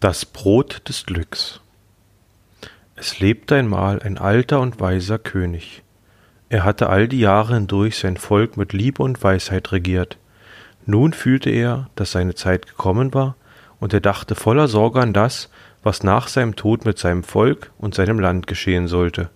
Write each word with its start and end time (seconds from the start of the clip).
Das 0.00 0.24
Brot 0.24 0.88
des 0.88 1.06
Glücks 1.06 1.58
Es 2.94 3.18
lebte 3.18 3.56
einmal 3.56 4.00
ein 4.00 4.16
alter 4.16 4.60
und 4.60 4.78
weiser 4.78 5.18
König. 5.18 5.82
Er 6.48 6.62
hatte 6.62 6.88
all 6.88 7.08
die 7.08 7.18
Jahre 7.18 7.54
hindurch 7.54 7.98
sein 7.98 8.16
Volk 8.16 8.56
mit 8.56 8.72
Liebe 8.72 9.02
und 9.02 9.20
Weisheit 9.24 9.72
regiert. 9.72 10.16
Nun 10.86 11.14
fühlte 11.14 11.50
er, 11.50 11.90
dass 11.96 12.12
seine 12.12 12.36
Zeit 12.36 12.68
gekommen 12.68 13.12
war, 13.12 13.34
und 13.80 13.92
er 13.92 14.00
dachte 14.00 14.36
voller 14.36 14.68
Sorge 14.68 15.00
an 15.00 15.12
das, 15.12 15.50
was 15.82 16.04
nach 16.04 16.28
seinem 16.28 16.54
Tod 16.54 16.84
mit 16.84 16.96
seinem 16.96 17.24
Volk 17.24 17.72
und 17.76 17.96
seinem 17.96 18.20
Land 18.20 18.46
geschehen 18.46 18.86
sollte. 18.86 19.30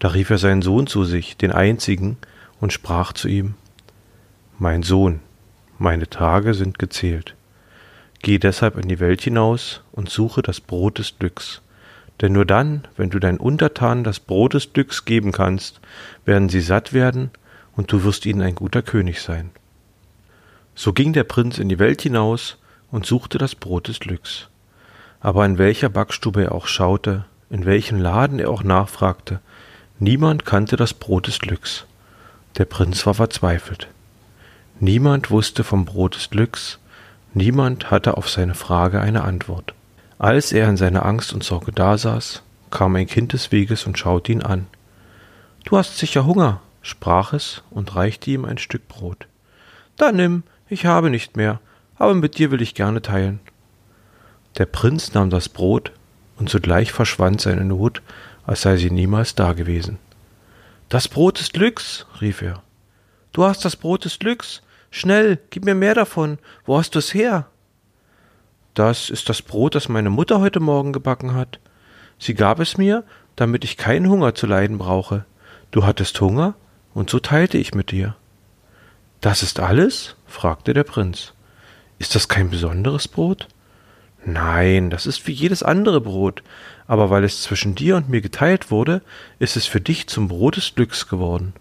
Da 0.00 0.08
rief 0.08 0.30
er 0.30 0.38
seinen 0.38 0.62
Sohn 0.62 0.88
zu 0.88 1.04
sich, 1.04 1.36
den 1.36 1.52
einzigen, 1.52 2.18
und 2.60 2.72
sprach 2.72 3.12
zu 3.12 3.28
ihm 3.28 3.54
Mein 4.58 4.82
Sohn, 4.82 5.20
meine 5.78 6.10
Tage 6.10 6.54
sind 6.54 6.80
gezählt. 6.80 7.36
Geh 8.26 8.40
deshalb 8.40 8.76
in 8.76 8.88
die 8.88 8.98
Welt 8.98 9.20
hinaus 9.20 9.82
und 9.92 10.10
suche 10.10 10.42
das 10.42 10.60
Brot 10.60 10.98
des 10.98 11.16
Glücks. 11.16 11.62
Denn 12.20 12.32
nur 12.32 12.44
dann, 12.44 12.88
wenn 12.96 13.08
du 13.08 13.20
deinen 13.20 13.38
Untertanen 13.38 14.02
das 14.02 14.18
Brot 14.18 14.54
des 14.54 14.72
Glücks 14.72 15.04
geben 15.04 15.30
kannst, 15.30 15.78
werden 16.24 16.48
sie 16.48 16.60
satt 16.60 16.92
werden 16.92 17.30
und 17.76 17.92
du 17.92 18.02
wirst 18.02 18.26
ihnen 18.26 18.42
ein 18.42 18.56
guter 18.56 18.82
König 18.82 19.22
sein. 19.22 19.52
So 20.74 20.92
ging 20.92 21.12
der 21.12 21.22
Prinz 21.22 21.58
in 21.58 21.68
die 21.68 21.78
Welt 21.78 22.02
hinaus 22.02 22.56
und 22.90 23.06
suchte 23.06 23.38
das 23.38 23.54
Brot 23.54 23.86
des 23.86 24.00
Glücks. 24.00 24.48
Aber 25.20 25.46
in 25.46 25.58
welcher 25.58 25.88
Backstube 25.88 26.42
er 26.42 26.52
auch 26.52 26.66
schaute, 26.66 27.26
in 27.48 27.64
welchem 27.64 28.00
Laden 28.00 28.40
er 28.40 28.50
auch 28.50 28.64
nachfragte, 28.64 29.38
niemand 30.00 30.44
kannte 30.44 30.74
das 30.74 30.94
Brot 30.94 31.28
des 31.28 31.38
Glücks. 31.38 31.86
Der 32.58 32.64
Prinz 32.64 33.06
war 33.06 33.14
verzweifelt. 33.14 33.86
Niemand 34.80 35.30
wusste 35.30 35.62
vom 35.62 35.84
Brot 35.84 36.16
des 36.16 36.30
Glücks, 36.30 36.80
Niemand 37.34 37.90
hatte 37.90 38.16
auf 38.16 38.28
seine 38.28 38.54
Frage 38.54 39.00
eine 39.00 39.24
Antwort. 39.24 39.74
Als 40.18 40.52
er 40.52 40.68
in 40.68 40.76
seiner 40.76 41.04
Angst 41.04 41.32
und 41.32 41.44
Sorge 41.44 41.72
dasaß, 41.72 42.42
kam 42.70 42.96
ein 42.96 43.06
Kind 43.06 43.32
des 43.32 43.52
Weges 43.52 43.86
und 43.86 43.98
schaute 43.98 44.32
ihn 44.32 44.42
an. 44.42 44.66
Du 45.64 45.76
hast 45.76 45.98
sicher 45.98 46.24
Hunger, 46.24 46.60
sprach 46.82 47.32
es 47.32 47.62
und 47.70 47.96
reichte 47.96 48.30
ihm 48.30 48.44
ein 48.44 48.58
Stück 48.58 48.88
Brot. 48.88 49.26
Da 49.96 50.12
nimm, 50.12 50.42
ich 50.68 50.86
habe 50.86 51.10
nicht 51.10 51.36
mehr, 51.36 51.60
aber 51.98 52.14
mit 52.14 52.38
dir 52.38 52.50
will 52.50 52.62
ich 52.62 52.74
gerne 52.74 53.02
teilen. 53.02 53.40
Der 54.58 54.66
Prinz 54.66 55.12
nahm 55.12 55.30
das 55.30 55.48
Brot, 55.48 55.92
und 56.38 56.48
sogleich 56.50 56.92
verschwand 56.92 57.40
seine 57.40 57.64
Not, 57.64 58.02
als 58.46 58.62
sei 58.62 58.76
sie 58.76 58.90
niemals 58.90 59.34
dagewesen. 59.34 59.98
Das 60.88 61.08
Brot 61.08 61.40
des 61.40 61.52
Glücks, 61.52 62.06
rief 62.20 62.42
er. 62.42 62.62
Du 63.32 63.44
hast 63.44 63.64
das 63.64 63.76
Brot 63.76 64.04
des 64.04 64.18
Glücks, 64.18 64.62
Schnell, 64.96 65.38
gib 65.50 65.66
mir 65.66 65.74
mehr 65.74 65.92
davon. 65.92 66.38
Wo 66.64 66.78
hast 66.78 66.94
du 66.94 67.00
es 67.00 67.12
her? 67.12 67.48
Das 68.72 69.10
ist 69.10 69.28
das 69.28 69.42
Brot, 69.42 69.74
das 69.74 69.90
meine 69.90 70.08
Mutter 70.08 70.40
heute 70.40 70.58
Morgen 70.58 70.94
gebacken 70.94 71.34
hat. 71.34 71.60
Sie 72.18 72.32
gab 72.32 72.60
es 72.60 72.78
mir, 72.78 73.04
damit 73.36 73.62
ich 73.62 73.76
keinen 73.76 74.08
Hunger 74.08 74.34
zu 74.34 74.46
leiden 74.46 74.78
brauche. 74.78 75.26
Du 75.70 75.84
hattest 75.84 76.18
Hunger, 76.22 76.54
und 76.94 77.10
so 77.10 77.18
teilte 77.18 77.58
ich 77.58 77.74
mit 77.74 77.90
dir. 77.90 78.16
Das 79.20 79.42
ist 79.42 79.60
alles? 79.60 80.16
fragte 80.24 80.72
der 80.72 80.84
Prinz. 80.84 81.34
Ist 81.98 82.14
das 82.14 82.28
kein 82.28 82.48
besonderes 82.48 83.06
Brot? 83.06 83.48
Nein, 84.24 84.88
das 84.88 85.04
ist 85.04 85.26
wie 85.26 85.32
jedes 85.32 85.62
andere 85.62 86.00
Brot, 86.00 86.42
aber 86.86 87.10
weil 87.10 87.24
es 87.24 87.42
zwischen 87.42 87.74
dir 87.74 87.96
und 87.96 88.08
mir 88.08 88.22
geteilt 88.22 88.70
wurde, 88.70 89.02
ist 89.40 89.58
es 89.58 89.66
für 89.66 89.82
dich 89.82 90.06
zum 90.06 90.28
Brot 90.28 90.56
des 90.56 90.74
Glücks 90.74 91.06
geworden. 91.06 91.52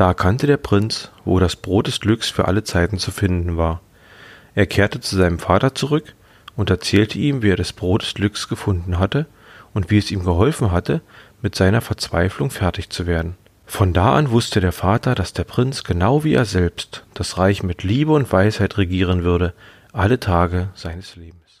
Da 0.00 0.06
erkannte 0.06 0.46
der 0.46 0.56
Prinz, 0.56 1.10
wo 1.26 1.38
das 1.40 1.56
Brot 1.56 1.86
des 1.86 2.00
Glücks 2.00 2.30
für 2.30 2.48
alle 2.48 2.64
Zeiten 2.64 2.96
zu 2.96 3.10
finden 3.10 3.58
war. 3.58 3.82
Er 4.54 4.64
kehrte 4.64 5.00
zu 5.00 5.14
seinem 5.14 5.38
Vater 5.38 5.74
zurück 5.74 6.14
und 6.56 6.70
erzählte 6.70 7.18
ihm, 7.18 7.42
wie 7.42 7.50
er 7.50 7.56
das 7.56 7.74
Brot 7.74 8.00
des 8.00 8.14
Glücks 8.14 8.48
gefunden 8.48 8.98
hatte 8.98 9.26
und 9.74 9.90
wie 9.90 9.98
es 9.98 10.10
ihm 10.10 10.24
geholfen 10.24 10.72
hatte, 10.72 11.02
mit 11.42 11.54
seiner 11.54 11.82
Verzweiflung 11.82 12.48
fertig 12.48 12.88
zu 12.88 13.06
werden. 13.06 13.36
Von 13.66 13.92
da 13.92 14.14
an 14.14 14.30
wusste 14.30 14.62
der 14.62 14.72
Vater, 14.72 15.14
dass 15.14 15.34
der 15.34 15.44
Prinz 15.44 15.84
genau 15.84 16.24
wie 16.24 16.32
er 16.32 16.46
selbst 16.46 17.04
das 17.12 17.36
Reich 17.36 17.62
mit 17.62 17.82
Liebe 17.82 18.12
und 18.12 18.32
Weisheit 18.32 18.78
regieren 18.78 19.22
würde, 19.22 19.52
alle 19.92 20.18
Tage 20.18 20.70
seines 20.74 21.16
Lebens. 21.16 21.60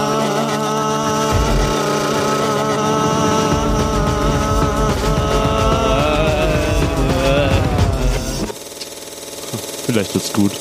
Vielleicht 9.91 10.13
wird's 10.13 10.31
gut. 10.31 10.53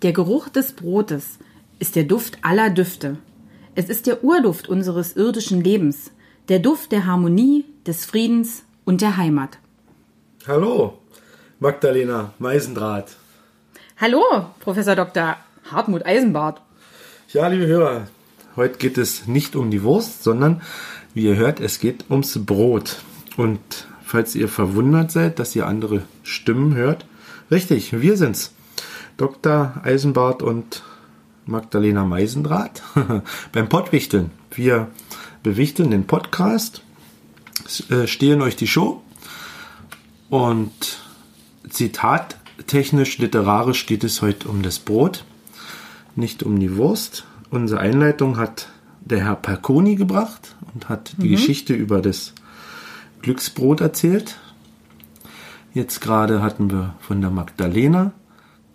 Der 0.00 0.14
Geruch 0.14 0.48
des 0.48 0.72
Brotes 0.72 1.36
ist 1.78 1.94
der 1.94 2.04
Duft 2.04 2.38
aller 2.40 2.70
Düfte. 2.70 3.18
Es 3.74 3.90
ist 3.90 4.06
der 4.06 4.24
Urduft 4.24 4.66
unseres 4.66 5.14
irdischen 5.14 5.62
Lebens, 5.62 6.10
der 6.48 6.58
Duft 6.60 6.90
der 6.90 7.04
Harmonie, 7.04 7.66
des 7.86 8.06
Friedens 8.06 8.62
und 8.86 9.02
der 9.02 9.18
Heimat. 9.18 9.58
Hallo, 10.48 10.96
Magdalena 11.60 12.32
Meisendraht. 12.38 13.16
Hallo, 13.98 14.22
Professor 14.60 14.96
Dr. 14.96 15.36
Hartmut 15.70 16.06
Eisenbart. 16.06 16.62
Ja, 17.34 17.48
liebe 17.48 17.66
Hörer, 17.66 18.08
heute 18.56 18.78
geht 18.78 18.96
es 18.96 19.26
nicht 19.26 19.54
um 19.54 19.70
die 19.70 19.82
Wurst, 19.82 20.24
sondern, 20.24 20.62
wie 21.12 21.24
ihr 21.24 21.36
hört, 21.36 21.60
es 21.60 21.78
geht 21.78 22.06
ums 22.08 22.46
Brot. 22.46 23.02
Und 23.36 23.60
falls 24.02 24.34
ihr 24.34 24.48
verwundert 24.48 25.10
seid, 25.12 25.40
dass 25.40 25.54
ihr 25.54 25.66
andere 25.66 26.04
Stimmen 26.22 26.74
hört, 26.74 27.04
Richtig, 27.50 28.00
wir 28.00 28.16
sind's. 28.16 28.52
Dr. 29.16 29.80
Eisenbart 29.82 30.42
und 30.42 30.82
Magdalena 31.46 32.04
Meisendraht 32.04 32.82
beim 33.52 33.68
Pottwichteln. 33.68 34.30
Wir 34.50 34.88
bewichteln 35.42 35.90
den 35.90 36.06
Podcast, 36.06 36.82
äh, 37.88 38.06
stehlen 38.06 38.42
euch 38.42 38.56
die 38.56 38.66
Show 38.66 39.02
und 40.28 40.98
zitattechnisch, 41.70 43.18
literarisch 43.18 43.86
geht 43.86 44.02
es 44.02 44.22
heute 44.22 44.48
um 44.48 44.62
das 44.62 44.80
Brot, 44.80 45.24
nicht 46.16 46.42
um 46.42 46.58
die 46.58 46.76
Wurst. 46.76 47.26
Unsere 47.50 47.80
Einleitung 47.80 48.38
hat 48.38 48.68
der 49.00 49.24
Herr 49.24 49.36
Perconi 49.36 49.94
gebracht 49.94 50.56
und 50.74 50.88
hat 50.88 51.14
die 51.18 51.28
mhm. 51.28 51.32
Geschichte 51.32 51.74
über 51.74 52.02
das 52.02 52.32
Glücksbrot 53.22 53.80
erzählt. 53.80 54.36
Jetzt 55.76 56.00
gerade 56.00 56.40
hatten 56.40 56.70
wir 56.70 56.94
von 57.00 57.20
der 57.20 57.28
Magdalena. 57.28 58.12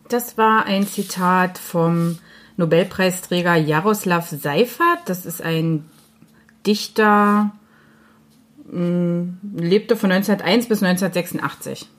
Das 0.07 0.37
war 0.37 0.67
ein 0.67 0.85
Zitat 0.85 1.57
vom 1.57 2.19
Nobelpreisträger 2.57 3.55
Jaroslav 3.55 4.29
Seifert. 4.29 4.99
Das 5.07 5.25
ist 5.25 5.41
ein 5.41 5.83
Dichter, 6.67 7.53
mh, 8.71 9.29
lebte 9.55 9.95
von 9.95 10.11
1901 10.11 10.67
bis 10.67 10.83
1986. 10.83 11.89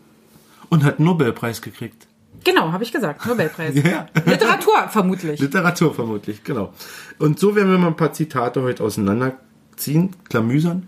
Und 0.69 0.85
hat 0.85 1.01
einen 1.01 1.07
Nobelpreis 1.07 1.63
gekriegt. 1.63 2.07
Genau, 2.45 2.71
habe 2.71 2.85
ich 2.85 2.93
gesagt. 2.93 3.27
Nobelpreis. 3.27 3.75
ja. 3.83 4.07
Literatur 4.25 4.87
vermutlich. 4.89 5.41
Literatur 5.41 5.93
vermutlich, 5.93 6.45
genau. 6.45 6.75
Und 7.19 7.41
so 7.41 7.57
werden 7.57 7.73
wir 7.73 7.79
mal 7.79 7.89
ein 7.89 7.97
paar 7.97 8.13
Zitate 8.13 8.63
heute 8.63 8.85
auseinanderziehen, 8.85 10.15
klamüsern 10.29 10.87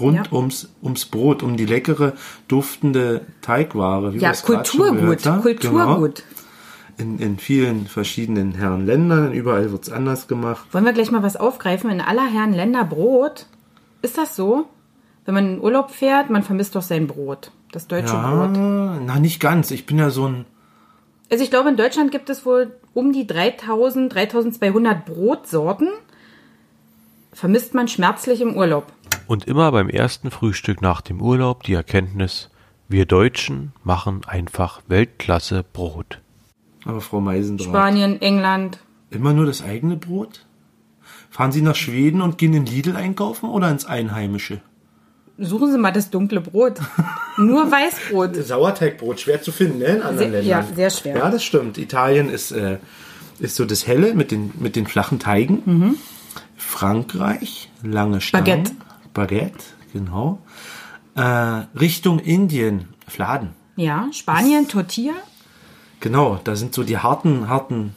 rund 0.00 0.16
ja. 0.16 0.32
ums, 0.32 0.68
ums 0.82 1.06
Brot, 1.06 1.42
um 1.42 1.56
die 1.56 1.66
leckere, 1.66 2.14
duftende 2.46 3.22
Teigware. 3.42 4.14
ja, 4.16 4.32
Kulturgut, 4.32 5.22
Kulturgut. 5.22 5.60
Genau. 5.60 6.08
in, 6.98 7.18
in 7.18 7.38
vielen 7.38 7.86
verschiedenen 7.86 8.52
Herrenländern. 8.52 9.32
Überall 9.32 9.70
wird 9.70 9.84
es 9.84 9.90
anders 9.90 10.28
gemacht. 10.28 10.66
Wollen 10.72 10.84
wir 10.84 10.92
gleich 10.92 11.10
mal 11.10 11.22
was 11.22 11.36
aufgreifen? 11.36 11.90
In 11.90 12.00
aller 12.00 12.26
Herren 12.26 12.52
Länder 12.52 12.84
Brot. 12.84 13.46
Ist 14.02 14.18
das 14.18 14.36
so? 14.36 14.66
Wenn 15.24 15.34
man 15.34 15.54
in 15.54 15.60
Urlaub 15.60 15.90
fährt, 15.90 16.30
man 16.30 16.42
vermisst 16.42 16.74
doch 16.74 16.82
sein 16.82 17.06
Brot. 17.06 17.50
Das 17.72 17.86
deutsche 17.86 18.14
Ja, 18.14 18.46
Brot. 18.46 19.02
na 19.04 19.18
nicht 19.18 19.40
ganz. 19.40 19.70
Ich 19.70 19.86
bin 19.86 19.98
ja 19.98 20.10
so 20.10 20.26
ein 20.26 20.46
Also 21.30 21.44
ich 21.44 21.50
glaube, 21.50 21.68
in 21.68 21.76
Deutschland 21.76 22.10
gibt 22.10 22.30
es 22.30 22.46
wohl 22.46 22.72
um 22.94 23.12
die 23.12 23.26
3000, 23.26 24.12
3200 24.14 25.04
Brotsorten. 25.04 25.88
Vermisst 27.32 27.74
man 27.74 27.88
schmerzlich 27.88 28.40
im 28.40 28.56
Urlaub. 28.56 28.86
Und 29.26 29.44
immer 29.46 29.70
beim 29.72 29.88
ersten 29.88 30.30
Frühstück 30.30 30.80
nach 30.82 31.00
dem 31.00 31.20
Urlaub 31.20 31.62
die 31.64 31.74
Erkenntnis, 31.74 32.48
wir 32.88 33.04
Deutschen 33.04 33.72
machen 33.84 34.22
einfach 34.26 34.80
Weltklasse 34.88 35.64
Brot. 35.72 36.20
Aber 36.84 37.00
Frau 37.00 37.20
Meisendraht. 37.20 37.68
Spanien, 37.68 38.20
England. 38.22 38.78
Immer 39.10 39.32
nur 39.34 39.46
das 39.46 39.62
eigene 39.62 39.96
Brot? 39.96 40.46
Fahren 41.30 41.52
Sie 41.52 41.60
nach 41.62 41.74
Schweden 41.76 42.22
und 42.22 42.38
gehen 42.38 42.54
in 42.54 42.64
Lidl 42.64 42.96
einkaufen 42.96 43.50
oder 43.50 43.70
ins 43.70 43.84
Einheimische? 43.84 44.60
Suchen 45.36 45.70
Sie 45.70 45.78
mal 45.78 45.92
das 45.92 46.10
dunkle 46.10 46.40
Brot. 46.40 46.80
Nur 47.36 47.70
Weißbrot. 47.70 48.34
Sauerteigbrot, 48.34 49.20
schwer 49.20 49.40
zu 49.40 49.52
finden, 49.52 49.78
ne? 49.78 49.84
In 49.84 50.02
anderen 50.02 50.18
Sehr- 50.18 50.28
Ländern. 50.42 50.46
ja, 50.46 50.62
sehr 50.74 50.90
schwer. 50.90 51.16
Ja, 51.16 51.30
das 51.30 51.44
stimmt. 51.44 51.78
Italien 51.78 52.28
ist, 52.28 52.50
äh, 52.50 52.78
ist 53.38 53.54
so 53.54 53.64
das 53.64 53.86
Helle 53.86 54.14
mit 54.14 54.32
den, 54.32 54.50
mit 54.58 54.74
den 54.74 54.86
flachen 54.88 55.20
Teigen. 55.20 55.62
Mhm. 55.64 55.94
Frankreich, 56.56 57.70
lange 57.82 58.20
Stangen. 58.20 58.44
Baguette. 58.46 58.72
Baguette, 59.18 59.64
genau. 59.92 60.38
Äh, 61.16 61.20
Richtung 61.78 62.20
Indien, 62.20 62.88
Fladen. 63.08 63.50
Ja, 63.74 64.08
Spanien, 64.12 64.68
Tortilla. 64.68 65.14
Genau, 65.98 66.40
da 66.44 66.54
sind 66.54 66.72
so 66.72 66.84
die 66.84 66.98
harten, 66.98 67.48
harten, 67.48 67.94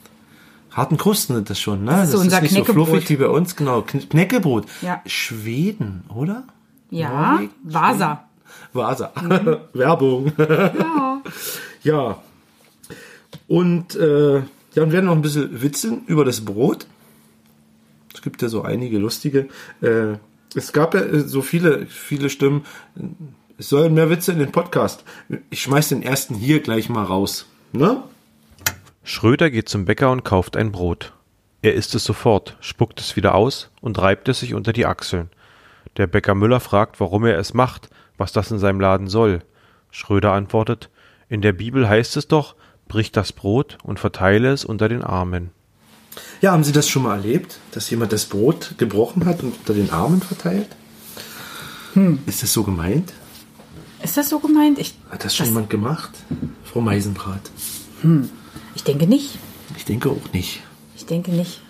harten 0.72 0.96
Krusten 0.96 1.36
sind 1.36 1.48
das 1.48 1.60
schon, 1.60 1.84
ne? 1.84 1.92
Das, 1.92 2.06
ist 2.08 2.12
so 2.14 2.18
unser 2.18 2.40
nicht 2.40 2.54
so 2.54 2.64
fluffig 2.64 3.08
wie 3.08 3.16
bei 3.16 3.28
uns, 3.28 3.54
genau. 3.54 3.80
Kn- 3.82 4.08
Knäckebrot. 4.08 4.66
Ja. 4.80 5.00
Schweden, 5.06 6.02
oder? 6.12 6.42
Ja, 6.90 7.32
Norwegen? 7.34 7.52
Vasa. 7.62 8.24
Vasa. 8.72 9.12
Werbung. 9.72 10.32
Ja. 10.36 11.22
ja. 11.84 12.18
Und 13.46 13.94
äh, 13.94 14.38
ja, 14.74 14.82
und 14.82 14.90
werden 14.92 15.06
noch 15.06 15.14
ein 15.14 15.22
bisschen 15.22 15.62
witzeln 15.62 16.02
über 16.06 16.24
das 16.24 16.44
Brot. 16.44 16.86
Es 18.12 18.22
gibt 18.22 18.42
ja 18.42 18.48
so 18.48 18.62
einige 18.62 18.98
lustige. 18.98 19.48
Äh, 19.80 20.14
es 20.56 20.72
gab 20.72 20.94
ja 20.94 21.00
äh, 21.00 21.20
so 21.20 21.42
viele, 21.42 21.86
viele 21.86 22.30
Stimmen. 22.30 22.64
Es 23.58 23.68
sollen 23.68 23.94
mehr 23.94 24.10
Witze 24.10 24.32
in 24.32 24.38
den 24.38 24.52
Podcast. 24.52 25.04
Ich 25.50 25.62
schmeiß 25.62 25.90
den 25.90 26.02
ersten 26.02 26.34
hier 26.34 26.60
gleich 26.60 26.88
mal 26.88 27.04
raus. 27.04 27.46
Ne? 27.72 28.02
Schröder 29.04 29.50
geht 29.50 29.68
zum 29.68 29.84
Bäcker 29.84 30.10
und 30.10 30.24
kauft 30.24 30.56
ein 30.56 30.72
Brot. 30.72 31.12
Er 31.62 31.74
isst 31.74 31.94
es 31.94 32.04
sofort, 32.04 32.56
spuckt 32.60 33.00
es 33.00 33.14
wieder 33.14 33.34
aus 33.34 33.70
und 33.80 33.98
reibt 33.98 34.28
es 34.28 34.40
sich 34.40 34.54
unter 34.54 34.72
die 34.72 34.86
Achseln. 34.86 35.30
Der 35.96 36.06
Bäcker 36.06 36.34
Müller 36.34 36.60
fragt, 36.60 36.98
warum 37.00 37.24
er 37.24 37.38
es 37.38 37.54
macht, 37.54 37.88
was 38.16 38.32
das 38.32 38.50
in 38.50 38.58
seinem 38.58 38.80
Laden 38.80 39.08
soll. 39.08 39.42
Schröder 39.90 40.32
antwortet, 40.32 40.90
in 41.28 41.40
der 41.40 41.52
Bibel 41.52 41.88
heißt 41.88 42.16
es 42.16 42.28
doch, 42.28 42.56
brich 42.88 43.12
das 43.12 43.32
Brot 43.32 43.78
und 43.82 44.00
verteile 44.00 44.50
es 44.50 44.64
unter 44.64 44.88
den 44.88 45.02
Armen. 45.02 45.50
Ja, 46.40 46.52
haben 46.52 46.64
Sie 46.64 46.72
das 46.72 46.88
schon 46.88 47.02
mal 47.04 47.16
erlebt, 47.16 47.58
dass 47.72 47.88
jemand 47.90 48.12
das 48.12 48.26
Brot 48.26 48.74
gebrochen 48.78 49.24
hat 49.24 49.42
und 49.42 49.56
unter 49.58 49.74
den 49.74 49.90
Armen 49.90 50.20
verteilt? 50.20 50.68
Ist 52.26 52.42
das 52.42 52.52
so 52.52 52.62
gemeint? 52.64 53.12
Ist 54.02 54.16
das 54.16 54.28
so 54.28 54.38
gemeint? 54.40 54.78
Ich, 54.78 54.94
Hat 55.10 55.24
das 55.24 55.36
schon 55.36 55.46
jemand 55.46 55.70
gemacht? 55.70 56.10
Frau 56.64 56.80
Meisendraht? 56.80 57.50
ich 58.74 58.82
denke 58.84 59.06
nicht. 59.06 59.38
Ich 59.76 59.84
denke 59.84 60.10
auch 60.10 60.32
nicht. 60.32 60.62
Ich 60.96 61.06
denke 61.06 61.30
nicht. 61.30 61.60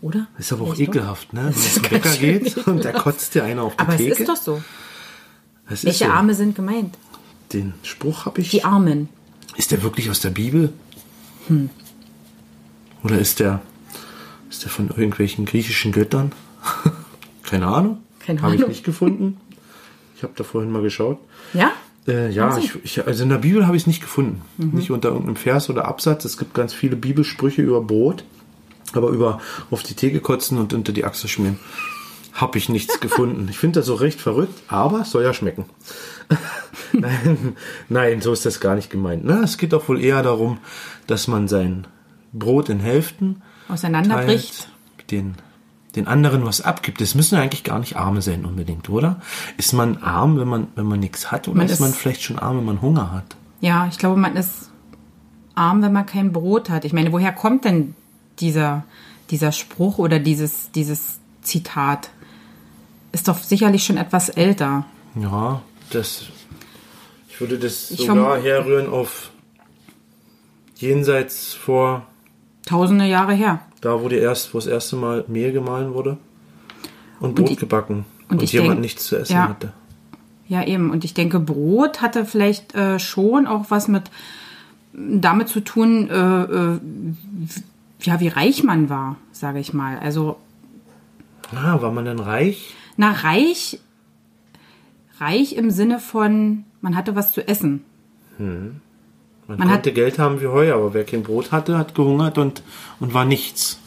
Oder? 0.00 0.26
Ist 0.38 0.52
aber 0.52 0.64
auch 0.64 0.76
ekelhaft, 0.78 1.32
ne? 1.32 1.40
Wenn 1.40 1.62
man 1.62 1.72
zum 1.72 1.82
Bäcker 1.82 2.16
geht 2.16 2.56
und 2.66 2.84
da 2.84 2.92
kotzt 2.92 3.34
dir 3.34 3.44
einer 3.44 3.62
auf 3.62 3.74
die 3.76 3.80
Aber 3.80 3.96
Theke. 3.96 4.12
es 4.12 4.20
ist 4.20 4.28
doch 4.28 4.36
so. 4.36 4.62
Das 5.68 5.84
Welche 5.84 6.04
so. 6.06 6.10
Arme 6.10 6.34
sind 6.34 6.54
gemeint? 6.54 6.96
Den 7.52 7.74
Spruch 7.82 8.26
habe 8.26 8.40
ich. 8.40 8.50
Die 8.50 8.64
Armen. 8.64 9.08
Ist 9.56 9.70
der 9.70 9.82
wirklich 9.82 10.10
aus 10.10 10.20
der 10.20 10.30
Bibel? 10.30 10.72
Oder 13.02 13.18
ist 13.18 13.40
der, 13.40 13.60
ist 14.54 14.62
der 14.62 14.70
von 14.70 14.88
irgendwelchen 14.88 15.46
griechischen 15.46 15.90
Göttern? 15.90 16.30
Keine 17.42 17.66
Ahnung. 17.66 17.98
Keine 18.24 18.40
Habe 18.40 18.54
ich 18.54 18.60
Ahnung. 18.60 18.70
nicht 18.70 18.84
gefunden. 18.84 19.40
Ich 20.16 20.22
habe 20.22 20.32
da 20.36 20.44
vorhin 20.44 20.70
mal 20.70 20.80
geschaut. 20.80 21.18
Ja? 21.54 21.72
Äh, 22.06 22.30
ja, 22.30 22.56
ich, 22.56 22.72
ich, 22.84 23.04
also 23.04 23.24
in 23.24 23.30
der 23.30 23.38
Bibel 23.38 23.66
habe 23.66 23.76
ich 23.76 23.82
es 23.82 23.86
nicht 23.88 24.00
gefunden. 24.00 24.42
Mhm. 24.56 24.70
Nicht 24.74 24.92
unter 24.92 25.08
irgendeinem 25.08 25.36
Vers 25.36 25.70
oder 25.70 25.86
Absatz. 25.86 26.24
Es 26.24 26.38
gibt 26.38 26.54
ganz 26.54 26.72
viele 26.72 26.94
Bibelsprüche 26.94 27.62
über 27.62 27.80
Brot, 27.80 28.22
aber 28.92 29.08
über 29.08 29.40
auf 29.72 29.82
die 29.82 29.94
Theke 29.94 30.20
kotzen 30.20 30.58
und 30.58 30.72
unter 30.72 30.92
die 30.92 31.04
Achse 31.04 31.26
schmieren. 31.26 31.58
Habe 32.32 32.56
ich 32.58 32.68
nichts 32.68 33.00
gefunden. 33.00 33.48
Ich 33.50 33.58
finde 33.58 33.80
das 33.80 33.86
so 33.86 33.94
recht 33.94 34.20
verrückt, 34.20 34.62
aber 34.68 35.00
es 35.00 35.10
soll 35.10 35.24
ja 35.24 35.34
schmecken. 35.34 35.64
nein, 36.92 37.56
nein, 37.88 38.20
so 38.20 38.32
ist 38.32 38.46
das 38.46 38.60
gar 38.60 38.76
nicht 38.76 38.88
gemeint. 38.88 39.24
Ne? 39.24 39.40
Es 39.42 39.58
geht 39.58 39.74
auch 39.74 39.88
wohl 39.88 40.00
eher 40.00 40.22
darum, 40.22 40.58
dass 41.08 41.26
man 41.26 41.48
sein 41.48 41.88
Brot 42.32 42.68
in 42.68 42.78
Hälften 42.78 43.42
Auseinanderbricht. 43.68 44.68
den, 45.10 45.34
den 45.96 46.06
anderen 46.06 46.44
was 46.44 46.60
abgibt. 46.60 47.00
Es 47.00 47.14
müssen 47.14 47.36
ja 47.36 47.42
eigentlich 47.42 47.64
gar 47.64 47.78
nicht 47.78 47.96
Arme 47.96 48.22
sein 48.22 48.44
unbedingt, 48.44 48.88
oder? 48.88 49.20
Ist 49.56 49.72
man 49.72 49.98
arm, 49.98 50.38
wenn 50.38 50.48
man, 50.48 50.68
wenn 50.74 50.86
man 50.86 51.00
nichts 51.00 51.30
hat, 51.30 51.48
oder 51.48 51.58
Man 51.58 51.68
ist, 51.68 51.80
man 51.80 51.92
vielleicht 51.92 52.22
schon 52.22 52.38
arm, 52.38 52.58
wenn 52.58 52.64
man 52.64 52.82
Hunger 52.82 53.12
hat? 53.12 53.36
Ja, 53.60 53.86
ich 53.90 53.98
glaube, 53.98 54.20
man 54.20 54.36
ist 54.36 54.70
arm, 55.54 55.82
wenn 55.82 55.92
man 55.92 56.06
kein 56.06 56.32
Brot 56.32 56.68
hat. 56.70 56.84
Ich 56.84 56.92
meine, 56.92 57.12
woher 57.12 57.32
kommt 57.32 57.64
denn 57.64 57.94
dieser, 58.40 58.84
dieser 59.30 59.52
Spruch 59.52 59.98
oder 59.98 60.18
dieses, 60.18 60.70
dieses 60.72 61.18
Zitat? 61.42 62.10
Ist 63.12 63.28
doch 63.28 63.38
sicherlich 63.38 63.84
schon 63.84 63.96
etwas 63.96 64.28
älter. 64.28 64.86
Ja, 65.14 65.62
das. 65.90 66.24
Ich 67.28 67.40
würde 67.40 67.58
das 67.58 67.90
Ich 67.90 68.06
sogar 68.06 68.40
herrühren 68.40 68.88
auf 68.88 69.30
jenseits 70.76 71.54
vor 71.54 72.06
Tausende 72.66 73.04
Jahre 73.06 73.34
her. 73.34 73.60
da, 73.82 74.00
wo 74.02 74.08
die 74.08 74.16
erst, 74.16 74.54
wo 74.54 74.58
das 74.58 74.66
erste 74.66 74.96
Mal 74.96 75.24
Mehl 75.28 75.52
gemahlen 75.52 75.92
wurde 75.94 76.16
und 77.20 77.34
Brot 77.34 77.50
ich- 77.50 77.58
gebacken 77.58 78.04
und 78.30 78.40
und, 78.40 78.52
jemand 78.52 78.72
denk- 78.72 78.80
nichts 78.80 79.04
zu 79.06 79.16
essen 79.16 79.34
ja. 79.34 79.48
hatte. 79.48 79.72
Ja, 80.48 80.62
eben. 80.64 80.90
Und 80.90 81.04
ich 81.04 81.14
denke, 81.14 81.40
Brot 81.40 82.00
hatte 82.02 82.24
vielleicht 82.24 82.74
äh, 82.74 82.98
schon 82.98 83.46
auch 83.46 83.66
was 83.70 83.88
mit 83.88 84.04
damit 84.92 85.48
zu 85.48 85.60
tun, 85.60 86.08
äh, 86.10 86.14
äh, 86.42 86.78
ja, 88.02 88.20
wie 88.20 88.28
reich 88.28 88.62
man 88.62 88.88
war, 88.88 89.16
sage 89.32 89.58
ich 89.58 89.72
mal. 89.74 89.98
Also, 89.98 90.36
Ah, 91.54 91.80
war 91.82 91.90
man 91.92 92.04
denn 92.04 92.18
reich? 92.20 92.74
na, 92.96 93.10
reich, 93.12 93.80
reich 95.18 95.54
im 95.56 95.70
Sinne 95.70 95.98
von, 95.98 96.64
man 96.80 96.94
hatte 96.96 97.14
was 97.16 97.32
zu 97.32 97.46
essen. 97.46 97.84
Man, 99.46 99.58
Man 99.58 99.68
hat- 99.68 99.74
konnte 99.76 99.92
Geld 99.92 100.18
haben 100.18 100.40
wie 100.40 100.46
Heu, 100.46 100.72
aber 100.72 100.94
wer 100.94 101.04
kein 101.04 101.22
Brot 101.22 101.52
hatte, 101.52 101.76
hat 101.78 101.94
gehungert 101.94 102.38
und, 102.38 102.62
und 103.00 103.12
war 103.14 103.24
nichts. 103.24 103.78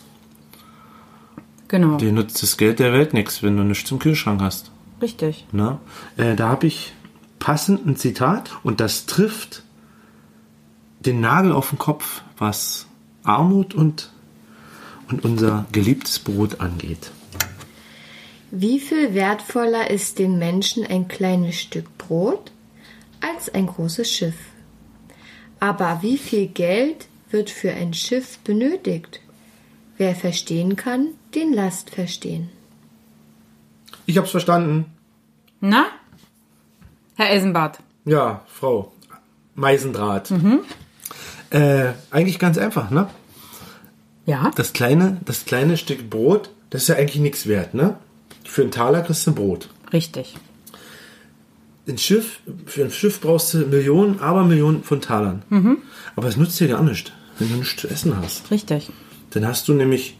Genau, 1.68 1.98
Dir 1.98 2.12
nutzt 2.14 2.42
das 2.44 2.58
Geld 2.58 2.80
der 2.80 2.94
Welt 2.94 3.14
nichts, 3.14 3.44
wenn 3.44 3.58
du 3.58 3.64
nichts 3.64 3.92
im 3.92 4.00
Kühlschrank 4.00 4.42
hast. 4.42 4.72
richtig. 5.02 5.46
Ne? 5.52 5.80
Äh, 6.16 6.36
da 6.36 6.50
habe 6.50 6.68
ich 6.68 6.94
passend 7.40 7.86
ein 7.86 7.96
Zitat 7.98 8.52
und 8.64 8.80
das 8.80 9.06
trifft 9.06 9.64
den 11.02 11.20
Nagel 11.20 11.52
auf 11.52 11.70
den 11.70 11.78
Kopf, 11.78 12.22
was 12.38 12.88
Armut 13.24 13.74
und, 13.74 14.12
und 15.10 15.26
unser 15.26 15.66
geliebtes 15.72 16.20
Brot 16.20 16.62
angeht. 16.62 17.12
Wie 18.50 18.80
viel 18.80 19.14
wertvoller 19.14 19.90
ist 19.92 20.20
dem 20.20 20.40
Menschen 20.40 20.86
ein 20.86 21.08
kleines 21.10 21.60
Stück 21.60 21.98
Brot 21.98 22.52
als 23.20 23.50
ein 23.54 23.68
großes 23.68 24.10
Schiff? 24.10 24.36
Aber 25.60 26.00
wie 26.02 26.18
viel 26.18 26.48
Geld 26.48 27.08
wird 27.30 27.50
für 27.50 27.72
ein 27.72 27.94
Schiff 27.94 28.38
benötigt? 28.40 29.22
Wer 29.98 30.16
verstehen 30.16 30.76
kann, 30.76 31.10
den 31.34 31.54
lasst 31.54 31.90
verstehen. 31.90 32.50
Ich 34.06 34.18
hab's 34.18 34.32
verstanden. 34.32 34.86
Na? 35.60 35.88
Herr 37.16 37.32
Eisenbart. 37.32 37.80
Ja, 38.06 38.44
Frau 38.48 38.94
Meisendraht. 39.56 40.32
Äh, 41.50 41.94
eigentlich 42.12 42.38
ganz 42.40 42.58
einfach, 42.58 42.92
ne? 42.92 43.10
Ja? 44.26 44.52
Das 44.56 44.74
kleine, 44.74 45.18
das 45.26 45.46
kleine 45.46 45.78
Stück 45.78 46.10
Brot, 46.10 46.50
das 46.70 46.84
ist 46.84 46.88
ja 46.90 46.96
eigentlich 46.96 47.22
nichts 47.22 47.48
wert, 47.48 47.74
ne? 47.74 47.98
Für 48.46 48.62
einen 48.62 48.72
Taler 48.72 49.02
kriegst 49.02 49.26
du 49.26 49.32
ein 49.32 49.36
Brot. 49.36 49.70
Richtig. 49.92 50.36
Ein 51.88 51.98
Schiff, 51.98 52.40
für 52.66 52.84
ein 52.84 52.92
Schiff 52.92 53.22
brauchst 53.22 53.54
du 53.54 53.60
Millionen, 53.60 54.20
aber 54.20 54.44
Millionen 54.44 54.84
von 54.84 55.00
Talern. 55.02 55.42
Aber 56.16 56.28
es 56.28 56.36
nutzt 56.38 56.60
dir 56.60 56.68
gar 56.68 56.84
nichts, 56.84 57.12
wenn 57.40 57.50
du 57.50 57.56
nichts 57.56 57.82
zu 57.82 57.88
essen 57.88 58.16
hast. 58.18 58.52
Richtig. 58.52 58.90
Dann 59.30 59.48
hast 59.48 59.68
du 59.70 59.74
nämlich, 59.74 60.18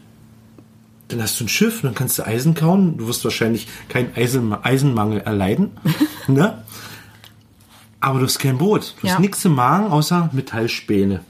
dann 1.08 1.20
hast 1.22 1.38
du 1.40 1.44
ein 1.44 1.48
Schiff, 1.48 1.82
dann 1.82 1.94
kannst 1.94 2.18
du 2.18 2.26
Eisen 2.26 2.54
kauen. 2.54 2.96
Du 2.96 3.06
wirst 3.06 3.22
wahrscheinlich 3.24 3.66
keinen 3.88 4.14
Eisen, 4.16 4.52
Eisenmangel 4.54 5.20
erleiden. 5.20 5.70
ne? 6.26 6.62
Aber 8.00 8.18
du 8.20 8.24
hast 8.26 8.38
kein 8.38 8.56
Brot. 8.58 8.94
Du 9.00 9.06
Ja. 9.06 9.14
hast 9.14 9.20
nichts 9.20 9.44
im 9.44 9.54
Magen 9.54 9.88
außer 9.88 10.30
Metallspäne. 10.32 11.20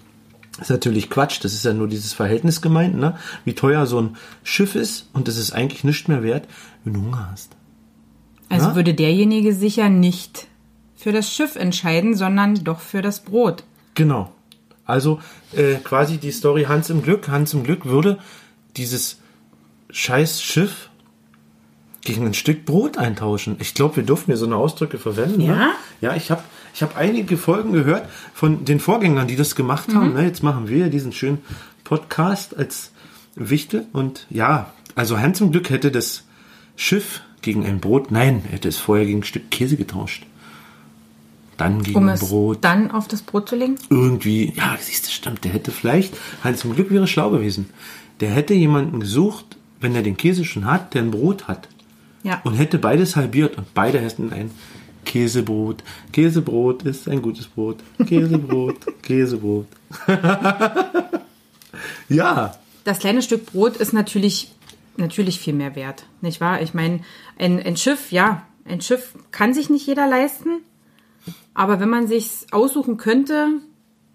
ist 0.60 0.70
natürlich 0.70 1.08
Quatsch, 1.10 1.38
das 1.42 1.52
ist 1.54 1.64
ja 1.64 1.72
nur 1.72 1.88
dieses 1.88 2.12
Verhältnis 2.12 2.60
gemeint, 2.60 2.96
ne? 2.96 3.16
wie 3.44 3.54
teuer 3.54 3.86
so 3.86 4.00
ein 4.00 4.16
Schiff 4.44 4.74
ist 4.74 5.08
und 5.12 5.26
das 5.28 5.36
ist 5.36 5.52
eigentlich 5.52 5.82
nicht 5.84 6.08
mehr 6.08 6.22
wert, 6.22 6.46
wenn 6.84 6.94
du 6.94 7.00
Hunger 7.02 7.28
hast. 7.32 7.50
Also 8.48 8.68
Ja? 8.68 8.74
würde 8.74 8.94
derjenige 8.94 9.54
sich 9.54 9.76
ja 9.76 9.88
nicht 9.88 10.46
für 10.96 11.12
das 11.12 11.32
Schiff 11.32 11.56
entscheiden, 11.56 12.14
sondern 12.14 12.64
doch 12.64 12.80
für 12.80 13.02
das 13.02 13.20
Brot. 13.20 13.64
Genau. 13.94 14.32
Also 14.84 15.20
äh, 15.52 15.74
quasi 15.76 16.16
die 16.18 16.32
Story 16.32 16.64
Hans 16.64 16.90
im 16.90 17.02
Glück. 17.02 17.28
Hans 17.28 17.52
im 17.52 17.62
Glück 17.62 17.84
würde 17.84 18.18
dieses 18.76 19.18
scheiß 19.90 20.42
Schiff 20.42 20.88
gegen 22.02 22.24
ein 22.24 22.34
Stück 22.34 22.64
Brot 22.64 22.96
eintauschen. 22.96 23.56
Ich 23.58 23.74
glaube, 23.74 23.96
wir 23.96 24.02
durften 24.02 24.30
hier 24.30 24.38
so 24.38 24.46
eine 24.46 24.56
Ausdrücke 24.56 24.98
verwenden. 24.98 25.42
Ja? 25.42 25.54
Ne? 25.54 25.70
Ja, 26.00 26.14
ich 26.16 26.30
habe 26.30 26.42
ich 26.74 26.82
hab 26.82 26.96
einige 26.96 27.36
Folgen 27.36 27.72
gehört 27.72 28.08
von 28.32 28.64
den 28.64 28.80
Vorgängern, 28.80 29.26
die 29.28 29.36
das 29.36 29.54
gemacht 29.54 29.94
haben. 29.94 30.14
Ne? 30.14 30.24
Jetzt 30.24 30.42
machen 30.42 30.68
wir 30.68 30.88
diesen 30.88 31.12
schönen 31.12 31.38
Podcast 31.84 32.56
als 32.56 32.92
Wichtel. 33.34 33.86
Und 33.92 34.26
ja, 34.30 34.72
also 34.94 35.18
Hans 35.18 35.40
im 35.40 35.52
Glück 35.52 35.70
hätte 35.70 35.90
das 35.90 36.24
Schiff 36.76 37.20
gegen 37.42 37.64
ein 37.64 37.80
Brot, 37.80 38.10
nein, 38.10 38.42
er 38.46 38.52
hätte 38.52 38.68
es 38.68 38.76
vorher 38.76 39.06
gegen 39.06 39.20
ein 39.20 39.24
Stück 39.24 39.50
Käse 39.50 39.76
getauscht. 39.76 40.24
Dann 41.56 41.82
gegen 41.82 41.98
Um 41.98 42.08
ein 42.08 42.18
Brot 42.18 42.58
dann 42.62 42.90
auf 42.90 43.08
das 43.08 43.22
Brot 43.22 43.48
zu 43.48 43.56
legen? 43.56 43.76
irgendwie, 43.90 44.52
ja, 44.56 44.76
siehst 44.80 45.06
du, 45.06 45.10
stimmt, 45.10 45.44
der 45.44 45.52
hätte 45.52 45.70
vielleicht, 45.72 46.16
Hans 46.44 46.60
zum 46.60 46.74
Glück 46.74 46.90
wäre 46.90 47.06
schlau 47.06 47.30
gewesen. 47.30 47.70
Der 48.20 48.30
hätte 48.30 48.54
jemanden 48.54 49.00
gesucht, 49.00 49.56
wenn 49.80 49.94
er 49.94 50.02
den 50.02 50.16
Käse 50.16 50.44
schon 50.44 50.66
hat, 50.66 50.94
der 50.94 51.02
ein 51.02 51.10
Brot 51.10 51.48
hat. 51.48 51.68
Ja. 52.22 52.40
Und 52.44 52.54
hätte 52.54 52.78
beides 52.78 53.16
halbiert 53.16 53.56
und 53.58 53.72
beide 53.74 54.00
hätten 54.00 54.32
ein 54.32 54.50
Käsebrot. 55.04 55.82
Käsebrot 56.12 56.82
ist 56.82 57.08
ein 57.08 57.22
gutes 57.22 57.46
Brot. 57.46 57.78
Käsebrot, 58.06 58.76
Käsebrot. 59.02 59.66
ja, 62.08 62.54
Das 62.84 62.98
kleine 62.98 63.22
Stück 63.22 63.46
Brot 63.46 63.76
ist 63.76 63.92
natürlich, 63.92 64.52
natürlich 64.98 65.40
viel 65.40 65.54
mehr 65.54 65.74
wert, 65.74 66.04
nicht 66.20 66.40
wahr? 66.40 66.60
Ich 66.62 66.74
meine, 66.74 67.00
ein, 67.38 67.60
ein 67.62 67.76
Schiff, 67.76 68.12
ja, 68.12 68.46
ein 68.64 68.80
Schiff 68.80 69.14
kann 69.30 69.54
sich 69.54 69.70
nicht 69.70 69.86
jeder 69.86 70.06
leisten. 70.08 70.60
Aber 71.54 71.80
wenn 71.80 71.88
man 71.88 72.06
sich's 72.06 72.46
aussuchen 72.52 72.96
könnte, 72.96 73.48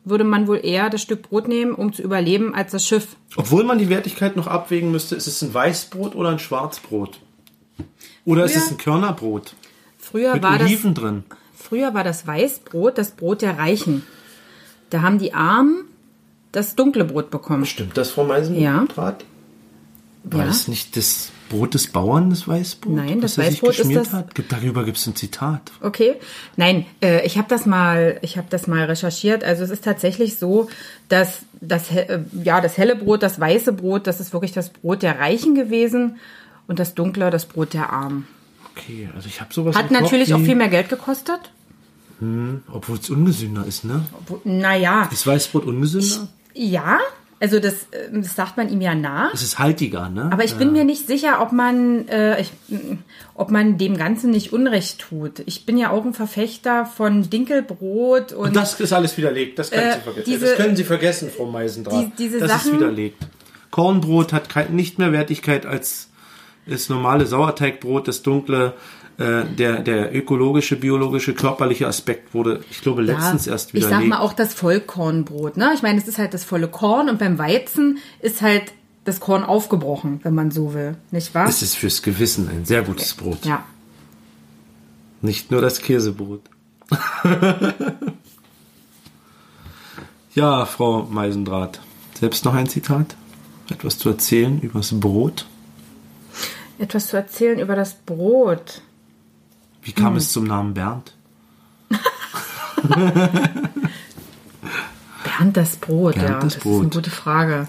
würde 0.06 0.24
man 0.24 0.48
wohl 0.48 0.60
eher 0.63 0.90
das 0.90 1.02
Stück 1.02 1.24
Brot 1.24 1.48
nehmen, 1.48 1.74
um 1.74 1.94
zu 1.94 2.02
überleben, 2.02 2.54
als 2.54 2.72
das 2.72 2.86
Schiff. 2.86 3.16
obwohl 3.36 3.63
man 3.63 3.78
die 3.80 3.90
Wertigkeit 3.90 4.36
noch 4.36 4.48
abwägen 4.48 4.92
müsste, 4.92 5.16
ist 5.16 5.28
es 5.28 5.42
ein 5.42 5.54
Weißbrot 5.54 6.16
oder 6.16 6.30
ein 6.30 6.40
Schwarzbrot? 6.40 7.20
Oder 8.25 8.46
ist 8.46 8.54
Früher- 8.54 8.63
es 8.63 8.72
ein 8.72 8.78
Körnerbrot? 8.78 9.56
Früher 9.98 10.34
Mit 10.34 10.44
war 10.44 10.58
das 10.58 10.68
Oliven 10.68 10.94
drin. 10.94 11.24
Früher 11.56 11.94
war 11.94 12.04
das 12.04 12.28
Weißbrot 12.28 12.98
das 12.98 13.12
Brot 13.12 13.42
der 13.42 13.58
Reichen. 13.58 14.04
Da 14.90 15.02
haben 15.02 15.18
die 15.20 15.34
Armen 15.34 15.86
das 16.52 16.75
dunkle 16.75 17.06
Brot 17.06 17.32
bekommen. 17.32 17.66
Stimmt 17.66 17.98
das, 17.98 18.12
Frau 18.12 18.25
Meisendraht? 18.25 19.25
War 20.25 20.42
Ja. 20.42 20.46
das 20.48 20.68
nicht 20.70 20.96
das 20.96 21.32
Brot 21.50 21.74
des 21.74 21.88
Bauern, 21.88 22.30
das 22.30 22.48
Weißbrot? 22.48 22.94
Nein, 22.96 23.20
das 23.22 23.38
Weißbrot 23.38 23.77
ist 23.77 23.94
das- 23.94 24.13
Hat? 24.13 24.27
Darüber 24.50 24.86
gibt 24.86 24.98
es 24.98 25.06
ein 25.06 25.15
Zitat. 25.15 25.72
Okay, 25.82 26.15
nein, 26.56 26.86
äh, 27.01 27.25
ich 27.25 27.38
habe 27.38 27.48
das 27.50 27.65
mal, 27.65 28.20
ich 28.22 28.38
habe 28.38 28.48
das 28.50 28.65
mal 28.68 28.86
recherchiert. 28.86 29.44
Also 29.44 29.63
es 29.65 29.70
ist 29.70 29.84
tatsächlich 29.84 30.38
so, 30.39 30.70
dass 31.10 31.39
das, 31.60 31.92
äh, 31.92 32.20
ja, 32.42 32.62
das 32.62 32.77
helle 32.77 32.96
Brot, 32.96 33.22
das 33.22 33.39
weiße 33.39 33.74
Brot, 33.74 34.08
das 34.08 34.20
ist 34.22 34.32
wirklich 34.34 34.53
das 34.53 34.70
Brot 34.70 35.03
der 35.03 35.20
Reichen 35.20 35.56
gewesen 35.56 36.18
und 36.68 36.80
das 36.80 36.96
dunkle 36.96 37.30
das 37.30 37.46
Brot 37.46 37.74
der 37.74 37.92
Armen. 37.92 38.25
Okay, 38.75 39.10
also 39.13 39.27
ich 39.27 39.42
habe 39.42 39.53
sowas 39.53 39.75
Hat 39.75 39.89
Kopf 39.89 40.00
natürlich 40.01 40.34
auch 40.34 40.39
viel 40.39 40.56
mehr 40.56 40.70
Geld 40.70 40.89
gekostet. 40.89 41.39
Obwohl 42.72 42.98
es 42.98 43.10
ungesünder 43.10 43.65
ist, 43.65 43.84
ne? 43.84 44.06
Naja, 44.46 45.10
Ist 45.12 45.27
Weißbrot 45.27 45.65
ungesünder? 45.65 46.30
ja, 46.53 47.00
also 47.44 47.60
das, 47.60 47.74
äh, 47.92 48.10
das 48.12 48.36
sagt 48.36 48.56
man 48.58 48.70
ihm 48.70 48.80
ja 48.80 48.96
nach. 48.96 49.34
Es 49.34 49.44
ist 49.44 49.60
haltiger, 49.60 50.08
ne? 50.10 50.30
Aber 50.32 50.46
ich 50.46 50.56
bin 50.56 50.72
mir 50.72 50.86
nicht 50.86 51.08
sicher, 51.08 51.42
ob 51.42 51.52
man, 51.52 52.08
äh, 52.08 52.40
ich, 52.42 52.52
mm, 52.70 53.00
ob 53.36 53.52
man 53.52 53.78
dem 53.78 53.98
Ganzen 53.98 54.32
nicht 54.32 54.54
Unrecht 54.54 55.00
tut. 55.00 55.42
Ich 55.46 55.66
bin 55.66 55.78
ja 55.78 55.90
auch 55.92 56.06
ein 56.06 56.14
Verfechter 56.14 56.86
von 56.86 57.30
Dinkelbrot 57.30 58.32
und, 58.32 58.48
Und 58.48 58.56
das 58.56 58.80
ist 58.80 58.94
alles 58.94 59.18
widerlegt. 59.18 59.60
Das, 59.60 59.72
können 59.72 59.84
Äh, 59.90 59.94
Sie 59.96 60.00
vergessen. 60.02 60.24
diese- 60.32 60.46
das 60.46 60.56
können 60.56 60.76
Sie 60.78 60.84
vergessen, 60.86 61.30
Frau 61.36 61.46
Meisendraht. 61.46 62.06
Die- 62.06 62.12
diese 62.18 62.40
das 62.40 62.50
Sachen- 62.50 62.72
ist 62.76 62.80
widerlegt. 62.80 63.28
Kornbrot 63.72 64.34
hat 64.34 64.50
kein, 64.50 64.74
nicht 64.76 64.98
mehr 65.00 65.12
Wertigkeit 65.12 65.66
als 65.66 66.10
das 66.66 66.88
normale 66.90 67.26
Sauerteigbrot, 67.26 68.08
das 68.08 68.22
dunkle. 68.22 68.74
Äh, 69.17 69.46
der, 69.46 69.82
der 69.82 70.15
ökologische, 70.15 70.75
biologische, 70.75 71.36
körperliche 71.36 71.88
Aspekt 71.88 72.34
wurde, 72.34 72.63
ich 72.72 72.82
glaube, 72.82 73.03
letztens 73.03 73.46
erst 73.46 73.70
ich 73.70 73.75
widerlegt. 73.75 74.01
sag 74.01 74.08
mal 74.08 74.20
auch 74.20 74.34
das 74.34 74.55
Vollkornbrot. 74.55 75.55
Ne? 75.55 75.72
Ich 75.75 75.84
meine, 75.84 76.00
es 76.00 76.08
ist 76.08 76.17
halt 76.17 76.34
das 76.34 76.43
volle 76.43 76.67
Korn 76.67 77.10
und 77.10 77.20
beim 77.20 77.38
Weizen 77.38 78.00
ist 78.22 78.41
halt 78.41 78.74
das 79.05 79.20
Korn 79.20 79.43
aufgebrochen, 79.43 80.20
wenn 80.24 80.34
man 80.34 80.50
so 80.50 80.74
will, 80.74 80.96
nicht 81.12 81.36
wahr? 81.36 81.48
Es 81.48 81.62
ist 81.62 81.75
fürs 81.75 82.01
Gewissen 82.01 82.50
ein 82.50 82.65
sehr 82.65 82.82
gutes 82.82 83.13
Brot. 83.13 83.46
ja. 83.46 83.63
Nicht 85.22 85.51
nur 85.51 85.62
das 85.62 85.79
Käsebrot. 85.79 86.41
ja, 90.36 90.65
Frau 90.65 91.03
Meisendraht. 91.03 91.79
Selbst 92.20 92.43
noch 92.43 92.53
ein 92.53 92.67
Zitat? 92.67 93.15
Etwas 93.70 93.98
zu 93.98 94.10
erzählen 94.10 94.60
übers 94.60 95.00
Brot? 95.00 95.46
Etwas 96.77 97.08
zu 97.08 97.15
erzählen 97.15 97.60
über 97.60 97.77
das 97.77 97.93
Brot. 97.93 98.82
Wie 99.84 99.92
kam 99.92 100.12
Hm. 100.12 100.18
es 100.18 100.32
zum 100.32 100.46
Namen 100.46 100.74
Bernd? 100.74 101.13
Bernd 105.24 105.56
das 105.58 105.75
Brot, 105.78 106.16
Bernd 106.16 106.30
ja, 106.30 106.36
das 106.40 106.44
das 106.56 106.56
ist 106.58 106.66
eine 106.66 106.80
Brot. 106.82 106.94
gute 106.94 107.10
Frage. 107.10 107.68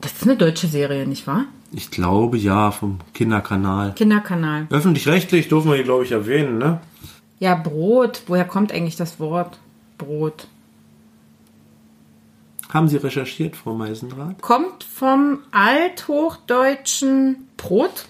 Das 0.00 0.12
ist 0.12 0.22
eine 0.24 0.36
deutsche 0.36 0.66
Serie, 0.66 1.06
nicht 1.06 1.26
wahr? 1.26 1.44
Ich 1.72 1.90
glaube 1.90 2.36
ja, 2.38 2.70
vom 2.70 2.98
Kinderkanal. 3.14 3.94
Kinderkanal. 3.94 4.66
Öffentlich-rechtlich 4.70 5.48
dürfen 5.48 5.68
wir 5.68 5.76
hier, 5.76 5.84
glaube 5.84 6.04
ich, 6.04 6.10
erwähnen, 6.12 6.58
ne? 6.58 6.80
Ja, 7.38 7.54
Brot. 7.54 8.22
Woher 8.26 8.44
kommt 8.44 8.72
eigentlich 8.72 8.96
das 8.96 9.20
Wort 9.20 9.58
Brot? 9.98 10.48
Haben 12.70 12.88
Sie 12.88 12.96
recherchiert, 12.96 13.56
Frau 13.56 13.74
Meisendraht? 13.74 14.40
Kommt 14.42 14.84
vom 14.84 15.38
althochdeutschen 15.52 17.48
Brot, 17.56 18.06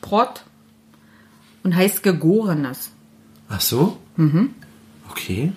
Brot 0.00 0.44
und 1.66 1.74
heißt 1.74 2.04
Gegorenes. 2.04 2.90
Ach 3.48 3.60
so? 3.60 3.98
Mhm. 4.16 4.50
Okay. 5.10 5.50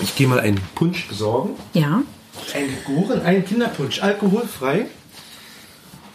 Ich 0.00 0.14
gehe 0.14 0.28
mal 0.28 0.38
einen 0.38 0.60
Punsch 0.76 1.08
besorgen. 1.08 1.50
Ja. 1.72 2.02
Ein 2.54 2.68
gegoren, 2.68 3.20
ein 3.22 3.44
Kinderpunsch, 3.44 4.00
alkoholfrei. 4.00 4.86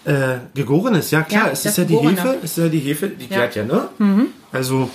Äh, 0.06 0.38
gegorenes, 0.54 1.12
ja 1.12 1.22
klar, 1.24 1.48
Ja, 1.48 1.52
es 1.52 1.66
ist 1.66 1.78
ja 1.78 1.84
die 1.84 1.96
Gegorene. 1.96 2.22
Hefe, 2.24 2.38
es 2.44 2.52
ist 2.52 2.58
ja 2.64 2.70
die 2.70 2.80
Hefe, 2.80 3.10
die 3.10 3.26
Ja. 3.26 3.40
gärt 3.40 3.56
ja, 3.58 3.66
ne? 3.66 3.90
Also, 4.54 4.90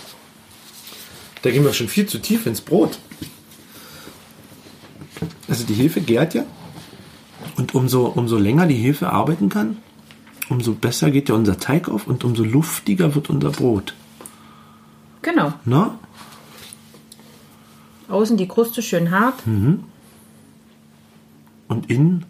da 1.43 1.51
gehen 1.51 1.63
wir 1.63 1.75
schon 1.75 1.89
viel 1.89 2.07
zu 2.07 2.19
tief 2.19 2.47
ins 2.47 2.63
Brot. 2.63 2.99
Also 5.49 5.65
die 5.65 5.75
Hefe 5.75 6.01
gärt 6.01 6.33
ja. 6.35 6.45
Und 7.57 7.75
umso, 7.75 8.07
umso 8.07 8.39
länger 8.39 8.67
die 8.67 8.75
Hefe 8.75 9.11
arbeiten 9.11 9.49
kann, 9.51 9.77
umso 10.49 10.73
besser 10.75 11.11
geht 11.11 11.29
ja 11.29 11.35
unser 11.35 11.59
Teig 11.59 11.89
auf 11.89 12.07
und 12.07 12.25
umso 12.25 12.45
luftiger 12.45 13.15
wird 13.15 13.31
unser 13.31 13.51
Brot. 13.51 13.95
Genau. 15.23 15.53
Ne? 15.65 15.91
Außen 18.09 18.37
die 18.37 18.47
Kruste 18.47 18.83
schön 18.83 19.11
hart, 19.11 19.43
Und 21.69 21.91
innen 21.91 22.25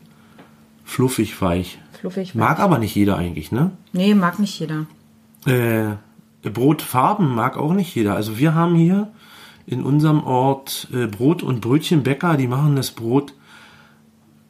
fluffig 0.84 1.40
weich. 1.42 1.78
fluffig. 2.00 2.34
Mag 2.34 2.58
aber 2.60 2.78
nicht 2.78 2.94
jeder 2.94 3.16
eigentlich, 3.18 3.52
ne? 3.52 3.70
Nee, 3.92 4.14
mag 4.14 4.38
nicht 4.38 4.58
jeder. 4.58 4.86
Äh, 5.44 5.96
Brotfarben 6.48 7.34
mag 7.34 7.56
auch 7.58 7.74
nicht 7.74 7.94
jeder. 7.94 8.14
Also 8.14 8.38
wir 8.38 8.54
haben 8.54 8.74
hier 8.76 9.12
in 9.66 9.82
unserem 9.82 10.22
Ort 10.24 10.88
äh, 10.94 11.06
Brot- 11.06 11.42
und 11.42 11.60
Brötchenbäcker, 11.60 12.36
die 12.36 12.46
machen 12.46 12.76
das 12.76 12.92
Brot 12.92 13.34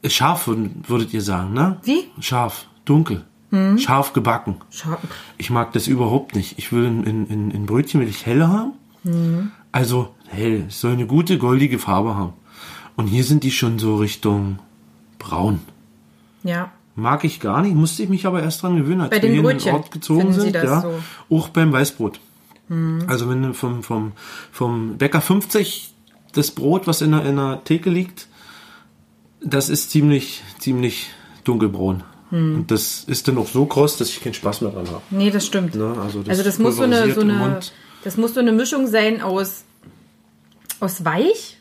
äh, 0.03 0.11
scharf, 0.11 0.47
würdet 0.47 1.13
ihr 1.13 1.23
sagen, 1.23 1.53
ne? 1.55 1.79
Wie? 1.83 2.05
Scharf, 2.21 2.67
dunkel, 2.85 3.25
scharf 3.79 4.13
gebacken. 4.13 4.57
Schau. 4.71 4.97
Ich 5.39 5.51
mag 5.51 5.73
das 5.73 5.87
überhaupt 5.87 6.35
nicht. 6.35 6.59
Ich 6.59 6.73
will 6.73 6.85
in, 6.85 7.05
in, 7.05 7.27
in, 7.27 7.51
in 7.51 7.67
Brötchen 7.67 8.01
will 8.01 8.09
ich 8.09 8.27
helle 8.27 8.49
haben. 8.49 9.53
Also 9.73 10.15
hell, 10.29 10.65
es 10.69 10.81
soll 10.81 10.93
eine 10.93 11.07
gute 11.07 11.39
goldige 11.39 11.79
Farbe 11.79 12.17
haben. 12.17 12.33
Und 12.97 13.07
hier 13.07 13.25
sind 13.25 13.45
die 13.45 13.51
schon 13.51 13.79
so 13.79 13.97
Richtung 13.97 14.59
braun. 15.19 15.61
Ja. 16.43 16.73
Mag 16.97 17.25
ich 17.25 17.41
gar 17.41 17.63
nicht, 17.63 17.75
musste 17.75 18.03
ich 18.03 18.09
mich 18.09 18.27
aber 18.27 18.43
erst 18.43 18.63
dran 18.63 18.77
gewöhnen, 18.77 19.03
als 19.03 19.11
Bei 19.11 19.17
wir 19.17 19.23
den 19.23 19.31
hier 19.33 19.41
in 19.41 19.45
Brötchen 19.45 19.73
den 19.73 19.75
Ort 19.77 19.91
gezogen 19.91 20.33
sind. 20.33 20.55
ja, 20.55 20.81
so? 20.81 20.95
Auch 21.31 21.49
beim 21.51 21.73
Weißbrot. 21.73 22.21
Also 23.07 23.29
wenn 23.29 23.43
du 23.43 23.55
vom, 23.55 23.85
vom, 23.85 24.13
vom 24.51 24.99
Bäcker 24.99 25.21
50 25.21 25.95
das 26.33 26.51
Brot, 26.51 26.87
was 26.87 27.01
in 27.01 27.13
der, 27.13 27.25
in 27.25 27.37
der 27.37 27.63
Theke 27.63 27.91
liegt, 27.91 28.27
das 29.41 29.69
ist 29.69 29.91
ziemlich, 29.91 30.43
ziemlich 30.59 31.11
dunkelbraun. 31.45 32.03
Hm. 32.31 32.57
Und 32.57 32.71
das 32.71 33.05
ist 33.07 33.29
dann 33.29 33.39
auch 33.39 33.49
so 33.49 33.67
kross, 33.67 33.97
dass 33.97 34.09
ich 34.09 34.21
keinen 34.21 34.35
Spaß 34.35 34.61
mehr 34.63 34.71
dran 34.73 34.89
habe. 34.89 35.03
Nee, 35.11 35.31
das 35.31 35.47
stimmt. 35.47 35.75
Ne? 35.75 35.97
Also 36.03 36.21
das, 36.21 36.31
Also 36.31 36.43
das 36.43 36.59
muss 36.59 36.77
so 36.77 36.83
eine, 36.83 37.13
so 37.13 37.21
eine, 37.21 37.61
das 38.05 38.17
muss 38.17 38.35
so 38.35 38.41
eine 38.41 38.53
Mischung 38.53 38.87
sein 38.87 39.23
aus, 39.23 39.65
aus 40.81 41.05
weich, 41.05 41.59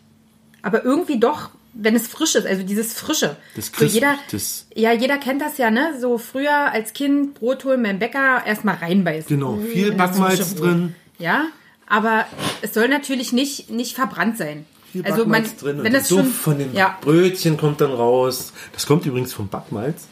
aber 0.61 0.83
irgendwie 0.83 1.19
doch 1.19 1.49
wenn 1.75 1.95
es 1.95 2.07
frisch 2.07 2.35
ist, 2.35 2.47
also 2.47 2.63
dieses 2.63 2.93
Frische. 2.93 3.35
Das 3.55 3.65
so 3.67 3.71
Crisp, 3.73 3.93
jeder, 3.93 4.15
das- 4.31 4.67
ja, 4.73 4.93
jeder 4.93 5.17
kennt 5.17 5.41
das 5.41 5.57
ja, 5.57 5.69
ne? 5.69 5.93
So 5.99 6.17
früher 6.17 6.71
als 6.71 6.93
Kind 6.93 7.35
Brot 7.35 7.65
holen 7.65 7.83
beim 7.83 7.99
Bäcker, 7.99 8.45
erstmal 8.45 8.75
reinbeißen. 8.75 9.27
Genau, 9.27 9.57
viel 9.57 9.89
In 9.89 9.97
das 9.97 10.11
Backmalz 10.11 10.55
drin. 10.55 10.95
Ja, 11.19 11.47
aber 11.87 12.25
es 12.61 12.73
soll 12.73 12.87
natürlich 12.87 13.33
nicht, 13.33 13.69
nicht 13.69 13.95
verbrannt 13.95 14.37
sein. 14.37 14.65
Viel 14.91 15.05
also 15.05 15.25
man, 15.25 15.43
drin 15.43 15.83
wenn 15.83 15.91
der 15.91 15.99
das 15.99 16.07
Duft 16.07 16.23
schon, 16.23 16.31
von 16.31 16.57
dem 16.57 16.73
ja, 16.73 16.97
Brötchen 17.01 17.57
kommt 17.57 17.81
dann 17.81 17.91
raus. 17.91 18.53
Das 18.71 18.85
kommt 18.85 19.05
übrigens 19.05 19.33
vom 19.33 19.49
Backmalz. 19.49 20.07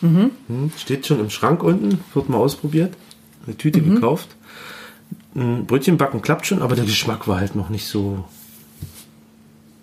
Mhm. 0.00 0.30
Hm, 0.48 0.72
steht 0.76 1.06
schon 1.06 1.20
im 1.20 1.30
Schrank 1.30 1.62
unten, 1.62 2.02
wird 2.14 2.28
mal 2.28 2.38
ausprobiert. 2.38 2.94
Eine 3.46 3.56
Tüte 3.56 3.80
Mhm. 3.80 3.94
gekauft. 3.96 4.28
Ein 5.34 5.66
Brötchen 5.66 5.96
backen 5.96 6.22
klappt 6.22 6.46
schon, 6.46 6.62
aber 6.62 6.74
der 6.76 6.84
Geschmack 6.84 7.26
war 7.28 7.38
halt 7.38 7.54
noch 7.54 7.68
nicht 7.68 7.86
so 7.86 8.24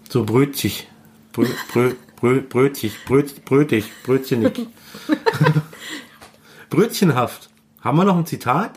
so 0.09 0.23
brötchig. 0.23 0.87
Brö, 1.33 1.45
brö, 1.71 1.93
brö, 2.15 2.41
brötchig, 2.41 2.93
bröt, 3.05 3.45
brötig, 3.45 3.85
brötchenig. 4.03 4.67
Brötchenhaft. 6.69 7.49
Haben 7.81 7.97
wir 7.97 8.05
noch 8.05 8.17
ein 8.17 8.25
Zitat? 8.25 8.71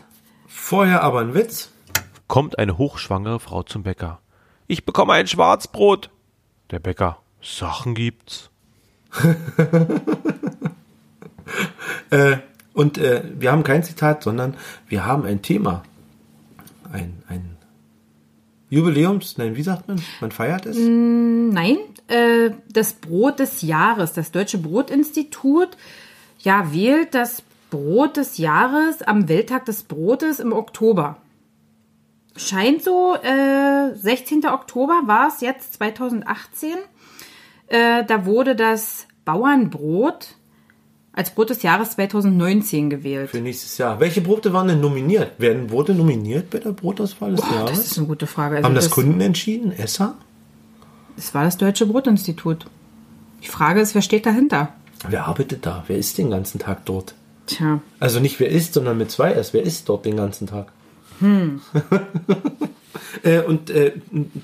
Vorher 0.47 1.03
aber 1.03 1.21
ein 1.21 1.35
Witz. 1.35 1.71
Kommt 2.29 2.59
eine 2.59 2.79
hochschwangere 2.79 3.41
Frau 3.41 3.63
zum 3.63 3.83
Bäcker. 3.83 4.21
Ich 4.69 4.85
bekomme 4.85 5.15
ein 5.15 5.27
Schwarzbrot. 5.27 6.11
Der 6.71 6.79
Bäcker. 6.79 7.19
Sachen 7.43 7.95
gibt's. 7.95 8.51
Äh, 12.11 12.39
und 12.75 12.99
äh, 12.99 13.23
wir 13.39 13.53
haben 13.53 13.63
kein 13.63 13.85
Zitat, 13.85 14.25
sondern 14.25 14.55
wir 14.89 15.07
haben 15.07 15.25
ein 15.25 15.43
Thema. 15.43 15.85
Ein, 16.93 17.23
ein 17.29 17.57
Jubiläums, 18.69 19.39
nein, 19.39 19.57
wie 19.57 19.63
sagt 19.63 19.87
man? 19.89 20.01
Man 20.21 20.31
feiert 20.31 20.67
es? 20.67 20.77
Nein, 20.77 21.79
äh, 22.09 22.51
das 22.69 22.95
Brot 22.95 23.39
des 23.39 23.63
Jahres, 23.63 24.13
das 24.13 24.31
Deutsche 24.31 24.59
Brotinstitut, 24.59 25.77
ja, 26.39 26.73
wählt 26.73 27.15
das 27.15 27.43
Brot 27.71 28.17
des 28.17 28.39
Jahres 28.39 29.03
am 29.03 29.29
Welttag 29.29 29.65
des 29.65 29.83
Brotes 29.83 30.39
im 30.41 30.53
Oktober. 30.53 31.17
Scheint 32.37 32.83
so, 32.83 33.17
äh, 33.17 33.95
16. 33.95 34.47
Oktober 34.47 35.03
war 35.07 35.29
es 35.29 35.41
jetzt 35.41 35.75
2018. 35.75 36.77
Äh, 37.67 38.05
da 38.05 38.25
wurde 38.25 38.55
das 38.55 39.07
Bauernbrot 39.25 40.37
als 41.21 41.31
Brot 41.35 41.51
des 41.51 41.63
Jahres 41.63 41.91
2019 41.91 42.89
gewählt. 42.89 43.29
Für 43.29 43.41
nächstes 43.43 43.77
Jahr. 43.77 44.01
Welche 44.01 44.23
Brote 44.23 44.55
waren 44.55 44.69
denn 44.69 44.81
nominiert? 44.81 45.33
Werden 45.39 45.67
Brote 45.67 45.93
nominiert 45.95 46.49
bei 46.49 46.59
der 46.61 46.71
Brotauswahl 46.73 47.33
des 47.33 47.43
das 47.43 47.51
Jahres? 47.51 47.79
ist 47.79 47.99
eine 47.99 48.07
gute 48.07 48.27
Frage. 48.27 48.57
Also 48.57 48.67
haben 48.67 48.75
das, 48.75 48.89
Kunden 48.89 49.21
entschieden? 49.21 49.71
Esser? 49.73 50.15
Das 51.17 51.35
war 51.35 51.45
das 51.45 51.59
Deutsche 51.59 51.85
Brotinstitut. 51.85 52.65
Die 53.43 53.49
Frage 53.49 53.83
ist, 53.83 53.95
wer 53.95 54.01
steht 54.01 54.25
dahinter? 54.25 54.73
Wer 55.09 55.27
arbeitet 55.27 55.67
da? 55.67 55.85
Wer 55.89 55.99
ist 55.99 56.17
den 56.17 56.31
ganzen 56.31 56.59
Tag 56.59 56.87
dort? 56.87 57.15
Tja. 57.45 57.81
Also 57.99 58.19
nicht 58.19 58.41
wer 58.41 58.49
ist, 58.49 58.73
sondern 58.73 58.97
mit 58.97 59.11
zwei 59.11 59.33
S. 59.33 59.53
Wer 59.53 59.63
ist 59.63 59.91
dort 59.91 60.07
den 60.07 60.17
ganzen 60.17 60.47
Tag? 60.47 60.73
Hm. 61.21 61.61
Äh, 63.23 63.41
und 63.41 63.71
äh, 63.71 63.93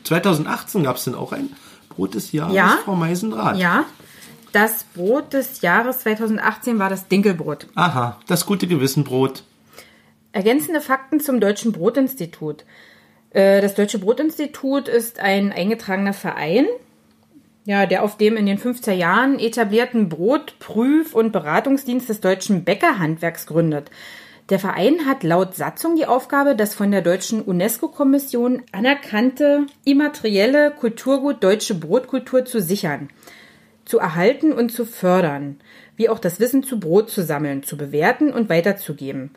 2018 0.04 0.82
gab 0.82 0.96
es 0.96 1.04
denn 1.04 1.14
auch 1.14 1.32
ein 1.32 1.50
Brot 1.88 2.14
des 2.14 2.32
Jahres, 2.32 2.54
Ja. 2.54 2.78
Frau 2.84 2.94
Meisendrath? 2.94 3.56
Ja, 3.58 3.84
das 4.56 4.84
Brot 4.84 5.34
des 5.34 5.60
Jahres 5.60 5.98
2018 5.98 6.78
war 6.78 6.88
das 6.88 7.08
Dinkelbrot. 7.08 7.66
Aha, 7.74 8.18
das 8.26 8.46
gute 8.46 8.66
Gewissenbrot. 8.66 9.44
Ergänzende 10.32 10.80
Fakten 10.80 11.20
zum 11.20 11.40
Deutschen 11.40 11.72
Brotinstitut. 11.72 12.64
Äh, 13.30 13.60
Das 13.60 13.74
Deutsche 13.74 13.98
Brotinstitut 13.98 14.88
ist 14.88 15.20
ein 15.20 15.52
eingetragener 15.52 16.14
Verein, 16.14 16.64
ja, 17.66 17.84
der 17.84 18.02
auf 18.02 18.16
dem 18.16 18.38
in 18.38 18.46
den 18.46 18.58
50er 18.58 18.94
Jahren 18.94 19.38
etablierten 19.38 20.08
Brot-, 20.08 20.58
Prüf- 20.58 21.14
und 21.14 21.32
Beratungsdienst 21.32 22.08
des 22.08 22.22
deutschen 22.22 22.64
Bäckerhandwerks 22.64 23.44
gründet. 23.46 23.90
Der 24.48 24.58
Verein 24.58 25.04
hat 25.04 25.22
laut 25.22 25.54
Satzung 25.54 25.96
die 25.96 26.06
Aufgabe, 26.06 26.56
das 26.56 26.74
von 26.74 26.90
der 26.90 27.02
deutschen 27.02 27.42
UNESCO-Kommission 27.42 28.62
anerkannte 28.72 29.66
immaterielle 29.84 30.70
Kulturgut 30.70 31.44
deutsche 31.44 31.74
Brotkultur 31.74 32.46
zu 32.46 32.62
sichern 32.62 33.10
zu 33.86 33.98
erhalten 33.98 34.52
und 34.52 34.70
zu 34.70 34.84
fördern, 34.84 35.56
wie 35.96 36.10
auch 36.10 36.18
das 36.18 36.38
Wissen 36.40 36.62
zu 36.62 36.78
Brot 36.78 37.08
zu 37.08 37.22
sammeln, 37.22 37.62
zu 37.62 37.78
bewerten 37.78 38.32
und 38.32 38.50
weiterzugeben. 38.50 39.30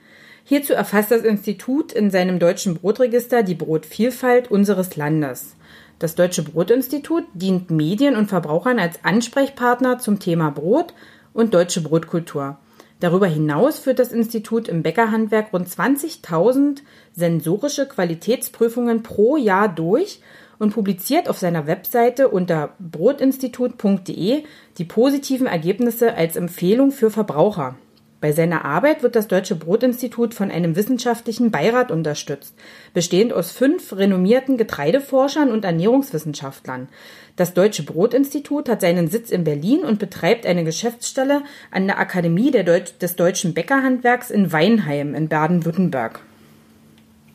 Hierzu 0.44 0.74
erfasst 0.74 1.12
das 1.12 1.22
Institut 1.22 1.94
in 1.94 2.12
seinem 2.12 2.40
deutschen 2.40 2.74
Brotregister 2.74 3.44
die 3.44 3.56
Brotvielfalt 3.56 4.52
unseres 4.52 4.98
Landes. 4.98 5.56
Das 6.00 6.16
Deutsche 6.16 6.44
Brotinstitut 6.44 7.26
dient 7.34 7.70
Medien 7.72 8.16
und 8.16 8.28
Verbrauchern 8.28 8.80
als 8.80 9.04
Ansprechpartner 9.04 10.00
zum 10.00 10.20
Thema 10.20 10.50
Brot 10.50 10.94
und 11.34 11.54
deutsche 11.54 11.82
Brotkultur. 11.82 12.58
Darüber 13.00 13.28
hinaus 13.28 13.80
führt 13.80 14.00
das 14.00 14.12
Institut 14.12 14.68
im 14.68 14.82
Bäckerhandwerk 14.82 15.54
rund 15.54 15.68
20.000 15.68 16.80
sensorische 17.14 17.88
Qualitätsprüfungen 17.88 19.04
pro 19.04 19.38
Jahr 19.38 19.70
durch 19.70 20.22
und 20.60 20.74
publiziert 20.74 21.30
auf 21.30 21.40
seiner 21.40 21.66
Webseite 21.66 22.28
unter 22.28 22.76
brotinstitut.de 22.80 24.44
die 24.78 24.86
positiven 24.86 25.48
Ergebnisse 25.48 26.14
als 26.16 26.36
Empfehlung 26.36 26.92
für 26.92 27.10
Verbraucher. 27.10 27.76
Bei 28.22 28.34
seiner 28.34 28.66
Arbeit 28.66 29.02
wird 29.02 29.16
das 29.16 29.30
Deutsche 29.30 29.56
Brotinstitut 29.56 30.34
von 30.34 30.52
einem 30.52 30.76
wissenschaftlichen 30.76 31.52
Beirat 31.52 31.90
unterstützt, 31.90 32.54
bestehend 32.94 33.32
aus 33.32 33.52
fünf 33.52 33.96
renommierten 33.96 34.58
Getreideforschern 34.58 35.52
und 35.52 35.64
Ernährungswissenschaftlern. 35.64 36.90
Das 37.38 37.54
Deutsche 37.54 37.84
Brotinstitut 37.84 38.68
hat 38.68 38.82
seinen 38.82 39.08
Sitz 39.08 39.30
in 39.32 39.46
Berlin 39.46 39.86
und 39.86 40.00
betreibt 40.00 40.46
eine 40.46 40.66
Geschäftsstelle 40.66 41.44
an 41.72 41.88
der 41.88 41.98
Akademie 41.98 42.52
der 42.52 42.66
Deut 42.66 43.02
des 43.02 43.16
deutschen 43.16 43.54
Bäckerhandwerks 43.54 44.32
in 44.32 44.52
Weinheim 44.52 45.16
in 45.16 45.30
Baden-Württemberg. 45.30 46.20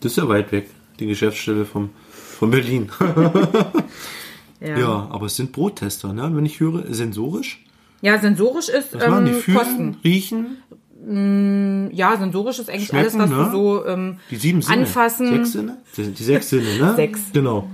Das 0.01 0.13
ist 0.13 0.19
ja 0.19 0.29
weit 0.29 0.53
weg, 0.53 0.67
die 1.01 1.07
Geschäftsstelle 1.07 1.65
vom, 1.65 1.89
von 2.35 2.51
Berlin. 2.51 2.91
ja. 4.61 5.09
aber 5.11 5.27
es 5.27 5.37
sind 5.37 5.53
Brottester, 5.53 6.13
ne? 6.13 6.31
Wenn 6.35 6.47
ich 6.47 6.61
höre, 6.61 6.93
sensorisch. 6.93 7.65
Ja, 8.01 8.19
sensorisch 8.21 8.69
ist 8.69 8.95
Was 8.95 9.09
machen 9.09 9.25
die? 9.27 9.31
ähm, 9.33 9.41
Fühlen, 9.41 9.57
Kosten. 9.59 9.97
riechen, 10.05 11.91
Ja, 11.97 12.17
sensorisch 12.19 12.59
ist 12.59 12.69
eigentlich 12.71 12.89
Schmecken, 12.89 13.21
alles, 13.21 13.31
was 13.33 13.39
ne? 13.39 13.45
du 13.47 13.51
so 13.53 13.87
ähm, 13.87 14.17
die 14.31 14.37
sieben 14.37 14.63
Sinne. 14.63 14.79
anfassen. 14.79 15.29
Sechs 15.31 15.53
Sinne? 15.53 15.79
Die, 15.97 16.11
die 16.13 16.23
sechs 16.25 16.51
Sinne, 16.51 16.77
ne? 16.79 16.95
Sechs. 16.97 17.21
Genau. 17.33 17.69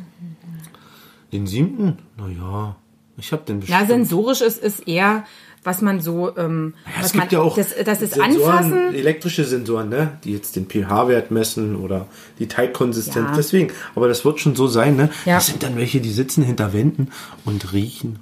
Den 1.33 1.46
siebten? 1.46 1.99
Naja, 2.16 2.77
ich 3.16 3.33
hab 3.33 3.46
den 3.46 3.57
Ja, 3.62 3.79
bestimmt. 3.81 3.88
sensorisch 3.88 4.40
ist, 4.40 4.62
ist 4.62 4.87
eher, 4.88 5.25
was 5.62 5.83
man 5.83 6.01
so, 6.01 6.37
ähm, 6.38 6.75
Ja, 6.87 6.92
was 7.01 7.07
es 7.07 7.12
gibt 7.12 7.25
man, 7.25 7.31
ja 7.33 7.40
auch 7.42 7.57
das, 7.57 7.75
das 7.85 8.01
ist 8.03 8.14
Sensoren, 8.14 8.51
Anfassen. 8.57 8.94
elektrische 8.94 9.44
Sensoren, 9.44 9.88
ne? 9.90 10.18
die 10.25 10.33
jetzt 10.33 10.57
den 10.57 10.66
pH-Wert 10.66 11.31
messen 11.31 11.77
oder 11.77 12.07
die 12.38 12.49
Teigkonsistenz. 12.49 13.29
Ja. 13.31 13.37
Deswegen, 13.37 13.70
aber 13.94 14.09
das 14.09 14.25
wird 14.25 14.40
schon 14.40 14.57
so 14.57 14.68
sein. 14.68 14.96
Ne? 14.96 15.11
Ja. 15.27 15.35
Das 15.35 15.46
sind 15.49 15.62
dann 15.62 15.77
welche, 15.77 16.01
die 16.01 16.11
sitzen 16.12 16.42
hinter 16.42 16.73
Wänden 16.73 17.09
und 17.44 17.73
riechen. 17.75 18.18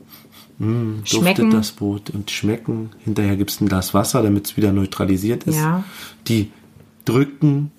Mm, 0.59 0.97
duftet 1.03 1.21
Schmecken. 1.21 1.51
das 1.53 1.71
Brot 1.71 2.11
und 2.11 2.33
schmecken. 2.33 2.91
Hinterher 3.05 3.37
gibt 3.37 3.51
es 3.51 3.61
ein 3.61 3.69
Glas 3.69 3.95
Wasser, 3.95 4.23
damit 4.25 4.47
es 4.47 4.57
wieder 4.57 4.73
neutralisiert 4.73 5.45
ist. 5.45 5.55
Ja. 5.57 5.85
Die 6.27 6.51
drücken 7.05 7.71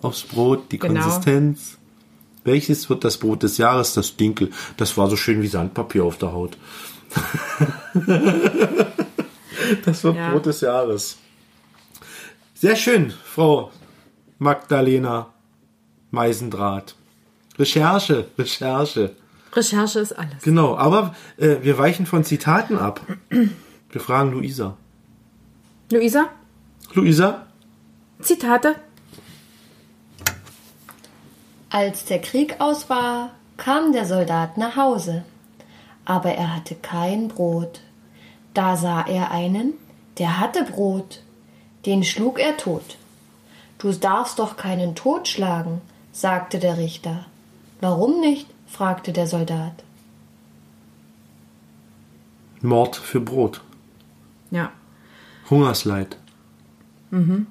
aufs 0.00 0.22
Brot, 0.22 0.72
die 0.72 0.78
Genau. 0.78 1.00
Konsistenz. 1.02 1.76
Welches 2.44 2.88
wird 2.88 3.04
das 3.04 3.18
Brot 3.18 3.42
des 3.42 3.58
Jahres? 3.58 3.92
Das 3.92 4.16
Dinkel. 4.16 4.50
Das 4.78 4.96
war 4.96 5.10
so 5.10 5.16
schön 5.16 5.42
wie 5.42 5.46
Sandpapier 5.48 6.04
auf 6.04 6.16
der 6.16 6.32
Haut. 6.32 6.56
das 9.84 10.04
wird 10.04 10.16
Ja. 10.16 10.30
Brot 10.30 10.46
des 10.46 10.60
Jahres. 10.60 11.18
Sehr 12.54 12.76
schön, 12.76 13.12
Frau 13.24 13.70
Magdalena 14.38 15.28
Meisendraht. 16.10 16.94
Recherche, 17.58 18.28
Recherche. 18.38 19.16
Recherche 19.52 19.98
ist 20.00 20.12
alles. 20.12 20.42
Genau, 20.42 20.76
aber 20.76 21.14
äh, 21.36 21.56
wir 21.62 21.76
weichen 21.78 22.06
von 22.06 22.24
Zitaten 22.24 22.78
ab. 22.78 23.00
Wir 23.28 24.00
fragen 24.00 24.32
Luisa. 24.32 24.76
Luisa, 25.90 26.30
Luisa, 26.94 27.46
Zitate? 28.22 28.76
Als 31.70 32.04
der 32.04 32.20
Krieg 32.20 32.60
aus 32.60 32.88
war, 32.88 33.30
kam 33.56 33.92
der 33.92 34.06
Soldat 34.06 34.58
nach 34.58 34.76
Hause, 34.76 35.24
aber 36.04 36.32
er 36.32 36.54
hatte 36.54 36.74
kein 36.74 37.28
Brot. 37.28 37.80
Da 38.54 38.76
sah 38.76 39.02
er 39.02 39.30
einen, 39.30 39.74
der 40.18 40.38
hatte 40.40 40.64
Brot, 40.64 41.22
den 41.86 42.04
schlug 42.04 42.38
er 42.38 42.56
tot. 42.56 42.96
Du 43.78 43.92
darfst 43.92 44.38
doch 44.38 44.56
keinen 44.56 44.94
totschlagen, 44.94 45.80
sagte 46.12 46.58
der 46.58 46.76
Richter. 46.78 47.26
Warum 47.80 48.20
nicht? 48.20 48.46
fragte 48.66 49.12
der 49.12 49.26
Soldat. 49.26 49.84
Mord 52.60 52.96
für 52.96 53.20
Brot. 53.20 53.60
Ja. 54.50 54.70
Hungersleid. 55.50 56.16
Er 57.10 57.18
Kann 57.18 57.46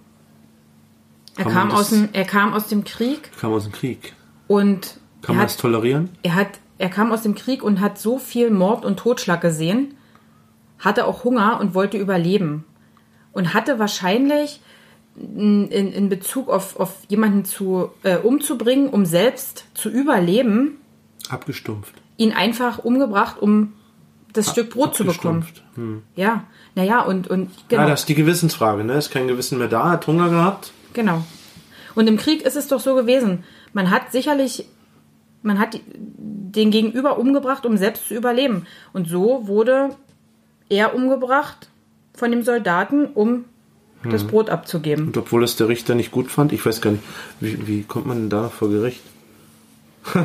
man 1.44 1.54
kam, 1.54 1.70
das- 1.70 1.80
aus 1.80 1.90
dem, 1.90 2.10
er 2.14 2.26
kam 2.26 2.54
aus 2.54 2.68
dem 2.68 2.84
Krieg 2.84 3.32
Kam 3.40 3.54
aus 3.54 3.64
dem 3.64 3.72
Krieg. 3.72 4.14
und 4.48 4.98
Kann 5.22 5.36
er 5.36 5.38
man 5.38 5.46
das 5.46 5.54
hat, 5.54 5.60
tolerieren? 5.62 6.10
er 6.24 6.36
hat 6.36 6.60
er 6.82 6.90
kam 6.90 7.12
aus 7.12 7.22
dem 7.22 7.36
Krieg 7.36 7.62
und 7.62 7.80
hat 7.80 8.00
so 8.00 8.18
viel 8.18 8.50
Mord 8.50 8.86
und 8.86 8.98
Totschlag 8.98 9.40
gesehen, 9.40 9.94
hatte 10.80 11.06
auch 11.06 11.24
Hunger 11.24 11.60
und 11.62 11.76
wollte 11.76 11.98
überleben. 11.98 12.66
Und 13.34 13.54
hatte 13.54 13.78
wahrscheinlich 13.78 14.62
in, 15.16 15.70
in 15.70 16.10
Bezug 16.10 16.50
auf, 16.50 16.80
auf 16.80 16.96
jemanden 17.08 17.46
zu, 17.46 17.92
äh, 18.02 18.18
umzubringen, 18.18 18.90
um 18.90 19.06
selbst 19.06 19.66
zu 19.76 19.90
überleben, 19.90 20.80
Abgestumpft. 21.30 21.94
ihn 22.18 22.34
einfach 22.34 22.80
umgebracht, 22.80 23.40
um 23.40 23.74
das 24.34 24.50
Stück 24.50 24.72
Brot 24.72 24.96
zu 24.96 25.06
bekommen. 25.06 25.46
Hm. 25.76 26.02
Ja, 26.16 26.46
naja, 26.74 27.02
und, 27.02 27.28
und 27.28 27.52
genau. 27.68 27.84
Ja, 27.84 27.90
das 27.90 28.02
ist 28.02 28.10
die 28.10 28.16
Gewissensfrage, 28.16 28.84
ne? 28.84 28.94
Ist 28.94 29.12
kein 29.12 29.28
Gewissen 29.28 29.60
mehr 29.60 29.68
da, 29.68 29.92
hat 29.92 30.08
Hunger 30.08 30.30
gehabt. 30.30 30.72
Genau. 30.94 31.24
Und 31.94 32.08
im 32.08 32.18
Krieg 32.18 32.42
ist 32.42 32.56
es 32.56 32.68
doch 32.68 32.80
so 32.80 32.96
gewesen. 32.96 33.44
Man 33.72 33.92
hat 33.92 34.12
sicherlich, 34.12 34.66
man 35.44 35.60
hat 35.60 35.80
den 35.98 36.72
Gegenüber 36.72 37.18
umgebracht, 37.18 37.66
um 37.66 37.78
selbst 37.78 38.08
zu 38.08 38.14
überleben. 38.14 38.66
Und 38.94 39.08
so 39.08 39.48
wurde 39.48 39.90
er 40.70 40.94
umgebracht 40.96 41.70
von 42.14 42.32
dem 42.32 42.44
Soldaten, 42.44 43.06
um 43.08 43.46
das 44.04 44.22
Hm. 44.24 44.30
Brot 44.30 44.50
abzugeben. 44.50 45.08
Und 45.08 45.18
obwohl 45.18 45.44
es 45.44 45.56
der 45.56 45.68
Richter 45.68 45.96
nicht 45.96 46.12
gut 46.12 46.30
fand, 46.32 46.52
ich 46.54 46.66
weiß 46.66 46.82
gar 46.82 46.92
nicht, 46.92 47.04
wie, 47.40 47.68
wie 47.68 47.84
kommt 47.84 48.06
man 48.08 48.18
denn 48.18 48.30
da 48.30 48.50
vor 48.50 48.70
Gericht? 48.70 49.02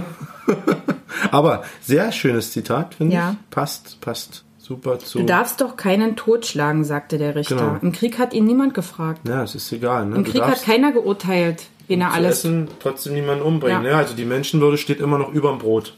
Aber 1.30 1.64
sehr 1.80 2.12
schönes 2.12 2.52
Zitat, 2.52 2.94
finde 2.94 3.14
Ja. 3.16 3.32
ich. 3.32 3.50
Passt, 3.50 4.00
passt 4.00 4.44
super 4.58 4.98
zu. 4.98 5.18
Du 5.18 5.24
darfst 5.24 5.60
doch 5.60 5.76
keinen 5.76 6.16
totschlagen, 6.16 6.84
sagte 6.84 7.18
der 7.18 7.34
Richter. 7.36 7.56
Genau. 7.56 7.78
Im 7.82 7.92
Krieg 7.92 8.18
hat 8.18 8.32
ihn 8.32 8.44
niemand 8.44 8.74
gefragt. 8.74 9.20
ja, 9.28 9.42
es 9.42 9.54
ist 9.54 9.70
egal. 9.72 10.06
Ne? 10.06 10.16
Im 10.16 10.24
Krieg 10.24 10.42
hat 10.42 10.62
keiner 10.62 10.92
geurteilt, 10.92 11.66
er 11.88 12.08
zu 12.10 12.14
alles. 12.14 12.38
essen, 12.38 12.68
trotzdem 12.80 13.14
niemanden 13.14 13.42
umbringen. 13.44 13.84
Ja. 13.84 13.90
Ja. 13.92 13.96
also 13.98 14.14
die 14.14 14.24
Menschenwürde 14.24 14.78
steht 14.78 15.00
immer 15.00 15.18
noch 15.18 15.32
überm 15.32 15.58
Brot. 15.58 15.94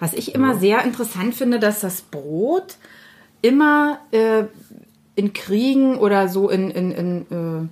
Was 0.00 0.12
ich 0.12 0.34
immer 0.34 0.56
sehr 0.58 0.84
interessant 0.84 1.34
finde, 1.34 1.58
dass 1.58 1.80
das 1.80 2.02
Brot 2.02 2.76
immer 3.42 3.98
äh, 4.12 4.44
in 5.14 5.32
Kriegen 5.32 5.96
oder 5.96 6.28
so 6.28 6.48
in, 6.48 6.70
in, 6.70 6.90
in 6.92 7.20
äh, 7.30 7.68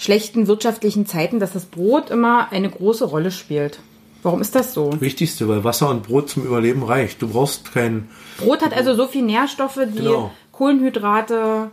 schlechten 0.00 0.46
wirtschaftlichen 0.46 1.06
Zeiten, 1.06 1.40
dass 1.40 1.52
das 1.52 1.66
Brot 1.66 2.10
immer 2.10 2.52
eine 2.52 2.68
große 2.70 3.04
Rolle 3.04 3.30
spielt. 3.30 3.80
Warum 4.22 4.42
ist 4.42 4.54
das 4.54 4.74
so? 4.74 5.00
Wichtigste, 5.00 5.48
weil 5.48 5.64
Wasser 5.64 5.88
und 5.88 6.02
Brot 6.02 6.28
zum 6.28 6.44
Überleben 6.44 6.82
reicht. 6.82 7.22
Du 7.22 7.28
brauchst 7.28 7.72
kein. 7.72 8.08
Brot 8.38 8.62
hat 8.62 8.74
also 8.74 8.94
so 8.94 9.06
viel 9.06 9.22
Nährstoffe, 9.22 9.80
die 9.94 9.98
Genau. 9.98 10.30
Kohlenhydrate, 10.52 11.70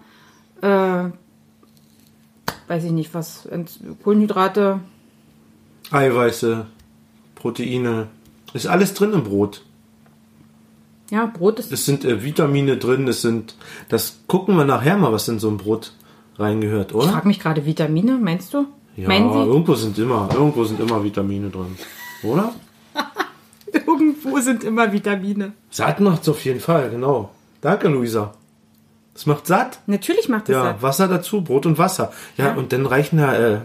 äh, 0.61 0.67
weiß 2.67 2.83
ich 2.85 2.91
nicht 2.91 3.13
was, 3.13 3.47
Kohlenhydrate, 4.03 4.79
Eiweiße, 5.91 6.65
Proteine. 7.35 8.07
Ist 8.53 8.67
alles 8.67 8.93
drin 8.93 9.13
im 9.13 9.23
Brot. 9.23 9.63
ja, 11.09 11.25
Brot 11.25 11.59
ist 11.59 11.71
Es 11.71 11.85
sind 11.85 12.03
äh, 12.05 12.23
Vitamine 12.23 12.77
drin, 12.77 13.07
es 13.07 13.21
sind. 13.21 13.55
Das 13.89 14.19
gucken 14.27 14.55
wir 14.57 14.65
nachher 14.65 14.97
mal, 14.97 15.11
was 15.11 15.27
in 15.27 15.39
so 15.39 15.49
ein 15.49 15.57
Brot 15.57 15.93
reingehört, 16.37 16.91
Ich 16.91 16.95
oder? 16.95 17.09
frage 17.09 17.27
mich 17.27 17.39
gerade, 17.39 17.65
Vitamine, 17.65 18.17
meinst 18.17 18.53
du? 18.53 18.65
Ja, 18.95 19.07
Meinen 19.07 19.31
Sie? 19.31 19.39
irgendwo 19.39 19.75
sind 19.75 19.97
immer, 19.99 20.29
irgendwo 20.33 20.63
sind 20.63 20.79
immer 20.79 21.03
Vitamine 21.03 21.49
drin. 21.49 21.77
Oder? 22.23 22.53
Irgendwo 23.85 24.39
sind 24.39 24.63
immer 24.63 24.91
Vitamine. 24.91 25.51
Satt 25.69 25.99
macht's 25.99 26.27
auf 26.29 26.43
jeden 26.45 26.59
Fall, 26.59 26.89
genau. 26.89 27.29
Danke, 27.61 27.89
Luisa. 27.89 28.33
Es 29.13 29.25
macht 29.25 29.45
satt. 29.45 29.79
Natürlich 29.87 30.29
macht 30.29 30.43
es 30.49 30.53
Ja, 30.53 30.63
satt. 30.63 30.81
Wasser 30.81 31.07
dazu, 31.07 31.41
Brot 31.43 31.65
und 31.65 31.77
Wasser. 31.77 32.11
Ja, 32.37 32.47
Ja. 32.47 32.53
und 32.55 32.71
dann 32.73 32.85
reichen 32.85 33.19
ja, 33.19 33.33
äh, 33.35 33.59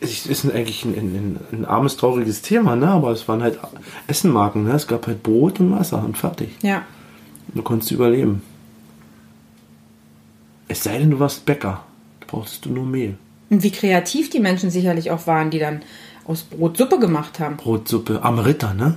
es 0.00 0.26
ist 0.26 0.50
eigentlich 0.50 0.84
ein, 0.84 0.94
ein, 0.94 1.40
ein 1.52 1.64
armes, 1.64 1.96
trauriges 1.96 2.42
Thema, 2.42 2.76
ne? 2.76 2.88
Aber 2.88 3.10
es 3.10 3.26
waren 3.28 3.42
halt 3.42 3.58
Essenmarken, 4.06 4.64
ne? 4.64 4.72
Es 4.72 4.86
gab 4.86 5.06
halt 5.06 5.22
Brot 5.22 5.60
und 5.60 5.72
Wasser 5.72 6.04
und 6.04 6.16
fertig. 6.16 6.50
Ja. 6.62 6.84
Du 7.54 7.62
konntest 7.62 7.90
überleben. 7.90 8.42
Es 10.68 10.84
sei 10.84 10.98
denn, 10.98 11.10
du 11.10 11.20
warst 11.20 11.44
Bäcker. 11.44 11.84
Da 12.20 12.26
brauchst 12.28 12.64
du 12.64 12.70
nur 12.70 12.86
Mehl. 12.86 13.16
Und 13.50 13.62
wie 13.62 13.70
kreativ 13.70 14.30
die 14.30 14.40
Menschen 14.40 14.70
sicherlich 14.70 15.10
auch 15.10 15.26
waren, 15.26 15.50
die 15.50 15.58
dann 15.58 15.82
aus 16.24 16.42
Brot 16.42 16.76
Suppe 16.76 16.98
gemacht 16.98 17.40
haben. 17.40 17.56
Brotsuppe, 17.56 18.22
Amerita, 18.22 18.72
ne? 18.72 18.96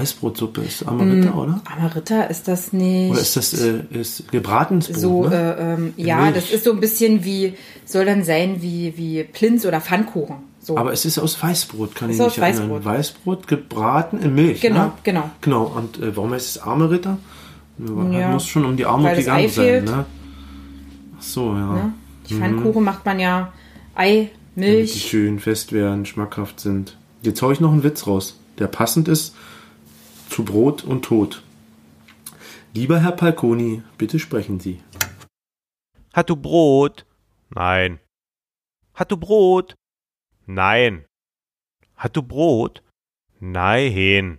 Weißbrotsuppe 0.00 0.60
ist 0.62 0.86
Amerita, 0.86 1.30
Mm, 1.30 1.38
oder? 1.38 1.60
Amerita 1.76 2.22
ist 2.22 2.48
das 2.48 2.72
nicht. 2.72 3.10
Oder 3.12 3.20
ist 3.20 3.36
das 3.36 3.52
äh, 3.54 3.80
ist 3.90 4.30
gebratenes 4.30 4.88
Brot? 4.88 4.98
so, 5.00 5.28
ne? 5.28 5.56
äh, 5.58 5.72
ähm, 5.74 5.94
ja, 5.96 6.16
Milch. 6.22 6.34
das 6.34 6.50
ist 6.50 6.64
so 6.64 6.72
ein 6.72 6.80
bisschen 6.80 7.24
wie, 7.24 7.54
soll 7.84 8.04
dann 8.04 8.24
sein 8.24 8.62
wie, 8.62 8.94
wie 8.96 9.24
Plinz 9.24 9.64
oder 9.66 9.80
Pfannkuchen. 9.80 10.36
So. 10.60 10.76
Aber 10.76 10.92
es 10.92 11.04
ist 11.04 11.18
aus 11.18 11.40
Weißbrot, 11.42 11.94
kann 11.94 12.10
Ist 12.10 12.18
ich 12.18 12.26
mich 12.26 12.38
erinnern. 12.38 12.70
Weißbrot. 12.70 12.84
Weißbrot 12.84 13.46
gebraten 13.48 14.18
in 14.20 14.34
Milch. 14.34 14.60
Genau, 14.60 14.86
ne? 14.86 14.92
genau. 15.04 15.30
Genau. 15.40 15.64
Und 15.64 15.98
äh, 16.00 16.16
warum 16.16 16.32
heißt 16.32 16.56
es 16.56 16.62
arme 16.62 16.90
Ritter? 16.90 17.18
Ja, 17.78 18.30
Muss 18.30 18.46
schon 18.46 18.64
um 18.64 18.76
die 18.76 18.86
Armut 18.86 19.14
gegangen 19.14 19.44
Ei 19.44 19.48
sein. 19.48 19.84
Ne? 19.84 20.04
Ach 21.18 21.22
so, 21.22 21.52
ja. 21.52 21.72
Ne? 21.74 21.92
Die 22.28 22.34
Mhm. 22.34 22.38
Pfannkuchen 22.40 22.84
macht 22.84 23.04
man 23.04 23.20
ja 23.20 23.52
Ei, 23.94 24.30
Damit 24.54 24.66
die 24.66 24.76
Milch. 24.76 25.06
schön 25.08 25.38
fest 25.38 25.72
werden, 25.72 26.04
schmackhaft 26.06 26.58
sind. 26.60 26.96
Jetzt 27.22 27.40
hau 27.42 27.50
ich 27.50 27.60
noch 27.60 27.72
einen 27.72 27.82
Witz 27.82 28.06
raus, 28.06 28.36
der 28.58 28.66
passend 28.66 29.08
ist 29.08 29.34
zu 30.36 30.44
Brot 30.44 30.84
und 30.84 31.02
Tod. 31.02 31.42
Lieber 32.74 33.00
Herr 33.00 33.12
Palconi, 33.12 33.82
bitte 33.96 34.18
sprechen 34.18 34.60
Sie. 34.60 34.82
Hat 36.12 36.28
du 36.28 36.36
Brot? 36.36 37.06
Nein. 37.48 38.00
Hat 38.92 39.10
du 39.10 39.16
Brot? 39.16 39.76
Nein. 40.44 41.06
Hat 41.94 42.14
du 42.14 42.22
Brot? 42.22 42.82
Nein. 43.40 44.38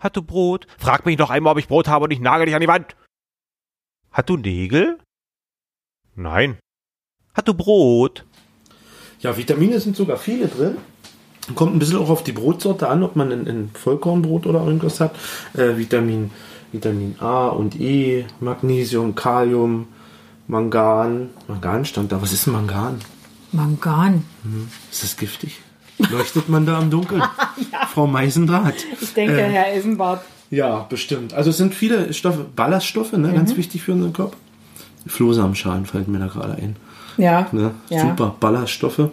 Hat 0.00 0.16
du 0.16 0.22
Brot? 0.22 0.66
Frag 0.78 1.06
mich 1.06 1.16
noch 1.16 1.30
einmal, 1.30 1.52
ob 1.52 1.60
ich 1.60 1.68
Brot 1.68 1.86
habe 1.86 2.06
und 2.06 2.10
ich 2.10 2.18
nagel 2.18 2.46
dich 2.46 2.56
an 2.56 2.60
die 2.60 2.66
Wand. 2.66 2.96
Hat 4.10 4.28
du 4.28 4.36
Nägel? 4.36 4.98
Nein. 6.16 6.58
Hat 7.34 7.46
du 7.46 7.54
Brot? 7.54 8.26
Ja, 9.20 9.36
Vitamine 9.36 9.78
sind 9.78 9.94
sogar 9.94 10.16
viele 10.16 10.48
drin. 10.48 10.76
Kommt 11.54 11.74
ein 11.74 11.78
bisschen 11.78 11.98
auch 11.98 12.10
auf 12.10 12.22
die 12.24 12.32
Brotsorte 12.32 12.88
an, 12.88 13.02
ob 13.02 13.16
man 13.16 13.32
ein, 13.32 13.46
ein 13.48 13.70
Vollkornbrot 13.74 14.46
oder 14.46 14.64
irgendwas 14.64 15.00
hat. 15.00 15.14
Äh, 15.54 15.76
Vitamin, 15.78 16.30
Vitamin 16.72 17.16
A 17.20 17.48
und 17.48 17.80
E, 17.80 18.26
Magnesium, 18.40 19.14
Kalium, 19.14 19.86
Mangan. 20.46 21.30
Mangan 21.46 21.84
stand 21.84 22.12
da. 22.12 22.20
Was 22.22 22.32
ist 22.32 22.46
Mangan? 22.46 22.98
Mangan. 23.52 24.24
Hm. 24.42 24.68
Ist 24.90 25.02
das 25.02 25.16
giftig? 25.16 25.60
Leuchtet 26.10 26.48
man 26.48 26.64
da 26.66 26.78
im 26.80 26.90
Dunkeln? 26.90 27.22
Frau 27.92 28.06
Meisendraht. 28.06 28.74
Ich 29.00 29.14
denke, 29.14 29.40
Äh, 29.40 29.50
Herr 29.50 29.66
Eisenbart. 29.66 30.22
Ja, 30.50 30.86
bestimmt. 30.88 31.34
Also 31.34 31.50
es 31.50 31.56
sind 31.58 31.74
viele 31.74 32.12
Stoffe, 32.14 32.46
Ballaststoffe, 32.54 33.12
ne, 33.12 33.32
ganz 33.32 33.52
Mhm. 33.52 33.56
wichtig 33.58 33.82
für 33.82 33.92
unseren 33.92 34.12
Körper. 34.12 34.36
Flohsamenschalen 35.06 35.86
fällt 35.86 36.08
mir 36.08 36.18
da 36.18 36.26
gerade 36.26 36.54
ein. 36.54 36.76
Ja. 37.16 37.48
Ne? 37.52 37.72
Ja. 37.88 38.02
Super 38.02 38.34
Ballaststoffe. 38.38 39.08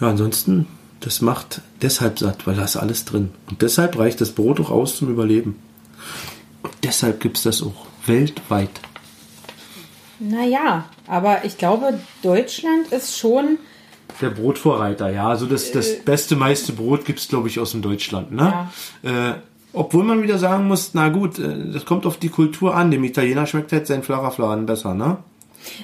Ja, 0.00 0.08
ansonsten, 0.08 0.66
das 1.00 1.20
macht 1.20 1.60
deshalb 1.82 2.18
satt, 2.18 2.46
weil 2.46 2.56
da 2.56 2.64
ist 2.64 2.76
alles 2.76 3.04
drin. 3.04 3.30
Und 3.48 3.62
deshalb 3.62 3.98
reicht 3.98 4.20
das 4.20 4.32
Brot 4.32 4.60
auch 4.60 4.70
aus 4.70 4.96
zum 4.96 5.08
Überleben. 5.10 5.56
Und 6.62 6.72
deshalb 6.82 7.20
gibt 7.20 7.36
es 7.36 7.42
das 7.44 7.62
auch 7.62 7.86
weltweit. 8.06 8.70
Naja, 10.20 10.86
aber 11.06 11.44
ich 11.44 11.58
glaube, 11.58 12.00
Deutschland 12.22 12.88
ist 12.88 13.18
schon. 13.18 13.58
Der 14.20 14.30
Brotvorreiter, 14.30 15.10
ja. 15.10 15.28
Also 15.28 15.46
das, 15.46 15.70
das 15.70 16.00
beste, 16.00 16.34
meiste 16.34 16.72
Brot 16.72 17.04
gibt 17.04 17.20
es, 17.20 17.28
glaube 17.28 17.48
ich, 17.48 17.60
aus 17.60 17.70
dem 17.70 17.82
Deutschland. 17.82 18.32
Ne? 18.32 18.68
Äh, 19.02 19.34
obwohl 19.72 20.02
man 20.02 20.22
wieder 20.22 20.38
sagen 20.38 20.66
muss, 20.66 20.90
na 20.94 21.08
gut, 21.08 21.38
äh, 21.38 21.70
das 21.72 21.84
kommt 21.84 22.04
auf 22.06 22.16
die 22.16 22.30
Kultur 22.30 22.74
an. 22.74 22.90
Dem 22.90 23.04
Italiener 23.04 23.46
schmeckt 23.46 23.70
halt 23.72 23.86
sein 23.86 24.02
flacher 24.02 24.32
Fladen 24.32 24.66
besser, 24.66 24.94
ne? 24.94 25.18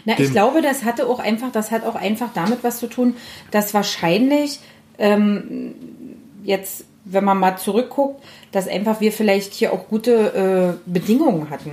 Na, 0.04 0.18
ich 0.18 0.30
glaube, 0.30 0.62
das 0.62 0.84
hatte 0.84 1.06
auch 1.06 1.18
einfach, 1.18 1.50
das 1.52 1.70
hat 1.70 1.84
auch 1.84 1.94
einfach 1.94 2.28
damit 2.34 2.58
was 2.62 2.78
zu 2.78 2.86
tun, 2.86 3.14
dass 3.50 3.74
wahrscheinlich 3.74 4.60
ähm, 4.98 5.74
jetzt, 6.44 6.84
wenn 7.04 7.24
man 7.24 7.38
mal 7.38 7.56
zurückguckt, 7.56 8.22
dass 8.52 8.68
einfach 8.68 9.00
wir 9.00 9.12
vielleicht 9.12 9.52
hier 9.54 9.72
auch 9.72 9.88
gute 9.88 10.76
äh, 10.86 10.90
Bedingungen 10.90 11.50
hatten. 11.50 11.70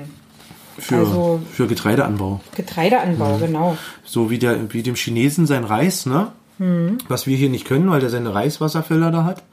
Für, 0.78 0.95
Also- 0.97 1.41
für 1.52 1.67
Getreideanbau. 1.67 2.39
Getreideanbau, 2.56 3.38
Mhm. 3.38 3.39
genau. 3.41 3.78
So 4.04 4.30
wie, 4.32 4.39
der, 4.39 4.74
wie 4.74 4.82
dem 4.84 4.95
Chinesen 4.95 5.45
sein 5.45 5.63
Reis, 5.65 6.06
ne? 6.06 6.32
Mhm. 6.58 6.97
Was 7.08 7.28
wir 7.28 7.36
hier 7.38 7.50
nicht 7.50 7.65
können, 7.65 7.89
weil 7.91 8.00
der 8.00 8.10
seine 8.10 8.34
Reiswasserfelder 8.34 9.12
da 9.12 9.24
hat. 9.26 9.43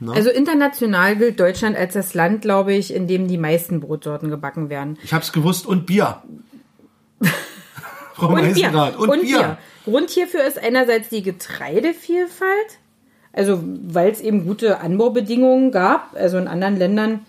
Ne? 0.00 0.12
Also 0.12 0.30
international 0.30 1.14
gilt 1.16 1.38
Deutschland 1.38 1.76
als 1.76 1.92
das 1.94 2.14
Land, 2.14 2.42
glaube 2.42 2.72
ich, 2.74 2.92
in 2.92 3.06
dem 3.06 3.28
die 3.28 3.38
meisten 3.38 3.78
Brotsorten 3.80 4.28
gebacken 4.30 4.68
werden. 4.70 4.98
ich 5.04 5.12
hab's 5.12 5.30
gewusst. 5.32 5.66
Und 5.66 5.86
Bier. 5.86 6.22
Frau 8.14 8.28
Und 8.28 8.36
Bier. 8.36 8.70
Meisendrath. 8.70 8.96
Und, 8.96 9.22
Bier. 9.22 9.58
Grund 9.84 10.08
hierfür 10.08 10.44
ist 10.44 10.58
einerseits 10.58 11.10
die 11.10 11.22
Getreidevielfalt, 11.22 12.78
also 13.32 13.62
weil 13.62 14.10
es 14.10 14.20
eben 14.20 14.46
gute 14.46 14.80
Anbaubedingungen 14.80 15.72
gab. 15.72 16.14
Also 16.14 16.38
in 16.38 16.48
anderen 16.48 16.78
Ländern 16.78 17.20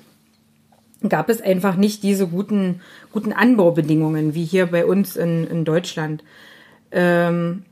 gab 1.07 1.29
es 1.29 1.41
einfach 1.41 1.75
nicht 1.75 2.01
diese 2.03 2.27
guten, 2.27 2.81
guten 3.11 3.33
Anbaubedingungen 3.33 4.33
wie 4.35 4.45
hier 4.45 4.67
bei 4.67 4.85
uns 4.85 5.17
in, 5.17 5.45
in 5.47 5.65
Deutschland. 5.65 6.23
Ähm, 6.91 7.65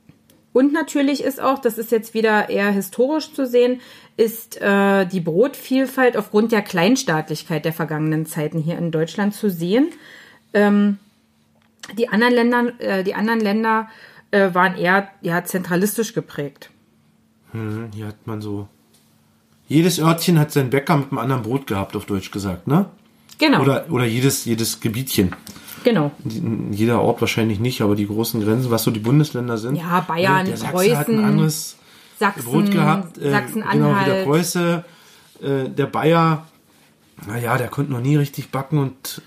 Und 0.52 0.72
natürlich 0.72 1.24
ist 1.24 1.42
auch, 1.42 1.60
das 1.60 1.78
ist 1.78 1.92
jetzt 1.92 2.14
wieder 2.14 2.50
eher 2.50 2.72
historisch 2.72 3.34
zu 3.34 3.48
sehen, 3.48 3.82
ist 4.18 4.62
äh, 4.62 5.06
die 5.06 5.22
Brotvielfalt 5.22 6.16
aufgrund 6.16 6.52
der 6.52 6.62
Kleinstaatlichkeit 6.62 7.66
der 7.66 7.74
vergangenen 7.74 8.28
Zeiten 8.28 8.60
hier 8.60 8.78
in 8.78 8.92
Deutschland 8.92 9.34
zu 9.34 9.50
sehen. 9.50 9.88
Ähm, 10.54 11.00
die 11.98 12.10
anderen 12.10 12.34
Länder, 12.34 12.80
äh, 12.80 13.04
die 13.04 13.16
anderen 13.16 13.40
Länder 13.40 13.90
äh, 14.32 14.54
waren 14.54 14.76
eher 14.76 15.10
ja, 15.22 15.44
zentralistisch 15.44 16.14
geprägt. 16.14 16.70
Hm, 17.52 17.90
hier 17.94 18.08
hat 18.08 18.26
man 18.26 18.42
so. 18.42 18.68
Jedes 19.68 20.00
Örtchen 20.00 20.40
hat 20.40 20.52
seinen 20.52 20.70
Bäcker 20.70 20.98
mit 20.98 21.12
einem 21.12 21.20
anderen 21.20 21.44
Brot 21.44 21.68
gehabt, 21.68 21.96
auf 21.96 22.06
Deutsch 22.06 22.32
gesagt, 22.32 22.68
ne? 22.68 22.88
Genau. 23.38 23.62
Oder, 23.62 23.86
oder 23.90 24.06
jedes, 24.06 24.46
jedes 24.46 24.80
Gebietchen. 24.80 25.36
Genau. 25.84 26.12
Jeder 26.72 27.02
Ort 27.02 27.22
wahrscheinlich 27.22 27.60
nicht, 27.60 27.82
aber 27.82 27.96
die 27.96 28.08
großen 28.08 28.42
Grenzen, 28.44 28.72
was 28.72 28.84
so 28.84 28.92
die 28.92 29.00
Bundesländer 29.00 29.58
sind. 29.58 29.76
Ja, 29.76 30.00
Bayern, 30.02 30.46
der 30.46 30.58
Sachse 30.58 30.74
Preußen, 30.74 30.98
hat 30.98 31.10
ein 31.10 31.26
anderes 31.26 31.78
Sachsen, 32.20 32.44
Brot 32.46 32.72
gehabt. 32.72 33.18
Äh, 33.18 33.32
Sachsen-Anhalt. 33.32 33.74
Genau, 33.74 34.00
wie 34.00 34.06
der 34.06 34.24
Preuße. 34.24 34.86
Äh, 35.42 35.70
der 35.70 35.88
Bayer, 35.88 36.48
naja, 37.28 37.58
der 37.58 37.68
konnte 37.68 37.92
noch 37.92 38.00
nie 38.00 38.16
richtig 38.16 38.50
backen 38.50 38.78
und 38.78 39.22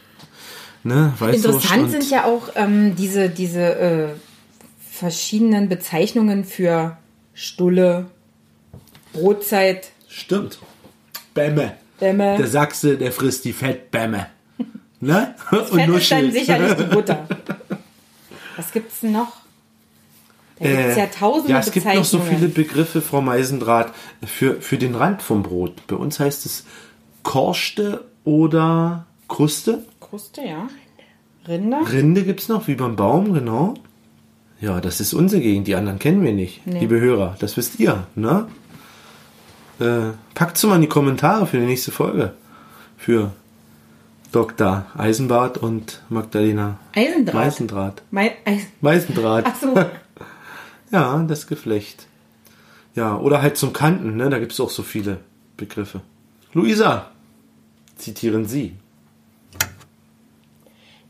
ne, 0.86 1.12
Interessant 1.32 1.90
sind 1.90 2.10
ja 2.10 2.24
auch 2.24 2.50
ähm, 2.54 2.94
diese, 2.96 3.28
diese 3.28 3.78
äh, 3.78 4.08
verschiedenen 4.90 5.68
Bezeichnungen 5.68 6.44
für 6.44 6.96
Stulle, 7.34 8.06
Brotzeit. 9.12 9.90
Stimmt. 10.08 10.58
Bämme. 11.34 11.74
Bämme. 11.98 12.36
Der 12.38 12.46
Sachse, 12.46 12.96
der 12.96 13.12
frisst 13.12 13.44
die 13.44 13.52
Fettbämme. 13.52 14.28
Ne? 14.98 15.34
Das 15.50 15.70
Und 15.70 15.80
Fett 15.80 15.88
ist 15.90 16.10
dann 16.10 16.32
sicherlich 16.32 16.72
die 16.72 16.84
Butter. 16.84 17.28
Was 18.56 18.72
gibt's 18.72 19.00
denn 19.00 19.12
noch? 19.12 19.36
Da 20.58 20.70
gibt's 20.70 20.96
ja 20.96 21.06
tausende 21.06 21.48
Äh, 21.48 21.52
ja, 21.52 21.58
es 21.60 21.70
gibt 21.70 21.84
noch 21.84 22.04
so 22.04 22.18
viele 22.18 22.48
Begriffe, 22.48 23.02
Frau 23.02 23.20
Meisendraht, 23.20 23.92
für, 24.24 24.62
für 24.62 24.78
den 24.78 24.94
Rand 24.94 25.20
vom 25.20 25.42
Brot. 25.42 25.86
Bei 25.86 25.96
uns 25.96 26.18
heißt 26.18 26.46
es 26.46 26.64
Korste 27.22 28.06
oder 28.24 29.04
Kruste. 29.28 29.84
Kruste, 30.16 30.40
ja. 30.40 30.66
Rinder. 31.46 31.82
Rinde 31.92 32.24
gibt 32.24 32.40
es 32.40 32.48
noch, 32.48 32.68
wie 32.68 32.74
beim 32.74 32.96
Baum, 32.96 33.34
genau. 33.34 33.74
Ja, 34.62 34.80
das 34.80 34.98
ist 34.98 35.12
unsere 35.12 35.42
Gegend, 35.42 35.66
die 35.66 35.74
anderen 35.74 35.98
kennen 35.98 36.24
wir 36.24 36.32
nicht, 36.32 36.66
Nee. 36.66 36.80
liebe 36.80 36.98
Hörer. 36.98 37.36
Das 37.38 37.58
wisst 37.58 37.78
ihr, 37.80 38.06
ne? 38.14 38.48
Äh, 39.78 40.12
packt's 40.34 40.62
mal 40.64 40.76
in 40.76 40.80
die 40.80 40.88
Kommentare 40.88 41.46
für 41.46 41.58
die 41.60 41.66
nächste 41.66 41.92
Folge. 41.92 42.32
Für 42.96 43.32
Dr. 44.32 44.86
Eisenbart 44.96 45.58
und 45.58 46.00
Magdalena 46.08 46.78
Eisendraht. 46.94 47.34
Meisendraht. 47.34 48.02
Mei 48.10 48.32
Eis 48.46 48.62
Meisendraht. 48.80 49.44
Ach 49.46 49.54
so. 49.60 49.74
Ja, 50.92 51.22
das 51.28 51.46
Geflecht. 51.46 52.06
Ja, 52.94 53.18
oder 53.18 53.42
halt 53.42 53.58
zum 53.58 53.74
Kanten, 53.74 54.16
ne? 54.16 54.30
Da 54.30 54.38
gibt 54.38 54.52
es 54.52 54.60
auch 54.60 54.70
so 54.70 54.82
viele 54.82 55.18
Begriffe. 55.58 56.00
Luisa, 56.54 57.10
zitieren 57.96 58.46
Sie. 58.46 58.76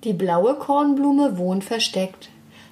Die 0.06 0.12
blaue 0.12 0.54
Kornblume 0.54 1.36
wohnt 1.36 1.64
versteckt. 1.64 2.28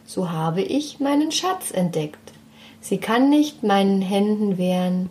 So 0.06 0.30
habe 0.30 0.62
ich 0.62 1.00
meinen 1.00 1.32
Schatz 1.32 1.72
entdeckt. 1.72 2.32
Sie 2.80 2.98
kann 2.98 3.28
nicht 3.28 3.64
meinen 3.64 4.02
Händen 4.02 4.56
wehren, 4.56 5.08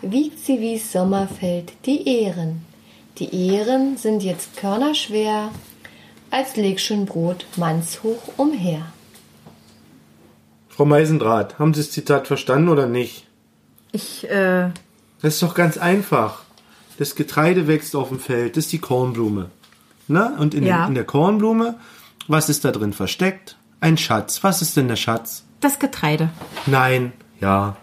wiegt 0.00 0.38
sie 0.38 0.58
wie's 0.60 0.90
Sommerfeld 0.90 1.74
die 1.84 2.08
Ehren. 2.08 2.64
Die 3.18 3.50
Ehren 3.50 3.98
sind 3.98 4.22
jetzt 4.22 4.56
körnerschwer, 4.56 5.50
als 6.30 6.56
leg 6.56 6.80
schon 6.80 7.04
Brot 7.04 7.44
mannshoch 7.56 8.22
umher. 8.38 8.80
Frau 10.70 10.86
Meisendraht, 10.86 11.58
haben 11.58 11.74
Sie 11.74 11.82
das 11.82 11.90
Zitat 11.90 12.26
verstanden 12.26 12.70
oder 12.70 12.86
nicht? 12.86 13.26
Ich, 13.92 14.24
äh, 14.30 14.70
Das 15.20 15.34
ist 15.34 15.42
doch 15.42 15.54
ganz 15.54 15.76
einfach. 15.76 16.42
Das 16.96 17.16
Getreide 17.16 17.68
wächst 17.68 17.94
auf 17.94 18.08
dem 18.08 18.18
Feld, 18.18 18.56
das 18.56 18.64
ist 18.64 18.72
die 18.72 18.78
Kornblume. 18.78 19.50
Na? 20.08 20.36
Und 20.38 20.54
in, 20.54 20.64
Ja. 20.64 20.82
den, 20.84 20.88
in 20.90 20.94
der 20.94 21.04
Kornblume, 21.04 21.76
was 22.28 22.48
ist 22.48 22.64
da 22.64 22.72
drin 22.72 22.92
versteckt? 22.92 23.56
Ein 23.80 23.96
Schatz. 23.98 24.42
Was 24.44 24.62
ist 24.62 24.76
denn 24.76 24.88
der 24.88 24.96
Schatz? 24.96 25.42
das 25.60 25.78
Getreide. 25.78 26.28
Nein, 26.66 27.12
ja, 27.40 27.76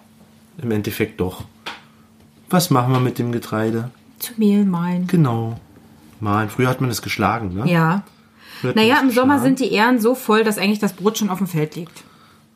im 0.62 0.71
Endeffekt 0.71 1.19
doch. 1.19 1.43
Was 2.49 2.69
machen 2.69 2.93
wir 2.93 2.99
mit 2.99 3.17
dem 3.19 3.31
Getreide? 3.31 3.89
Zu 4.19 4.33
Mehl 4.38 4.63
mahlen. 4.63 5.07
Genau. 5.07 5.59
Mahlen. 6.19 6.49
Früher 6.49 6.69
hat 6.69 6.79
man 6.81 6.89
es 6.91 7.01
geschlagen, 7.01 7.55
ne? 7.55 7.69
Ja. 7.69 8.03
Naja, 8.62 8.99
im 9.01 9.09
Sommer 9.09 9.33
geschlagen. 9.36 9.41
sind 9.57 9.59
die 9.59 9.73
Ähren 9.73 9.99
so 9.99 10.13
voll, 10.15 10.43
dass 10.43 10.57
eigentlich 10.59 10.79
das 10.79 10.93
Brot 10.93 11.17
schon 11.17 11.29
auf 11.29 11.39
dem 11.39 11.47
Feld 11.47 11.75
liegt. 11.75 12.03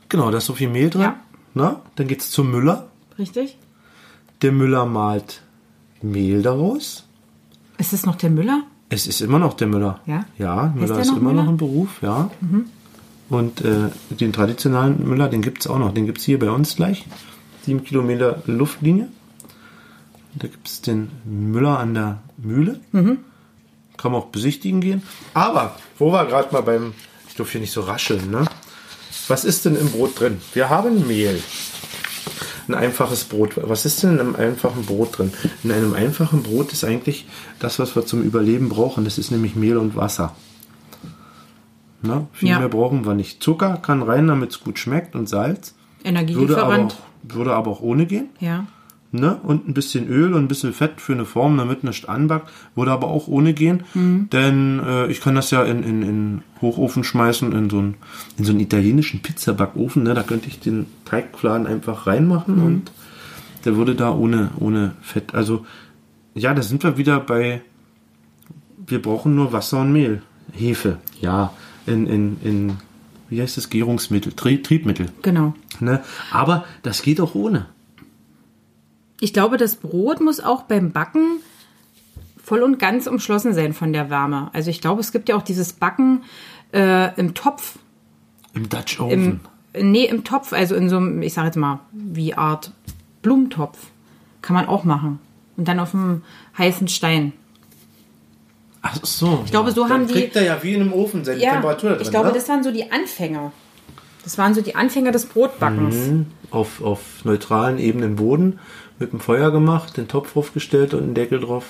Genau, 0.08 0.30
da 0.32 0.38
ist 0.38 0.46
so 0.46 0.54
viel 0.54 0.70
Mehl 0.70 0.90
drin. 0.90 1.02
Ja. 1.02 1.16
Na? 1.56 1.82
Dann 1.96 2.08
geht's 2.08 2.30
zum 2.30 2.52
Müller. 2.52 2.88
Richtig? 3.18 3.58
Der 4.44 4.52
Müller 4.54 4.86
malt 4.86 5.42
Mehl 6.02 6.44
daraus. 6.44 7.06
Ist 7.80 7.92
es 7.92 8.06
noch 8.06 8.16
der 8.16 8.30
Müller? 8.30 8.64
Es 8.90 9.06
ist 9.08 9.22
immer 9.22 9.40
noch 9.40 9.54
der 9.54 9.68
Müller. 9.68 10.00
Ja? 10.06 10.26
Ja, 10.38 10.74
Müller 10.76 11.00
ist 11.00 11.08
noch 11.10 11.18
immer 11.18 11.32
Müller? 11.32 11.44
noch 11.44 11.52
ein 11.52 11.58
Beruf, 11.58 12.02
ja. 12.02 12.32
Und 13.30 13.62
äh, 13.62 13.90
den 14.10 14.32
traditionellen 14.32 15.08
Müller, 15.08 15.28
den 15.28 15.42
gibt's 15.42 15.68
auch 15.68 15.80
noch. 15.80 15.94
Den 15.94 16.06
gibt's 16.06 16.24
hier 16.24 16.40
bei 16.40 16.50
uns 16.50 16.76
gleich. 16.78 17.06
Sieben 17.66 17.84
Kilometer 17.84 18.42
Luftlinie. 18.46 19.10
Da 20.36 20.48
gibt's 20.48 20.82
den 20.82 21.10
Müller 21.26 21.80
an 21.80 21.94
der 21.96 22.20
Mühle. 22.38 22.80
Kann 22.94 24.12
man 24.12 24.22
auch 24.22 24.28
besichtigen 24.28 24.80
gehen. 24.80 25.02
Aber, 25.34 25.76
wo 25.98 26.12
wir 26.14 26.26
gerade 26.26 26.54
mal 26.54 26.62
beim, 26.62 26.94
ich 27.28 27.36
darf 27.36 27.52
hier 27.52 27.60
nicht 27.60 27.72
so 27.74 27.82
rascheln, 27.82 28.30
ne? 28.32 28.46
Was 29.28 29.44
ist 29.44 29.66
denn 29.66 29.76
im 29.76 29.90
Brot 29.90 30.20
drin? 30.20 30.40
Wir 30.54 30.70
haben 30.70 31.06
Mehl. 31.08 31.42
Ein 32.68 32.76
einfaches 32.76 33.24
Brot. 33.26 33.52
Was 33.56 33.86
ist 33.86 34.04
denn 34.04 34.14
in 34.16 34.20
einem 34.20 34.36
einfachen 34.36 34.86
Brot 34.86 35.18
drin? 35.18 35.32
In 35.64 35.72
einem 35.72 35.94
einfachen 35.94 36.44
Brot 36.44 36.74
ist 36.74 36.84
eigentlich 36.84 37.26
das, 37.60 37.80
was 37.80 37.96
wir 37.96 38.06
zum 38.06 38.22
Überleben 38.22 38.68
brauchen. 38.70 39.06
Das 39.06 39.18
ist 39.18 39.32
nämlich 39.32 39.56
Mehl 39.56 39.78
und 39.78 39.96
Wasser. 39.96 40.36
Na, 42.02 42.28
viel 42.34 42.50
Ja. 42.50 42.60
mehr 42.60 42.70
brauchen 42.70 43.06
wir 43.06 43.14
nicht. 43.16 43.42
Zucker 43.42 43.78
kann 43.82 44.02
rein, 44.04 44.28
damit 44.28 44.52
es 44.52 44.60
gut 44.60 44.78
schmeckt 44.80 45.16
und 45.16 45.28
Salz. 45.28 45.74
Würde 46.04 46.10
aber, 46.10 46.20
Energielieferant. 46.20 46.94
auch, 46.94 47.34
würde 47.36 47.54
aber 47.54 47.72
auch 47.72 47.82
ohne 47.82 48.06
gehen. 48.06 48.30
Ja. 48.40 48.66
Ne? 49.12 49.38
Und 49.42 49.68
ein 49.68 49.74
bisschen 49.74 50.08
Öl 50.10 50.34
und 50.34 50.44
ein 50.44 50.48
bisschen 50.50 50.74
Fett 50.74 51.00
für 51.00 51.14
eine 51.14 51.24
Form, 51.26 51.58
damit 51.58 51.84
nicht 51.84 52.10
anbackt. 52.10 52.52
Würde 52.76 52.92
aber 52.92 53.08
auch 53.08 53.28
ohne 53.28 53.54
gehen. 53.54 53.84
Mhm. 53.94 54.30
Denn 54.32 54.80
äh, 54.86 55.08
ich 55.08 55.22
kann 55.22 55.36
das 55.36 55.50
ja 55.52 55.64
in, 55.64 55.82
in, 55.84 56.02
in 56.04 56.42
Hochofen 56.62 57.04
schmeißen, 57.06 57.54
in 57.54 57.70
so 57.70 57.78
einen, 57.80 57.96
in 58.38 58.44
so 58.44 58.52
einen 58.52 58.60
italienischen 58.60 59.22
Pizzabackofen. 59.22 60.04
Ne? 60.04 60.14
Da 60.14 60.24
könnte 60.24 60.48
ich 60.50 60.60
den 60.60 60.88
Teigfladen 61.06 61.68
einfach 61.68 62.06
reinmachen 62.06 62.58
Mhm. 62.58 62.66
und 62.66 62.92
der 63.66 63.76
würde 63.78 63.96
da 63.96 64.12
ohne, 64.12 64.52
ohne 64.60 64.92
Fett. 65.02 65.34
Also, 65.34 65.66
ja, 66.36 66.54
da 66.54 66.62
sind 66.62 66.84
wir 66.84 66.98
wieder 66.98 67.20
bei. 67.20 67.62
Wir 68.86 69.02
brauchen 69.02 69.36
nur 69.36 69.54
Wasser 69.54 69.80
und 69.82 69.92
Mehl. 69.94 70.22
Hefe, 70.54 70.98
ja. 71.22 71.52
In, 71.86 72.08
in, 72.08 72.38
in 72.44 72.74
wie 73.30 73.42
heißt 73.42 73.58
das? 73.58 73.70
Gärungsmittel, 73.70 74.34
Tri 74.34 74.62
Triebmittel. 74.62 75.08
Genau. 75.22 75.54
Ne? 75.80 76.02
Aber 76.32 76.66
das 76.84 77.02
geht 77.02 77.20
auch 77.22 77.36
ohne. 77.36 77.68
Ich 79.20 79.34
glaube, 79.34 79.58
das 79.58 79.76
Brot 79.76 80.22
muss 80.22 80.40
auch 80.40 80.64
beim 80.64 80.92
Backen 80.92 81.40
voll 82.44 82.62
und 82.62 82.78
ganz 82.80 83.08
umschlossen 83.08 83.54
sein 83.54 83.74
von 83.74 83.92
der 83.94 84.10
Wärme. 84.10 84.50
Also 84.54 84.70
ich 84.70 84.80
glaube, 84.82 85.02
es 85.02 85.12
gibt 85.12 85.28
ja 85.30 85.36
auch 85.36 85.42
dieses 85.42 85.74
Backen 85.74 86.24
äh, 86.74 87.14
im 87.20 87.34
Topf. 87.34 87.78
Im 88.54 88.70
Dutch 88.70 89.00
Im, 89.00 89.06
Oven. 89.06 89.40
nee, 89.92 90.06
im 90.06 90.24
Topf, 90.24 90.54
also 90.54 90.76
in 90.76 90.90
so 90.90 90.98
einem, 90.98 91.22
ich 91.22 91.34
sage 91.34 91.48
jetzt 91.48 91.58
mal, 91.58 91.80
wie 91.92 92.34
Art 92.36 92.72
Blumentopf. 93.22 93.78
Kann 94.42 94.54
man 94.56 94.68
auch 94.68 94.84
machen. 94.84 95.20
Und 95.58 95.68
dann 95.68 95.80
auf 95.80 95.94
einem 95.94 96.22
heißen 96.58 96.88
Stein. 96.88 97.34
Ach 98.82 98.98
so. 99.04 99.42
Ich 99.46 99.52
glaube, 99.52 99.72
so 99.72 99.82
Dann 99.84 99.92
haben 99.92 100.08
die- 100.08 100.14
kriegt 100.14 100.36
er 100.36 100.44
ja 100.44 100.64
wie 100.64 100.74
in 100.76 100.82
einem 100.82 100.94
Ofen 100.94 101.26
seine 101.26 101.42
Ja, 101.42 101.54
Temperatur 101.54 101.90
da 101.90 101.96
drin. 101.96 102.06
ich 102.06 102.12
glaube, 102.12 102.28
ne? 102.28 102.34
das 102.34 102.48
waren 102.48 102.64
so 102.64 102.72
die 102.72 102.90
Anfänger. 102.92 103.52
Das 104.24 104.38
waren 104.38 104.54
so 104.54 104.62
die 104.62 104.76
Anfänger 104.76 105.12
des 105.12 105.26
Brotbackens. 105.26 105.96
Mhm. 105.96 106.26
auf, 106.52 106.82
auf 106.82 107.26
neutralen, 107.26 107.78
ebenen 107.78 108.16
Boden 108.16 108.60
mit 109.00 109.12
dem 109.14 109.20
Feuer 109.20 109.52
gemacht, 109.52 109.98
den 109.98 110.08
Topf 110.08 110.36
aufgestellt 110.36 110.94
und 110.94 111.04
einen 111.04 111.14
Deckel 111.14 111.40
drauf, 111.40 111.66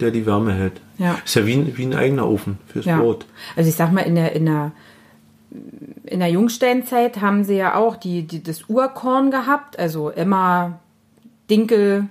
der 0.00 0.10
die 0.10 0.26
Wärme 0.26 0.52
hält. 0.52 0.80
Ja. 0.98 1.16
Ist 1.24 1.34
ja 1.34 1.46
wie, 1.46 1.54
ein- 1.54 1.76
wie 1.76 1.84
ein 1.86 1.94
eigener 1.94 2.28
Ofen 2.28 2.58
fürs 2.68 2.84
Ja. 2.86 2.98
Brot. 2.98 3.26
Also 3.56 3.68
ich 3.68 3.76
sag 3.76 3.92
mal, 3.92 4.02
in 4.02 4.14
der, 4.14 4.32
in 4.32 4.46
der, 4.46 4.72
in 6.04 6.20
der 6.20 6.28
Jungsteinzeit 6.28 7.20
haben 7.20 7.42
sie 7.44 7.56
ja 7.56 7.74
auch 7.74 7.96
die, 7.96 8.22
die, 8.22 8.42
das 8.42 8.64
Urkorn 8.68 9.30
gehabt, 9.30 9.78
also 9.78 10.10
Emma, 10.10 10.78
Dinkel, 11.50 12.06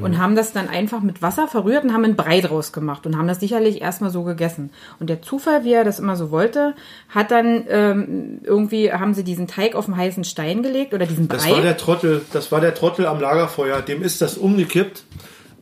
und 0.00 0.18
haben 0.18 0.36
das 0.36 0.52
dann 0.52 0.68
einfach 0.68 1.00
mit 1.00 1.20
Wasser 1.22 1.48
verrührt 1.48 1.84
und 1.84 1.92
haben 1.92 2.04
einen 2.04 2.16
Brei 2.16 2.40
draus 2.40 2.72
gemacht 2.72 3.06
und 3.06 3.18
haben 3.18 3.28
das 3.28 3.40
sicherlich 3.40 3.82
erstmal 3.82 4.10
so 4.10 4.22
gegessen. 4.22 4.70
Und 4.98 5.10
der 5.10 5.22
Zufall, 5.22 5.64
wie 5.64 5.72
er 5.72 5.84
das 5.84 5.98
immer 5.98 6.16
so 6.16 6.30
wollte, 6.30 6.74
hat 7.08 7.30
dann 7.30 7.64
ähm, 7.68 8.40
irgendwie, 8.42 8.92
haben 8.92 9.14
sie 9.14 9.24
diesen 9.24 9.46
Teig 9.46 9.74
auf 9.74 9.86
den 9.86 9.96
heißen 9.96 10.24
Stein 10.24 10.62
gelegt 10.62 10.94
oder 10.94 11.06
diesen 11.06 11.28
Brei. 11.28 11.36
Das 11.36 11.50
war 11.50 11.60
der 11.60 11.76
Trottel, 11.76 12.22
das 12.32 12.50
war 12.52 12.60
der 12.60 12.74
Trottel 12.74 13.06
am 13.06 13.20
Lagerfeuer. 13.20 13.82
Dem 13.82 14.02
ist 14.02 14.22
das 14.22 14.38
umgekippt, 14.38 15.04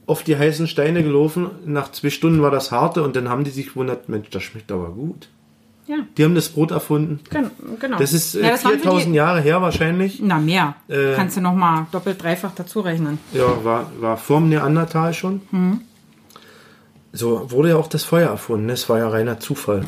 auf 0.07 0.23
die 0.23 0.37
heißen 0.37 0.69
Steine 0.69 1.03
gelaufen. 1.03 1.51
Nach 1.65 1.91
zwei 1.91 2.11
Stunden 2.11 2.43
war 2.43 2.51
das 2.51 2.71
harte 2.71 3.03
und 3.03 3.17
dann 3.17 3.29
haben 3.29 3.45
die 3.45 3.51
sich 3.51 3.69
gewundert, 3.69 4.09
Mensch, 4.09 4.31
das 4.31 4.43
schmeckt 4.43 4.71
aber 4.71 4.91
gut. 4.91 5.29
Ja. 5.91 5.97
Die 6.17 6.23
haben 6.25 6.37
das 6.37 6.51
Brot 6.51 6.71
erfunden. 6.71 7.19
Gen- 7.31 7.51
Genau. 7.81 7.99
Das 7.99 8.13
ist 8.13 8.37
äh, 8.37 8.43
Ja, 8.45 8.51
das 8.51 8.65
waren 8.65 8.75
für 8.75 8.79
4000 8.83 9.13
die- 9.13 9.17
Jahre 9.17 9.41
her 9.41 9.61
wahrscheinlich. 9.61 10.21
Na, 10.23 10.39
mehr. 10.39 10.77
Äh, 10.87 11.15
Kannst 11.17 11.37
du 11.37 11.41
noch 11.41 11.55
mal 11.55 11.89
doppelt, 11.91 12.23
dreifach 12.23 12.53
dazu 12.55 12.79
rechnen. 12.81 13.19
Ja, 13.33 13.65
war, 13.65 13.91
war 13.99 14.17
vorm 14.17 14.49
Neandertal 14.49 15.13
schon. 15.15 15.41
Mhm. 15.51 15.81
So 17.13 17.51
wurde 17.51 17.71
ja 17.71 17.77
auch 17.77 17.89
das 17.89 18.05
Feuer 18.05 18.29
erfunden. 18.29 18.69
Es 18.71 18.89
war 18.89 18.99
ja 18.99 19.09
reiner 19.09 19.41
Zufall. 19.41 19.85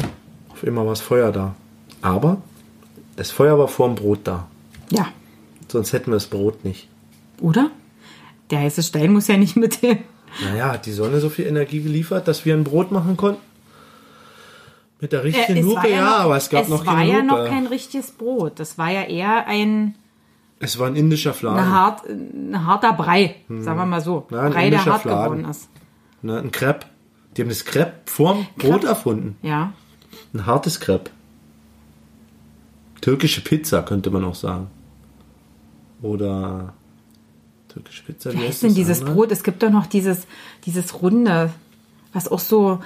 Auf 0.50 0.64
immer 0.64 0.80
war 0.84 0.90
das 0.92 1.00
Feuer 1.00 1.30
da. 1.30 1.54
Aber 2.00 2.38
das 3.14 3.30
Feuer 3.30 3.56
war 3.58 3.68
vorm 3.68 3.94
Brot 3.94 4.20
da. 4.24 4.48
Ja. 4.90 5.06
Sonst 5.68 5.92
hätten 5.92 6.10
wir 6.10 6.14
das 6.16 6.26
Brot 6.26 6.64
nicht. 6.64 6.88
Oder? 7.40 7.70
Der 8.50 8.58
heiße 8.60 8.82
Stein 8.82 9.12
muss 9.12 9.28
ja 9.28 9.36
nicht 9.36 9.54
mit 9.56 9.82
dem. 9.82 9.98
Naja, 10.42 10.72
hat 10.72 10.86
die 10.86 10.92
Sonne 10.92 11.20
so 11.20 11.28
viel 11.28 11.46
Energie 11.46 11.80
geliefert, 11.80 12.26
dass 12.26 12.44
wir 12.44 12.54
ein 12.54 12.64
Brot 12.64 12.90
machen 12.90 13.16
konnten? 13.16 13.40
Mit 15.02 15.12
der 15.12 15.24
richtigen 15.24 15.56
Äh, 15.56 15.60
es 15.60 15.66
Lupe, 15.66 15.76
war 15.82 15.88
ja, 15.88 16.04
noch, 16.04 16.18
aber 16.20 16.36
es 16.38 16.48
gab 16.48 16.62
es 16.62 16.68
noch 16.68 16.86
war 16.86 16.94
keine 16.94 17.10
ja 17.12 17.18
Lupe. 17.18 17.26
noch 17.26 17.46
kein 17.48 17.66
richtiges 17.66 18.12
Brot. 18.12 18.58
Das 18.60 18.78
war 18.78 18.90
ja 18.90 19.02
eher 19.02 19.46
ein, 19.48 19.96
es 20.60 20.78
war 20.78 20.86
ein 20.86 20.94
indischer 20.96 21.30
ein, 21.32 21.34
Fladen. 21.36 21.70
hart, 21.70 22.08
ein 22.08 22.64
harter 22.66 22.92
Brei, 22.94 23.34
sagen 23.48 23.78
wir 23.78 23.84
mal 23.84 24.00
so. 24.00 24.26
Ja, 24.30 24.42
ein 24.42 24.52
Brei, 24.52 24.70
der 24.70 24.84
hart 24.86 25.02
Fladen. 25.02 25.24
geworden 25.42 25.50
ist. 25.50 25.68
Ne, 26.22 26.38
ein 26.38 26.50
Crepe. 26.52 26.86
Die 27.36 27.42
haben 27.42 27.48
das 27.48 27.64
Crepe 27.64 27.92
vorm 28.06 28.46
Brot 28.56 28.84
erfunden. 28.84 29.36
Ja. 29.42 29.72
Ein 30.34 30.46
hartes 30.46 30.78
Crepe. 30.80 31.10
Türkische 33.00 33.40
Pizza 33.42 33.82
könnte 33.82 34.10
man 34.10 34.24
auch 34.24 34.34
sagen. 34.36 34.68
Oder 36.00 36.74
türkische 37.68 38.04
Pizza. 38.04 38.32
Wie 38.32 38.38
heißt 38.38 38.62
denn 38.62 38.74
dieses 38.74 39.00
andere? 39.00 39.14
Brot? 39.16 39.32
Es 39.32 39.42
gibt 39.42 39.62
doch 39.64 39.70
noch 39.70 39.86
dieses, 39.86 40.26
dieses 40.64 41.02
Runde, 41.02 41.52
was 42.12 42.28
auch 42.28 42.38
so, 42.38 42.80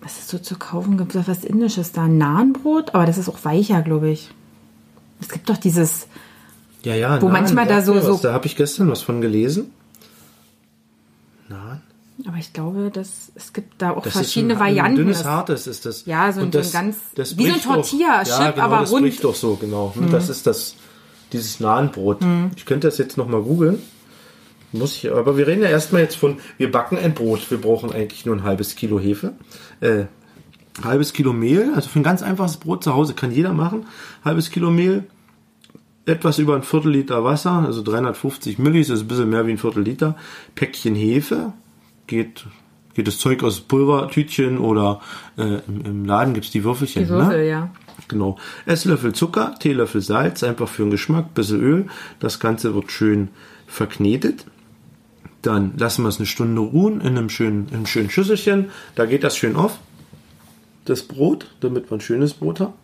was 0.00 0.18
es 0.18 0.28
so 0.28 0.38
zu 0.38 0.56
kaufen 0.56 0.96
gibt, 0.98 1.14
was 1.26 1.44
Indisches 1.44 1.92
da. 1.92 2.06
Nahenbrot, 2.06 2.94
aber 2.94 3.06
das 3.06 3.18
ist 3.18 3.28
auch 3.28 3.44
weicher, 3.44 3.82
glaube 3.82 4.10
ich. 4.10 4.30
Es 5.20 5.28
gibt 5.28 5.48
doch 5.50 5.56
dieses, 5.56 6.06
Ja, 6.84 6.94
ja. 6.94 7.20
wo 7.20 7.26
Naan, 7.28 7.42
manchmal 7.42 7.66
da 7.66 7.82
so- 7.82 7.98
so- 8.00 8.18
Da 8.22 8.32
habe 8.32 8.46
ich 8.46 8.54
gestern 8.56 8.88
was 8.90 9.02
von 9.02 9.20
gelesen. 9.20 9.72
Naan? 11.48 11.82
aber 12.26 12.36
ich 12.36 12.52
glaube, 12.52 12.90
dass 12.92 13.30
es 13.36 13.52
gibt 13.52 13.80
da 13.80 13.92
auch 13.92 14.02
Das 14.02 14.12
verschiedene 14.12 14.54
ist 14.54 14.58
ein, 14.58 14.66
Varianten. 14.66 14.90
Ein 14.92 14.96
dünnes, 14.96 15.20
Es- 15.20 15.24
hartes 15.24 15.66
ist 15.66 15.86
das. 15.86 16.04
Ja, 16.04 16.32
so 16.32 16.40
ein- 16.40 16.46
Und 16.46 16.52
so 16.52 16.58
ein 16.60 16.70
ganz- 16.72 16.96
wie 17.36 17.46
so 17.48 17.54
ein 17.54 17.62
Tortilla-Chip, 17.62 18.28
ja, 18.38 18.50
genau, 18.50 18.64
aber 18.64 18.80
das 18.80 18.90
rund. 18.90 19.02
bricht 19.02 19.24
doch 19.24 19.34
so, 19.34 19.54
genau. 19.56 19.92
Mhm. 19.96 20.10
Das 20.10 20.28
ist 20.28 20.46
das, 20.46 20.74
dieses 21.32 21.60
Nahenbrot. 21.60 22.18
Ich 22.56 22.66
könnte 22.66 22.88
das 22.88 22.98
jetzt 22.98 23.16
nochmal 23.16 23.42
googeln. 23.42 23.80
Muss 24.72 24.96
ich, 24.96 25.10
aber 25.10 25.36
wir 25.36 25.46
reden 25.46 25.62
ja 25.62 25.68
erstmal 25.68 26.02
jetzt 26.02 26.16
von, 26.16 26.36
wir 26.58 26.70
backen 26.70 26.98
ein 26.98 27.14
Brot. 27.14 27.50
Wir 27.50 27.58
brauchen 27.58 27.90
eigentlich 27.92 28.26
nur 28.26 28.36
ein 28.36 28.42
halbes 28.42 28.76
Kilo 28.76 29.00
Hefe. 29.00 29.32
Äh, 29.80 30.04
halbes 30.84 31.12
Kilo 31.12 31.32
Mehl, 31.32 31.72
also 31.74 31.88
für 31.88 32.00
ein 32.00 32.04
ganz 32.04 32.22
einfaches 32.22 32.58
Brot 32.58 32.84
zu 32.84 32.94
Hause 32.94 33.14
kann 33.14 33.32
jeder 33.32 33.52
machen. 33.52 33.86
Halbes 34.24 34.50
Kilo 34.50 34.70
Mehl, 34.70 35.04
etwas 36.06 36.38
über 36.38 36.54
ein 36.54 36.62
Viertel 36.62 36.92
Liter 36.92 37.24
Wasser, 37.24 37.64
also 37.66 37.82
350 37.82 38.58
Millis, 38.58 38.90
ist 38.90 39.02
ein 39.02 39.08
bisschen 39.08 39.30
mehr 39.30 39.46
wie 39.46 39.52
ein 39.52 39.58
Viertel 39.58 39.82
Liter. 39.82 40.16
Päckchen 40.54 40.94
Hefe, 40.94 41.52
geht, 42.06 42.46
geht 42.94 43.06
das 43.06 43.18
Zeug 43.18 43.42
aus 43.42 43.60
Pulvertütchen 43.60 44.58
oder 44.58 45.00
äh, 45.36 45.60
im, 45.66 45.84
im 45.84 46.04
Laden 46.04 46.34
gibt's 46.34 46.50
die 46.50 46.64
Würfelchen. 46.64 47.04
Die 47.04 47.08
Würfel, 47.08 47.38
ne? 47.38 47.48
ja. 47.48 47.70
Genau. 48.06 48.38
Esslöffel 48.64 49.12
Zucker, 49.12 49.54
Teelöffel 49.58 50.00
Salz, 50.00 50.42
einfach 50.42 50.68
für 50.68 50.82
den 50.82 50.90
Geschmack, 50.90 51.34
bisschen 51.34 51.60
Öl. 51.60 51.86
Das 52.20 52.38
Ganze 52.38 52.74
wird 52.74 52.92
schön 52.92 53.28
verknetet. 53.66 54.46
Dann 55.48 55.72
lassen 55.78 56.02
wir 56.02 56.10
es 56.10 56.18
eine 56.18 56.26
Stunde 56.26 56.60
ruhen 56.60 57.00
in 57.00 57.16
einem 57.16 57.30
schönen, 57.30 57.68
in 57.70 57.76
einem 57.76 57.86
schönen 57.86 58.10
Schüsselchen. 58.10 58.68
Da 58.96 59.06
geht 59.06 59.24
das 59.24 59.34
schön 59.34 59.56
auf. 59.56 59.78
Das 60.84 61.02
Brot, 61.02 61.46
damit 61.60 61.90
wir 61.90 61.96
ein 61.96 62.02
schönes 62.02 62.34
Brot 62.34 62.60
haben. 62.60 62.74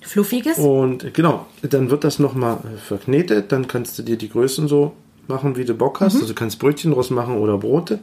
Fluffiges? 0.00 0.56
Und 0.56 1.12
genau, 1.14 1.46
dann 1.62 1.90
wird 1.90 2.04
das 2.04 2.20
nochmal 2.20 2.58
verknetet. 2.86 3.50
Dann 3.50 3.66
kannst 3.66 3.98
du 3.98 4.04
dir 4.04 4.16
die 4.16 4.28
Größen 4.28 4.68
so 4.68 4.92
machen, 5.26 5.56
wie 5.56 5.64
du 5.64 5.74
Bock 5.74 6.00
hast. 6.00 6.14
Mhm. 6.14 6.20
Also 6.20 6.32
du 6.32 6.38
kannst 6.38 6.60
Brötchen 6.60 6.92
draus 6.92 7.10
machen 7.10 7.38
oder 7.38 7.58
Brote. 7.58 7.98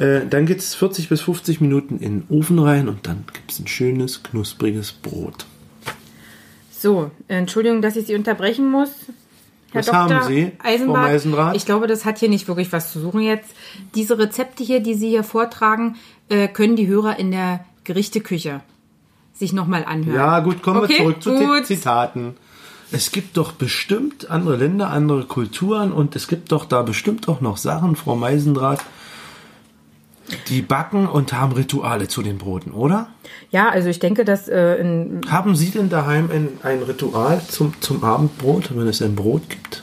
Äh, 0.00 0.22
dann 0.28 0.44
geht 0.44 0.58
es 0.58 0.74
40 0.74 1.08
bis 1.08 1.20
50 1.20 1.60
Minuten 1.60 1.98
in 1.98 2.22
den 2.22 2.36
Ofen 2.36 2.58
rein 2.58 2.88
und 2.88 3.06
dann 3.06 3.22
gibt 3.32 3.52
es 3.52 3.60
ein 3.60 3.68
schönes, 3.68 4.24
knuspriges 4.24 4.90
Brot. 4.90 5.46
So, 6.72 7.12
Entschuldigung, 7.28 7.82
dass 7.82 7.94
ich 7.94 8.08
Sie 8.08 8.16
unterbrechen 8.16 8.68
muss. 8.68 8.90
Herr 9.72 9.80
Was 9.80 9.86
Dr. 9.86 9.98
haben 9.98 10.26
Sie, 10.28 10.52
Frau? 10.84 10.92
Meisendrath? 10.92 11.56
Ich 11.56 11.64
glaube, 11.66 11.86
das 11.86 12.04
hat 12.04 12.18
hier 12.18 12.28
nicht 12.28 12.46
wirklich 12.48 12.72
was 12.72 12.92
zu 12.92 13.00
suchen 13.00 13.20
jetzt. 13.22 13.50
Diese 13.94 14.18
Rezepte 14.18 14.62
hier, 14.62 14.80
die 14.80 14.94
Sie 14.94 15.08
hier 15.08 15.24
vortragen, 15.24 15.96
äh, 16.28 16.48
können 16.48 16.76
die 16.76 16.86
Hörer 16.86 17.18
in 17.18 17.30
der 17.30 17.64
Gerichteküche 17.84 18.60
sich 19.34 19.52
nochmal 19.52 19.84
anhören. 19.84 20.14
Ja, 20.16 20.40
gut, 20.40 20.62
kommen 20.62 20.82
Okay, 20.84 20.98
wir 20.98 20.98
zurück 20.98 21.22
zu 21.22 21.30
gut. 21.34 21.66
Zi- 21.66 21.76
Zitaten. 21.76 22.34
Es 22.94 23.10
gibt 23.10 23.38
doch 23.38 23.52
bestimmt 23.52 24.30
andere 24.30 24.56
Länder, 24.56 24.90
andere 24.90 25.24
Kulturen 25.24 25.92
und 25.92 26.14
es 26.14 26.28
gibt 26.28 26.52
doch 26.52 26.66
da 26.66 26.82
bestimmt 26.82 27.26
auch 27.28 27.40
noch 27.40 27.56
Sachen, 27.56 27.96
Frau 27.96 28.14
Meisendrath, 28.16 28.84
die 30.48 30.62
backen 30.62 31.06
und 31.06 31.32
haben 31.32 31.52
Rituale 31.52 32.08
zu 32.08 32.22
den 32.22 32.38
Broten, 32.38 32.72
oder? 32.72 33.08
Ja, 33.50 33.68
also 33.68 33.88
ich 33.88 33.98
denke, 33.98 34.24
dass 34.24 34.48
äh, 34.48 34.76
in, 34.76 35.20
Haben 35.30 35.56
Sie 35.56 35.70
denn 35.70 35.88
daheim 35.88 36.30
ein, 36.30 36.48
ein 36.62 36.82
Ritual 36.82 37.40
zum, 37.46 37.74
zum 37.80 38.02
Abendbrot, 38.02 38.74
wenn 38.76 38.86
es 38.86 39.02
ein 39.02 39.14
Brot 39.14 39.48
gibt? 39.48 39.82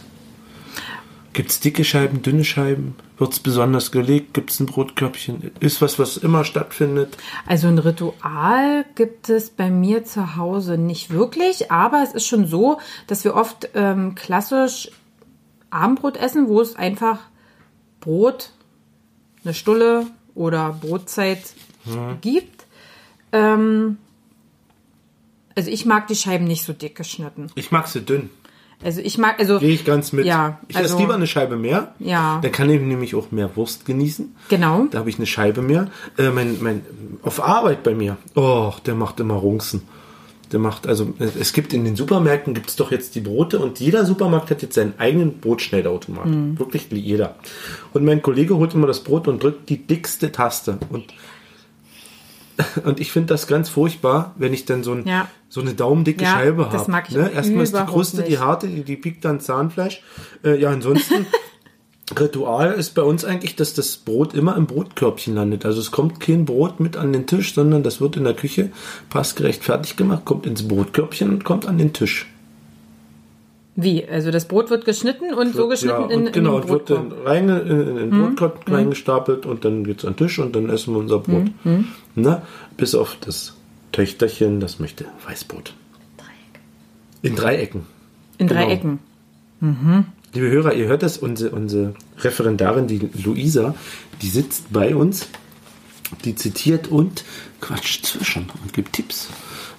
Gibt 1.33 1.51
es 1.51 1.59
dicke 1.59 1.83
Scheiben, 1.83 2.21
dünne 2.21 2.43
Scheiben? 2.43 2.95
Wird 3.17 3.33
es 3.33 3.39
besonders 3.39 3.91
gelegt? 3.91 4.33
Gibt 4.33 4.49
es 4.49 4.59
ein 4.59 4.65
Brotkörbchen? 4.65 5.51
Ist 5.59 5.81
was, 5.81 5.99
was 5.99 6.17
immer 6.17 6.43
stattfindet? 6.43 7.17
Also 7.45 7.67
ein 7.67 7.77
Ritual 7.77 8.85
gibt 8.95 9.29
es 9.29 9.49
bei 9.49 9.69
mir 9.69 10.03
zu 10.03 10.35
Hause 10.35 10.77
nicht 10.77 11.11
wirklich, 11.11 11.71
aber 11.71 12.01
es 12.03 12.13
ist 12.13 12.27
schon 12.27 12.47
so, 12.47 12.79
dass 13.07 13.23
wir 13.23 13.35
oft 13.35 13.69
ähm, 13.75 14.15
klassisch 14.15 14.89
Abendbrot 15.69 16.17
essen, 16.17 16.47
wo 16.47 16.61
es 16.61 16.75
einfach 16.75 17.19
Brot, 18.01 18.53
eine 19.43 19.53
Stulle 19.53 20.07
oder 20.35 20.77
Brotzeit 20.79 21.41
gibt. 22.21 22.65
Ähm, 23.31 23.97
also 25.55 25.69
ich 25.69 25.85
mag 25.85 26.07
die 26.07 26.15
Scheiben 26.15 26.45
nicht 26.45 26.63
so 26.63 26.73
dick 26.73 26.95
geschnitten. 26.95 27.47
Ich 27.55 27.71
mag 27.71 27.87
sie 27.87 28.01
dünn. 28.01 28.29
Also 28.81 29.01
ich 29.01 29.17
mag, 29.17 29.39
also 29.39 29.59
Gehe 29.59 29.73
ich 29.73 29.83
ganz 29.83 30.13
mit. 30.13 30.25
Ja, 30.25 30.59
ich 30.69 30.77
also- 30.77 30.93
esse 30.93 31.01
lieber 31.01 31.15
eine 31.15 31.27
Scheibe 31.27 31.57
mehr. 31.57 31.93
Ja. 31.99 32.39
Dann 32.41 32.51
kann 32.51 32.69
ich 32.69 32.79
nämlich 32.79 33.13
auch 33.13 33.29
mehr 33.31 33.55
Wurst 33.57 33.85
genießen. 33.85 34.35
genau. 34.47 34.85
Da 34.89 34.99
habe 34.99 35.09
ich 35.09 35.17
eine 35.17 35.25
Scheibe 35.25 35.61
mehr. 35.61 35.89
Äh, 36.17 36.29
mein, 36.29 36.57
mein, 36.61 36.85
auf 37.23 37.43
Arbeit 37.43 37.83
bei 37.83 37.93
mir. 37.93 38.17
Oh, 38.35 38.73
der 38.85 38.95
macht 38.95 39.19
immer 39.19 39.33
Runzen. 39.35 39.81
Der 40.51 40.59
macht, 40.59 40.87
also 40.87 41.13
es 41.39 41.53
gibt 41.53 41.73
in 41.73 41.85
den 41.85 41.95
Supermärkten 41.95 42.55
gibt 42.55 42.69
es 42.69 42.75
doch 42.75 42.91
jetzt 42.91 43.13
die 43.13 43.19
Brote 43.19 43.59
und 43.59 43.79
jeder 43.79 44.03
Supermarkt 44.05 44.49
hat 44.49 44.63
jetzt 44.63 44.73
seinen 44.73 44.93
eigenen 44.97 45.39
Brotschnellautomat. 45.39 46.25
Mhm. 46.25 46.57
Wirklich 46.57 46.87
jeder. 46.91 47.35
Und 47.93 48.03
mein 48.03 48.21
Kollege 48.23 48.55
holt 48.57 48.73
immer 48.73 48.87
das 48.87 49.03
Brot 49.03 49.27
und 49.27 49.43
drückt 49.43 49.69
die 49.69 49.77
dickste 49.85 50.31
Taste. 50.31 50.79
Und, 50.89 51.13
und 52.83 52.99
ich 52.99 53.11
finde 53.11 53.27
das 53.27 53.45
ganz 53.47 53.69
furchtbar, 53.69 54.33
wenn 54.37 54.53
ich 54.53 54.65
dann 54.65 54.83
so, 54.83 54.93
ein, 54.93 55.05
Ja. 55.07 55.27
so 55.49 55.61
eine 55.61 55.73
daumendicke 55.75 56.23
Ja, 56.23 56.31
Scheibe 56.31 56.65
habe. 56.65 56.75
das 56.77 56.87
mag 56.87 57.05
ich 57.09 57.15
ne? 57.15 57.31
Erstmal 57.31 57.63
ist 57.63 57.77
die 57.77 57.85
Kruste, 57.85 58.23
die 58.23 58.31
nicht. 58.31 58.39
harte, 58.41 58.67
die, 58.67 58.83
die 58.83 58.95
piekt 58.95 59.23
dann 59.25 59.39
Zahnfleisch. 59.39 60.01
Äh, 60.43 60.59
ja, 60.59 60.69
ansonsten 60.71 61.27
Ritual 62.17 62.73
ist 62.73 62.95
bei 62.95 63.01
uns 63.01 63.23
eigentlich, 63.25 63.55
dass 63.55 63.73
das 63.73 63.97
Brot 63.97 64.33
immer 64.33 64.55
im 64.55 64.65
Brotkörbchen 64.65 65.35
landet. 65.35 65.65
Also 65.65 65.79
es 65.81 65.91
kommt 65.91 66.19
kein 66.19 66.45
Brot 66.45 66.79
mit 66.79 66.97
an 66.97 67.13
den 67.13 67.27
Tisch, 67.27 67.53
sondern 67.53 67.83
das 67.83 68.01
wird 68.01 68.17
in 68.17 68.23
der 68.23 68.33
Küche 68.33 68.71
passgerecht 69.09 69.63
fertig 69.63 69.95
gemacht, 69.95 70.25
kommt 70.25 70.45
ins 70.45 70.67
Brotkörbchen 70.67 71.29
und 71.29 71.43
kommt 71.43 71.67
an 71.67 71.77
den 71.77 71.93
Tisch. 71.93 72.27
Wie? 73.75 74.05
Also 74.05 74.31
das 74.31 74.45
Brot 74.47 74.69
wird 74.69 74.83
geschnitten 74.85 75.33
und 75.33 75.53
so 75.55 75.67
geschnitten 75.69 76.09
ja, 76.09 76.15
und 76.17 76.27
in, 76.27 76.31
genau, 76.33 76.55
in 76.57 76.61
und 76.61 76.63
den 76.65 76.69
wird 76.73 76.89
dann 76.89 77.09
Brotkorb. 77.09 77.27
rein, 77.27 77.49
in, 77.49 77.87
in 77.87 77.95
den 77.95 78.09
Mhm. 78.09 78.35
Brotkorb 78.35 78.71
reingestapelt 78.71 79.45
und 79.45 79.63
dann 79.63 79.83
geht's 79.85 80.03
an 80.03 80.13
den 80.13 80.17
Tisch 80.27 80.39
und 80.39 80.55
dann 80.55 80.69
essen 80.69 80.93
wir 80.93 80.99
unser 80.99 81.19
Brot. 81.19 81.45
Mhm. 81.63 81.87
Na, 82.15 82.41
bis 82.75 82.93
auf 82.95 83.15
das 83.21 83.53
Töchterchen, 83.91 84.59
das 84.59 84.79
möchte 84.79 85.05
Weißbrot. 85.27 85.73
In 87.21 87.35
Dreiecken. 87.35 87.81
In 88.37 88.47
Genau. 88.47 88.61
drei 88.61 88.71
Ecken. 88.73 88.99
Mhm. 89.59 90.05
Liebe 90.33 90.49
Hörer, 90.49 90.73
ihr 90.73 90.87
hört 90.87 91.01
das, 91.01 91.17
unsere, 91.17 91.55
unsere 91.55 91.95
Referendarin, 92.19 92.87
die 92.87 93.09
Luisa, 93.23 93.73
die 94.21 94.29
sitzt 94.29 94.71
bei 94.71 94.95
uns, 94.95 95.27
die 96.23 96.35
zitiert 96.35 96.87
und 96.87 97.23
quatscht 97.61 98.05
zwischen 98.05 98.47
und 98.61 98.73
gibt 98.73 98.93
Tipps. 98.93 99.29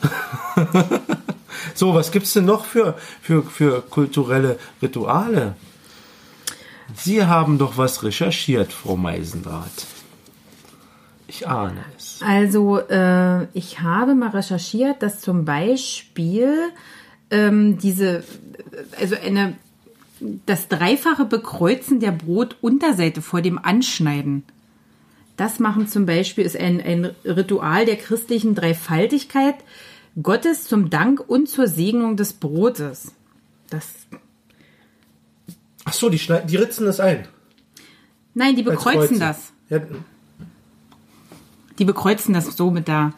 so, 1.75 1.95
was 1.95 2.11
gibt's 2.11 2.33
denn 2.33 2.47
noch 2.47 2.65
für, 2.65 2.97
für, 3.23 3.45
für 3.45 3.83
kulturelle 3.83 4.59
Rituale? 4.83 5.55
Sie 6.97 7.25
haben 7.25 7.59
doch 7.59 7.77
was 7.77 8.03
recherchiert, 8.03 8.73
Frau 8.73 8.97
Meisendrath. 8.97 9.87
Ich 11.29 11.47
ahne 11.47 11.85
es. 11.97 12.19
Also, 12.27 12.81
äh, 12.81 13.45
ich 13.57 13.81
habe 13.81 14.17
mal 14.17 14.31
recherchiert, 14.31 15.01
dass 15.01 15.21
zum 15.21 15.45
Beispiel 15.45 16.57
ähm, 17.31 17.79
diese, 17.79 18.25
also 18.99 19.15
eine, 19.15 19.55
das 20.47 20.69
dreifache 20.69 21.25
Bekreuzen 21.25 22.01
der 22.01 22.13
Brotunterseite 22.13 23.23
vor 23.23 23.41
dem 23.43 23.59
Anschneiden. 23.59 24.43
Das 25.37 25.59
machen 25.59 25.89
zum 25.89 26.05
Beispiel, 26.07 26.45
ist 26.45 26.57
ein, 26.57 26.81
ein 26.81 27.11
Ritual 27.25 27.87
der 27.87 27.97
christlichen 27.97 28.55
Dreifaltigkeit. 28.55 29.55
Gottes 30.23 30.65
zum 30.65 30.91
Dank 30.91 31.21
und 31.27 31.49
zur 31.49 31.67
Segnung 31.67 32.17
des 32.17 32.35
Brotes. 32.35 33.13
Das, 33.71 33.87
Ach 35.85 35.93
so, 35.95 36.11
die, 36.11 36.19
schneiden, 36.19 36.49
die 36.49 36.57
ritzen 36.57 36.85
das 36.85 37.01
ein. 37.01 37.27
nein, 38.35 38.57
die 38.57 38.63
bekreuzen 38.63 39.19
Kreuze. 39.19 39.19
das. 39.21 39.53
Ja, 39.71 39.81
Die 41.79 41.85
bekreuzen 41.85 42.35
das 42.35 42.57
so 42.57 42.71
mit 42.71 42.89
da, 42.89 43.15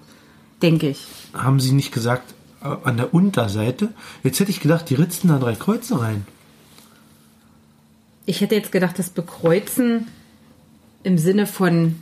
denke 0.61 0.89
ich. 0.91 1.07
haben 1.35 1.59
sie 1.59 1.73
nicht 1.73 1.93
gesagt, 1.93 2.35
äh, 2.63 2.69
an 2.85 2.97
der 2.99 3.13
Unterseite? 3.15 3.89
Jetzt 4.23 4.39
hätte 4.39 4.51
ich 4.53 4.61
gedacht, 4.61 4.89
die 4.91 4.95
ritzen 4.95 5.29
da 5.29 5.39
drei 5.39 5.55
Kreuze 5.57 6.01
rein. 6.01 6.27
Ich 8.27 8.41
hätte 8.41 8.55
jetzt 8.55 8.73
gedacht, 8.73 8.99
das 8.99 9.11
bekreuzen 9.11 10.09
im 11.03 11.19
Sinne 11.19 11.47
von, 11.47 11.97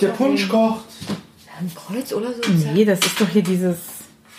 Der 0.00 0.08
Punsch 0.08 0.48
kocht. 0.48 0.84
Ein 1.58 1.70
Kreuz 1.74 2.12
oder 2.12 2.28
so? 2.32 2.40
nee, 2.72 2.84
das 2.84 3.00
ist 3.00 3.20
doch 3.20 3.28
hier 3.28 3.42
dieses, 3.42 3.76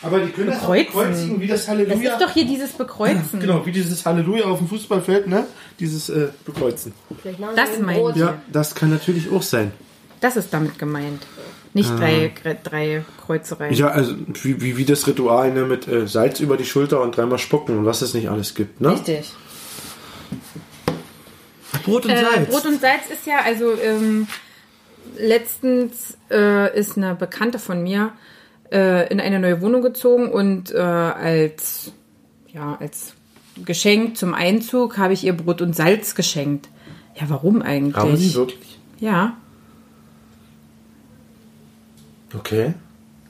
Aber 0.01 0.19
die 0.21 0.31
können 0.31 0.47
das 0.47 0.57
auch 0.63 0.73
Bekreuzen. 0.73 0.85
bekreuzigen, 0.93 1.41
wie 1.41 1.47
das 1.47 1.59
das 1.59 1.67
Halleluja. 1.69 2.13
ist 2.13 2.21
doch 2.21 2.31
hier 2.31 2.45
dieses 2.45 2.71
Bekreuzen. 2.71 3.39
Genau, 3.39 3.65
wie 3.65 3.71
dieses 3.71 4.05
Halleluja 4.05 4.45
auf 4.45 4.57
dem 4.57 4.67
Fußballfeld, 4.67 5.27
ne? 5.27 5.45
Dieses 5.79 6.09
äh, 6.09 6.29
Bekreuzen. 6.45 6.93
Das 7.55 7.69
ich. 7.77 8.15
Ja, 8.15 8.41
das 8.51 8.73
kann 8.73 8.89
natürlich 8.89 9.31
auch 9.31 9.43
sein. 9.43 9.71
Das 10.19 10.35
ist 10.37 10.53
damit 10.53 10.79
gemeint. 10.79 11.21
Nicht 11.73 11.89
drei, 11.97 12.31
drei 12.63 13.03
Kreuze 13.25 13.59
rein. 13.59 13.73
Ja, 13.73 13.87
also 13.87 14.13
wie, 14.43 14.61
wie, 14.61 14.77
wie 14.77 14.85
das 14.85 15.07
Ritual 15.07 15.53
ne, 15.53 15.63
mit 15.63 15.87
äh, 15.87 16.05
Salz 16.07 16.39
über 16.39 16.57
die 16.57 16.65
Schulter 16.65 17.01
und 17.01 17.15
dreimal 17.15 17.39
spucken 17.39 17.77
und 17.77 17.85
was 17.85 18.01
es 18.01 18.13
nicht 18.13 18.29
alles 18.29 18.55
gibt, 18.55 18.81
ne? 18.81 18.93
Richtig. 18.93 19.31
Brot 21.85 22.05
und 22.05 22.11
Äh, 22.11 22.21
Salz. 22.23 22.49
Brot 22.49 22.65
und 22.65 22.81
Salz 22.81 23.01
ist 23.11 23.25
ja, 23.25 23.39
also 23.43 23.73
ähm, 23.73 24.27
letztens 25.17 26.17
äh, 26.29 26.77
ist 26.77 26.97
eine 26.97 27.15
Bekannte 27.15 27.59
von 27.59 27.81
mir 27.83 28.11
äh, 28.71 29.11
in 29.11 29.19
eine 29.19 29.39
neue 29.39 29.61
Wohnung 29.61 29.81
gezogen 29.81 30.29
und 30.31 30.71
äh, 30.71 30.77
als, 30.77 31.91
ja, 32.53 32.77
als 32.79 33.13
Geschenk 33.65 34.17
zum 34.17 34.33
Einzug 34.33 34.97
habe 34.97 35.13
ich 35.13 35.23
ihr 35.23 35.33
Brot 35.35 35.61
und 35.61 35.75
Salz 35.75 36.15
geschenkt. 36.15 36.69
Ja, 37.19 37.29
warum 37.29 37.61
eigentlich? 37.61 37.95
Haben 37.97 38.15
Sie 38.17 38.33
wirklich? 38.35 38.79
Ja. 38.99 39.35
Okay. 42.33 42.73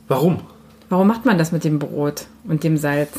Warum? 0.08 0.42
Warum 0.90 1.08
macht 1.08 1.26
man 1.26 1.38
das 1.38 1.52
mit 1.52 1.64
dem 1.64 1.80
Brot 1.80 2.26
und 2.44 2.64
dem 2.64 2.78
Salz? 2.78 3.12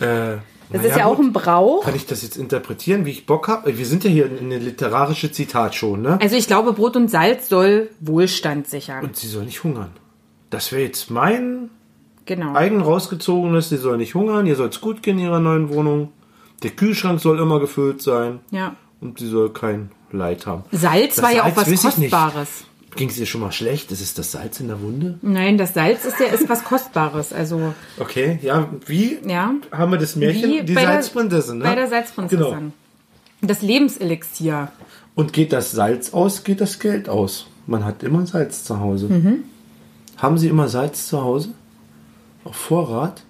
Äh, 0.00 0.36
Das 0.70 0.82
naja, 0.82 0.92
ist 0.94 0.98
ja 0.98 1.06
auch 1.06 1.18
ein 1.18 1.32
Brauch. 1.32 1.84
Kann 1.84 1.94
ich 1.96 2.06
das 2.06 2.22
jetzt 2.22 2.36
interpretieren, 2.36 3.04
wie 3.06 3.10
ich 3.10 3.26
Bock 3.26 3.48
habe? 3.48 3.76
Wir 3.78 3.86
sind 3.86 4.04
ja 4.04 4.10
hier 4.10 4.26
in 4.26 4.38
eine 4.38 4.58
literarische 4.58 5.32
Zitatshow, 5.32 5.96
ne? 5.96 6.18
Also 6.20 6.36
ich 6.36 6.46
glaube, 6.46 6.72
Brot 6.74 6.96
und 6.96 7.08
Salz 7.10 7.48
soll 7.48 7.90
Wohlstand 8.00 8.66
sichern. 8.68 9.04
Und 9.04 9.16
sie 9.16 9.28
soll 9.28 9.44
nicht 9.44 9.64
hungern. 9.64 9.90
Das 10.50 10.72
wäre 10.72 10.82
jetzt 10.82 11.10
mein 11.10 11.70
Genau. 12.26 12.54
eigen 12.54 12.82
rausgezogenes, 12.82 13.70
sie 13.70 13.78
soll 13.78 13.96
nicht 13.96 14.14
hungern, 14.14 14.44
ihr 14.46 14.56
soll 14.56 14.68
es 14.68 14.80
gut 14.82 15.02
gehen 15.02 15.18
in 15.18 15.24
ihrer 15.24 15.40
neuen 15.40 15.70
Wohnung. 15.70 16.12
Der 16.62 16.70
Kühlschrank 16.72 17.20
soll 17.20 17.38
immer 17.38 17.58
gefüllt 17.60 18.02
sein 18.02 18.40
Ja. 18.50 18.76
und 19.00 19.18
sie 19.18 19.28
soll 19.28 19.50
kein 19.50 19.90
Leid 20.12 20.46
haben. 20.46 20.64
Salz 20.72 21.16
Das 21.16 21.24
war 21.24 21.32
ja 21.32 21.44
auch 21.44 21.56
was. 21.56 21.70
Kostbares. 21.82 22.48
Ging 22.98 23.08
es 23.10 23.14
dir 23.14 23.26
schon 23.26 23.40
mal 23.42 23.52
schlecht? 23.52 23.92
Ist 23.92 24.00
es 24.00 24.14
das 24.14 24.32
Salz 24.32 24.58
in 24.58 24.66
der 24.66 24.82
Wunde? 24.82 25.18
Nein, 25.22 25.56
das 25.56 25.72
Salz 25.72 26.04
ist 26.04 26.18
ja 26.18 26.26
ist 26.26 26.48
was 26.48 26.64
Kostbares. 26.64 27.32
Also 27.32 27.72
Okay, 27.96 28.40
ja, 28.42 28.68
wie 28.86 29.18
ja. 29.24 29.54
haben 29.70 29.90
wir 29.92 29.98
das 29.98 30.16
Märchen? 30.16 30.50
Wie 30.50 30.62
die 30.64 30.72
bei 30.74 30.80
der- 30.80 30.94
Salzprinzessin, 30.94 31.58
ne? 31.58 31.64
Bei 31.64 31.74
der 31.76 31.86
Salzprinzessin. 31.86 32.44
Genau. 32.44 32.72
Das 33.40 33.62
Lebenselixier. 33.62 34.72
Und 35.14 35.32
geht 35.32 35.52
das 35.52 35.70
Salz 35.70 36.12
aus, 36.12 36.42
geht 36.42 36.60
das 36.60 36.80
Geld 36.80 37.08
aus. 37.08 37.46
Man 37.68 37.84
hat 37.84 38.02
immer 38.02 38.26
Salz 38.26 38.64
zu 38.64 38.80
Hause. 38.80 39.06
Mhm. 39.06 39.44
Haben 40.16 40.36
Sie 40.38 40.48
immer 40.48 40.68
Salz 40.68 41.06
zu 41.06 41.22
Hause? 41.22 41.50
Auf 42.42 42.56
Vorrat? 42.56 43.22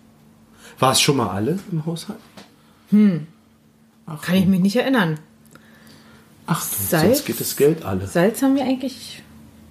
War 0.78 0.92
es 0.92 1.00
schon 1.02 1.18
mal 1.18 1.28
alle 1.28 1.58
im 1.70 1.84
Haushalt? 1.84 2.18
Kann 2.90 4.34
ich 4.34 4.46
mich 4.46 4.60
nicht 4.60 4.76
erinnern. 4.76 5.18
Ach, 6.46 6.62
Salz? 6.62 7.02
sonst 7.04 7.26
geht 7.26 7.38
das 7.40 7.56
Geld 7.56 7.84
alle. 7.84 8.06
Salz 8.06 8.40
haben 8.40 8.54
wir 8.56 8.62
eigentlich 8.64 9.22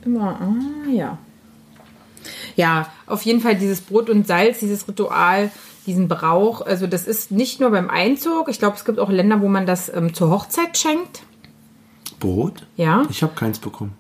immer. 0.08 0.40
Ah, 0.42 0.90
ja. 0.90 1.18
Ja, 2.56 2.92
auf 3.06 3.22
jeden 3.22 3.42
Fall 3.42 3.56
dieses 3.56 3.82
Brot 3.82 4.10
und 4.10 4.28
Salz, 4.28 4.60
dieses 4.60 4.88
Ritual, 4.88 5.52
diesen 5.86 6.08
Brauch. 6.08 6.66
Also 6.66 6.88
das 6.88 7.06
ist 7.06 7.32
nicht 7.32 7.60
nur 7.60 7.70
beim 7.70 7.90
Einzug. 7.90 8.50
Ich 8.50 8.60
glaube, 8.60 8.76
es 8.76 8.86
gibt 8.86 9.00
auch 9.00 9.10
Länder, 9.10 9.42
wo 9.42 9.48
man 9.48 9.66
das 9.66 9.94
ähm, 9.94 10.14
zur 10.14 10.30
Hochzeit 10.32 10.78
schenkt. 10.78 11.24
Brot? 12.20 12.66
Ja. 12.76 13.04
Ich 13.10 13.22
habe 13.22 13.36
keins 13.36 13.60
bekommen. 13.60 13.96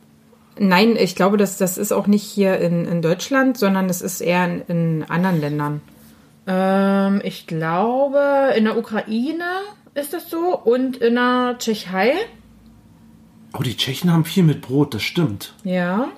Nein, 0.59 0.95
ich 0.97 1.15
glaube, 1.15 1.37
das, 1.37 1.57
das 1.57 1.77
ist 1.77 1.91
auch 1.91 2.07
nicht 2.07 2.23
hier 2.23 2.57
in, 2.59 2.85
in 2.85 3.01
Deutschland, 3.01 3.57
sondern 3.57 3.89
es 3.89 4.01
ist 4.01 4.21
eher 4.21 4.45
in, 4.45 4.61
in 4.67 5.05
anderen 5.07 5.39
Ländern. 5.39 5.81
Ähm, 6.47 7.21
ich 7.23 7.45
glaube, 7.45 8.53
in 8.57 8.63
der 8.63 8.77
Ukraine 8.77 9.45
ist 9.93 10.13
das 10.13 10.29
so 10.29 10.57
und 10.57 10.97
in 10.97 11.15
der 11.15 11.55
Tschechei. 11.59 12.13
Oh, 13.57 13.63
die 13.63 13.75
Tschechen 13.75 14.11
haben 14.11 14.25
viel 14.25 14.43
mit 14.43 14.61
Brot, 14.61 14.93
das 14.93 15.01
stimmt. 15.01 15.53
Ja. 15.63 16.09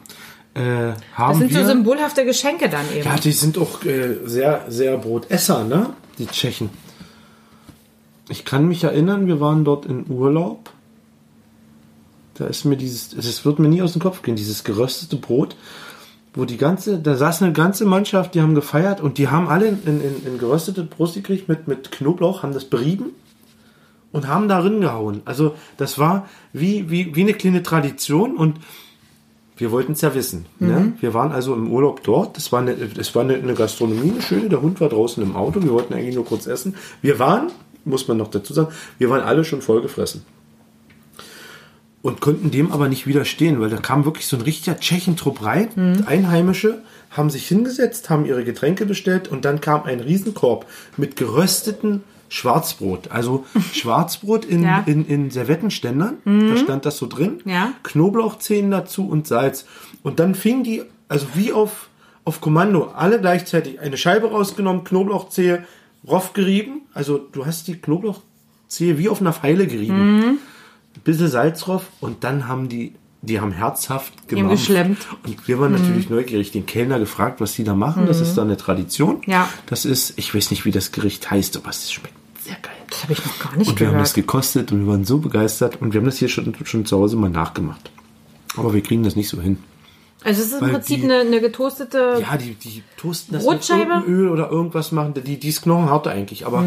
Äh, 0.55 0.93
Das 1.17 1.37
sind 1.37 1.53
wir, 1.53 1.61
so 1.61 1.67
symbolhafte 1.67 2.25
Geschenke 2.25 2.69
dann 2.69 2.85
eben. 2.93 3.05
Ja, 3.05 3.15
die 3.15 3.31
sind 3.31 3.57
auch 3.57 3.83
äh, 3.85 4.17
sehr, 4.25 4.65
sehr 4.67 4.97
Brotesser, 4.97 5.63
ne? 5.63 5.91
Die 6.17 6.27
Tschechen. 6.27 6.69
Ich 8.27 8.45
kann 8.45 8.67
mich 8.67 8.83
erinnern, 8.83 9.27
wir 9.27 9.39
waren 9.39 9.63
dort 9.63 9.85
in 9.85 10.09
Urlaub. 10.09 10.71
Da 12.33 12.47
ist 12.47 12.65
mir 12.65 12.77
dieses, 12.77 13.13
es 13.13 13.45
wird 13.45 13.59
mir 13.59 13.69
nie 13.69 13.81
aus 13.81 13.93
dem 13.93 14.01
Kopf 14.01 14.21
gehen, 14.21 14.35
dieses 14.35 14.63
geröstete 14.63 15.15
Brot, 15.15 15.55
wo 16.33 16.45
die 16.45 16.57
ganze, 16.57 16.99
da 16.99 17.15
saß 17.15 17.41
eine 17.41 17.53
ganze 17.53 17.85
Mannschaft, 17.85 18.35
die 18.35 18.41
haben 18.41 18.55
gefeiert 18.55 19.01
und 19.01 19.17
die 19.17 19.29
haben 19.29 19.47
alle 19.47 19.67
in, 19.67 19.79
in, 19.85 20.25
in 20.25 20.37
geröstete 20.39 20.83
Brot 20.83 21.13
gekriegt 21.13 21.47
mit, 21.47 21.67
mit 21.67 21.91
Knoblauch, 21.91 22.43
haben 22.43 22.53
das 22.53 22.65
berieben 22.65 23.11
und 24.11 24.27
haben 24.27 24.47
darin 24.47 24.81
gehauen. 24.81 25.21
Also 25.25 25.55
das 25.77 25.99
war 25.99 26.27
wie, 26.53 26.89
wie, 26.89 27.15
wie 27.15 27.21
eine 27.21 27.33
kleine 27.33 27.63
Tradition 27.63 28.35
und 28.35 28.59
wir 29.57 29.71
wollten 29.71 29.91
es 29.91 30.01
ja 30.01 30.15
wissen. 30.15 30.45
Ne? 30.59 30.93
Wir 31.01 31.13
waren 31.13 31.33
also 31.33 31.53
im 31.53 31.69
Urlaub 31.69 32.01
dort. 32.03 32.37
Das 32.37 32.53
war, 32.53 32.61
eine, 32.61 32.75
das 32.75 33.13
war 33.13 33.23
eine, 33.23 33.35
eine 33.35 33.55
Gastronomie, 33.55 34.11
eine 34.11 34.21
schöne. 34.21 34.47
Der 34.47 34.61
Hund 34.61 34.79
war 34.79 34.87
draußen 34.87 35.21
im 35.21 35.35
Auto. 35.35 35.61
Wir 35.61 35.71
wollten 35.71 35.93
eigentlich 35.93 36.15
nur 36.15 36.23
kurz 36.23 36.47
essen. 36.47 36.75
Wir 37.01 37.19
waren, 37.19 37.51
muss 37.83 38.07
man 38.07 38.15
noch 38.15 38.29
dazu 38.29 38.53
sagen, 38.53 38.69
wir 38.99 39.09
waren 39.09 39.21
alle 39.21 39.43
schon 39.43 39.61
vollgefressen. 39.61 40.21
Und 42.01 42.21
konnten 42.21 42.51
dem 42.51 42.71
aber 42.71 42.87
nicht 42.87 43.05
widerstehen, 43.05 43.59
weil 43.59 43.69
da 43.69 43.75
kam 43.75 44.05
wirklich 44.05 44.27
so 44.27 44.37
ein 44.37 44.43
richtiger 44.43 44.79
Tschechentrupp 44.79 45.43
rein. 45.43 46.05
Einheimische 46.05 46.81
haben 47.09 47.29
sich 47.29 47.45
hingesetzt, 47.45 48.09
haben 48.09 48.25
ihre 48.25 48.45
Getränke 48.45 48.85
bestellt 48.85 49.27
und 49.27 49.43
dann 49.43 49.59
kam 49.59 49.83
ein 49.83 49.99
Riesenkorb 49.99 50.65
mit 50.95 51.17
gerösteten 51.17 52.03
Schwarzbrot. 52.29 53.11
Also 53.11 53.45
Schwarzbrot 53.73 54.45
in, 54.45 54.63
Ja. 54.63 54.83
in, 54.85 55.05
in 55.05 55.29
Servettenständern. 55.31 56.17
Da 56.25 56.57
stand 56.57 56.85
das 56.85 56.97
so 56.97 57.07
drin. 57.07 57.41
Ja. 57.45 57.73
Knoblauchzehen 57.83 58.71
dazu 58.71 59.07
und 59.07 59.27
Salz. 59.27 59.65
Und 60.03 60.19
dann 60.19 60.35
fing 60.35 60.63
die, 60.63 60.83
also 61.07 61.27
wie 61.33 61.51
auf, 61.51 61.89
auf 62.23 62.39
Kommando, 62.41 62.91
alle 62.95 63.19
gleichzeitig 63.19 63.79
eine 63.79 63.97
Scheibe 63.97 64.27
rausgenommen, 64.31 64.83
Knoblauchzehe, 64.83 65.65
Roff 66.07 66.33
gerieben. 66.33 66.81
Also 66.93 67.17
du 67.17 67.45
hast 67.45 67.67
die 67.67 67.75
Knoblauchzehe 67.75 68.97
wie 68.97 69.09
auf 69.09 69.19
einer 69.21 69.33
Pfeile 69.33 69.67
gerieben. 69.67 70.39
Ein 70.95 71.01
bisschen 71.03 71.27
Salz 71.27 71.61
drauf 71.61 71.87
und 71.99 72.23
dann 72.23 72.47
haben 72.47 72.69
die, 72.69 72.93
die 73.21 73.39
haben 73.41 73.51
herzhaft 73.51 74.13
geschlemmt. 74.27 74.97
Und 75.25 75.47
wir 75.47 75.59
waren 75.59 75.71
natürlich 75.73 76.09
neugierig, 76.09 76.51
den 76.51 76.65
Kellner 76.65 76.99
gefragt, 76.99 77.41
was 77.41 77.53
die 77.53 77.63
da 77.63 77.75
machen. 77.75 78.05
Das 78.05 78.21
ist 78.21 78.35
da 78.35 78.43
eine 78.43 78.55
Tradition. 78.57 79.21
Ja. 79.25 79.49
Das 79.65 79.85
ist, 79.85 80.13
ich 80.17 80.33
weiß 80.33 80.51
nicht, 80.51 80.65
wie 80.65 80.71
das 80.71 80.91
Gericht 80.91 81.29
heißt, 81.29 81.57
aber 81.57 81.69
es 81.69 81.91
schmeckt 81.91 82.13
sehr 82.49 82.57
geil. 82.61 82.73
Das 82.89 83.03
habe 83.03 83.13
ich 83.13 83.25
noch 83.25 83.39
gar 83.39 83.55
nicht 83.55 83.69
Und 83.69 83.79
wir 83.79 83.87
haben 83.87 83.97
das 83.99 84.13
gehört. 84.13 84.27
gekostet 84.27 84.71
und 84.71 84.81
wir 84.85 84.87
waren 84.91 85.05
so 85.05 85.19
begeistert 85.19 85.81
und 85.81 85.93
wir 85.93 85.99
haben 86.01 86.05
das 86.05 86.17
hier 86.17 86.29
schon, 86.29 86.53
schon 86.65 86.85
zu 86.85 86.97
Hause 86.97 87.15
mal 87.17 87.29
nachgemacht. 87.29 87.91
Aber 88.57 88.73
wir 88.73 88.81
kriegen 88.81 89.03
das 89.03 89.15
nicht 89.15 89.29
so 89.29 89.39
hin. 89.41 89.57
Also 90.23 90.41
es 90.41 90.47
ist 90.47 90.53
im 90.55 90.61
weil 90.61 90.69
Prinzip 90.73 90.97
die- 90.99 91.03
eine, 91.05 91.19
eine 91.19 91.39
getoastete. 91.41 92.17
Ja, 92.21 92.35
die, 92.37 92.55
die 92.55 92.83
toasten 92.97 93.33
das 93.33 93.45
Brotscheibe? 93.45 93.99
mit 93.99 94.07
Öl 94.07 94.27
oder 94.29 94.49
irgendwas 94.51 94.91
machen. 94.91 95.13
Die, 95.25 95.39
die 95.39 95.47
ist 95.47 95.61
knochenhart 95.61 96.07
eigentlich, 96.07 96.45
aber 96.45 96.63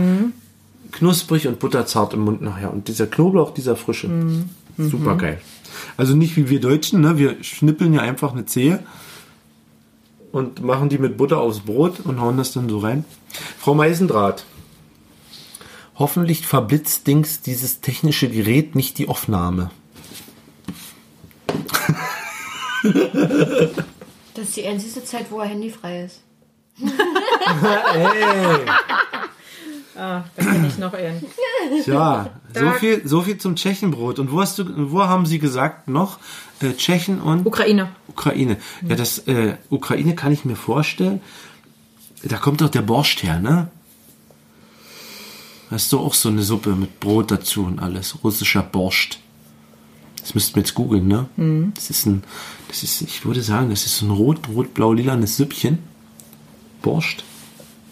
knusprig 0.92 1.46
und 1.48 1.58
butterzart 1.58 2.14
im 2.14 2.20
Mund 2.20 2.40
nachher. 2.42 2.72
Und 2.72 2.88
dieser 2.88 3.06
Knoblauch, 3.06 3.52
dieser 3.52 3.76
Frische. 3.76 4.08
Super 4.78 5.16
geil. 5.16 5.40
Also 5.98 6.14
nicht 6.16 6.36
wie 6.36 6.48
wir 6.48 6.60
Deutschen, 6.60 7.00
ne? 7.02 7.18
Wir 7.18 7.42
schnippeln 7.42 7.92
ja 7.92 8.00
einfach 8.00 8.32
eine 8.32 8.46
Zehe 8.46 8.78
und 10.30 10.62
machen 10.62 10.88
die 10.88 10.98
mit 10.98 11.16
Butter 11.18 11.38
aufs 11.38 11.60
Brot 11.60 12.00
und 12.04 12.20
hauen 12.20 12.36
das 12.38 12.52
dann 12.52 12.68
so 12.68 12.78
rein. 12.78 13.04
Frau 13.58 13.74
Meisendraht, 13.74 14.44
hoffentlich 15.94 16.46
verblitzt 16.46 17.06
Dings 17.06 17.40
dieses 17.40 17.80
technische 17.80 18.28
Gerät 18.28 18.74
nicht 18.74 18.98
die 18.98 19.08
Aufnahme. 19.08 19.70
Das 24.34 24.48
ist 24.48 24.56
die 24.56 24.66
einzige 24.66 25.04
Zeit, 25.04 25.26
wo 25.30 25.40
er 25.40 25.46
handyfrei 25.46 26.04
ist. 26.04 26.22
Hey! 26.82 28.66
Ah, 29.94 30.24
da 30.36 30.42
kenne 30.42 30.66
ich 30.66 30.78
noch 30.78 30.94
einen. 30.94 31.24
Ja, 31.84 32.30
so 32.54 32.70
viel, 32.72 33.06
so 33.06 33.20
viel 33.20 33.36
zum 33.36 33.56
Tschechenbrot. 33.56 34.18
Und 34.18 34.32
wo 34.32 34.40
hast 34.40 34.58
du, 34.58 34.90
wo 34.90 35.02
haben 35.02 35.26
Sie 35.26 35.38
gesagt 35.38 35.88
noch? 35.88 36.18
Äh, 36.60 36.72
Tschechen 36.72 37.20
und 37.20 37.46
Ukraine. 37.46 37.90
Ukraine. 38.08 38.56
Ja, 38.88 38.96
das 38.96 39.18
äh, 39.28 39.56
Ukraine 39.68 40.14
kann 40.14 40.32
ich 40.32 40.46
mir 40.46 40.56
vorstellen. 40.56 41.20
Da 42.24 42.38
kommt 42.38 42.62
doch 42.62 42.70
der 42.70 42.82
Borscht 42.82 43.22
her, 43.22 43.38
ne? 43.38 43.68
Ist 45.76 45.92
doch 45.92 46.00
auch 46.00 46.14
so 46.14 46.28
eine 46.28 46.42
Suppe 46.42 46.70
mit 46.70 47.00
Brot 47.00 47.30
dazu 47.30 47.64
und 47.64 47.78
alles. 47.78 48.22
Russischer 48.22 48.62
Borscht. 48.62 49.18
Das 50.20 50.34
müssten 50.34 50.54
wir 50.54 50.62
jetzt 50.62 50.74
googeln, 50.74 51.08
ne? 51.08 51.28
Mhm. 51.36 51.72
Das 51.74 51.90
ist 51.90 52.06
ein, 52.06 52.22
das 52.68 52.82
ist, 52.82 53.02
ich 53.02 53.24
würde 53.24 53.42
sagen, 53.42 53.70
das 53.70 53.86
ist 53.86 53.96
so 53.96 54.06
ein 54.06 54.10
rot, 54.10 54.48
rot, 54.48 54.74
blau, 54.74 54.92
lilanes 54.92 55.36
Süppchen. 55.36 55.78
Borscht. 56.82 57.24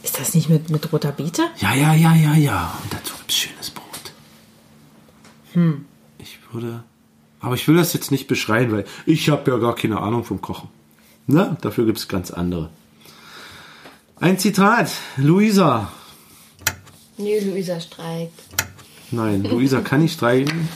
Ist 0.03 0.19
das 0.19 0.35
nicht 0.35 0.49
mit, 0.49 0.71
mit 0.71 0.93
roter 0.93 1.13
Beete? 1.13 1.43
Ja, 1.59 1.75
ja, 1.75 1.95
ja, 1.95 2.15
ja, 2.15 2.35
ja. 2.35 2.79
Und 2.83 2.93
dazu 2.93 3.15
gibt's 3.19 3.37
schönes 3.37 3.71
Brot. 3.71 4.13
Hm. 5.53 5.85
Ich 6.19 6.39
würde. 6.53 6.85
Aber 7.41 7.55
ich 7.55 7.67
will 7.67 7.77
das 7.77 7.93
jetzt 7.93 8.11
nicht 8.11 8.27
beschreien, 8.27 8.71
weil 8.71 8.85
ich 9.07 9.29
habe 9.29 9.51
ja 9.51 9.57
gar 9.59 9.75
keine 9.75 10.01
Ahnung 10.01 10.25
vom 10.25 10.41
Kochen. 10.41 10.69
Ne? 11.27 11.57
Dafür 11.61 11.87
gibt's 11.87 12.09
ganz 12.09 12.31
andere. 12.31 12.71
Ein 14.17 14.39
Zitat. 14.39 14.93
Luisa. 15.17 15.91
Nee, 17.21 17.39
Luisa 17.41 17.79
streikt. 17.81 18.33
Nein, 19.11 19.45
Luisa 19.45 19.81
kann 19.81 20.01
nicht 20.01 20.15
streiken. 20.15 20.69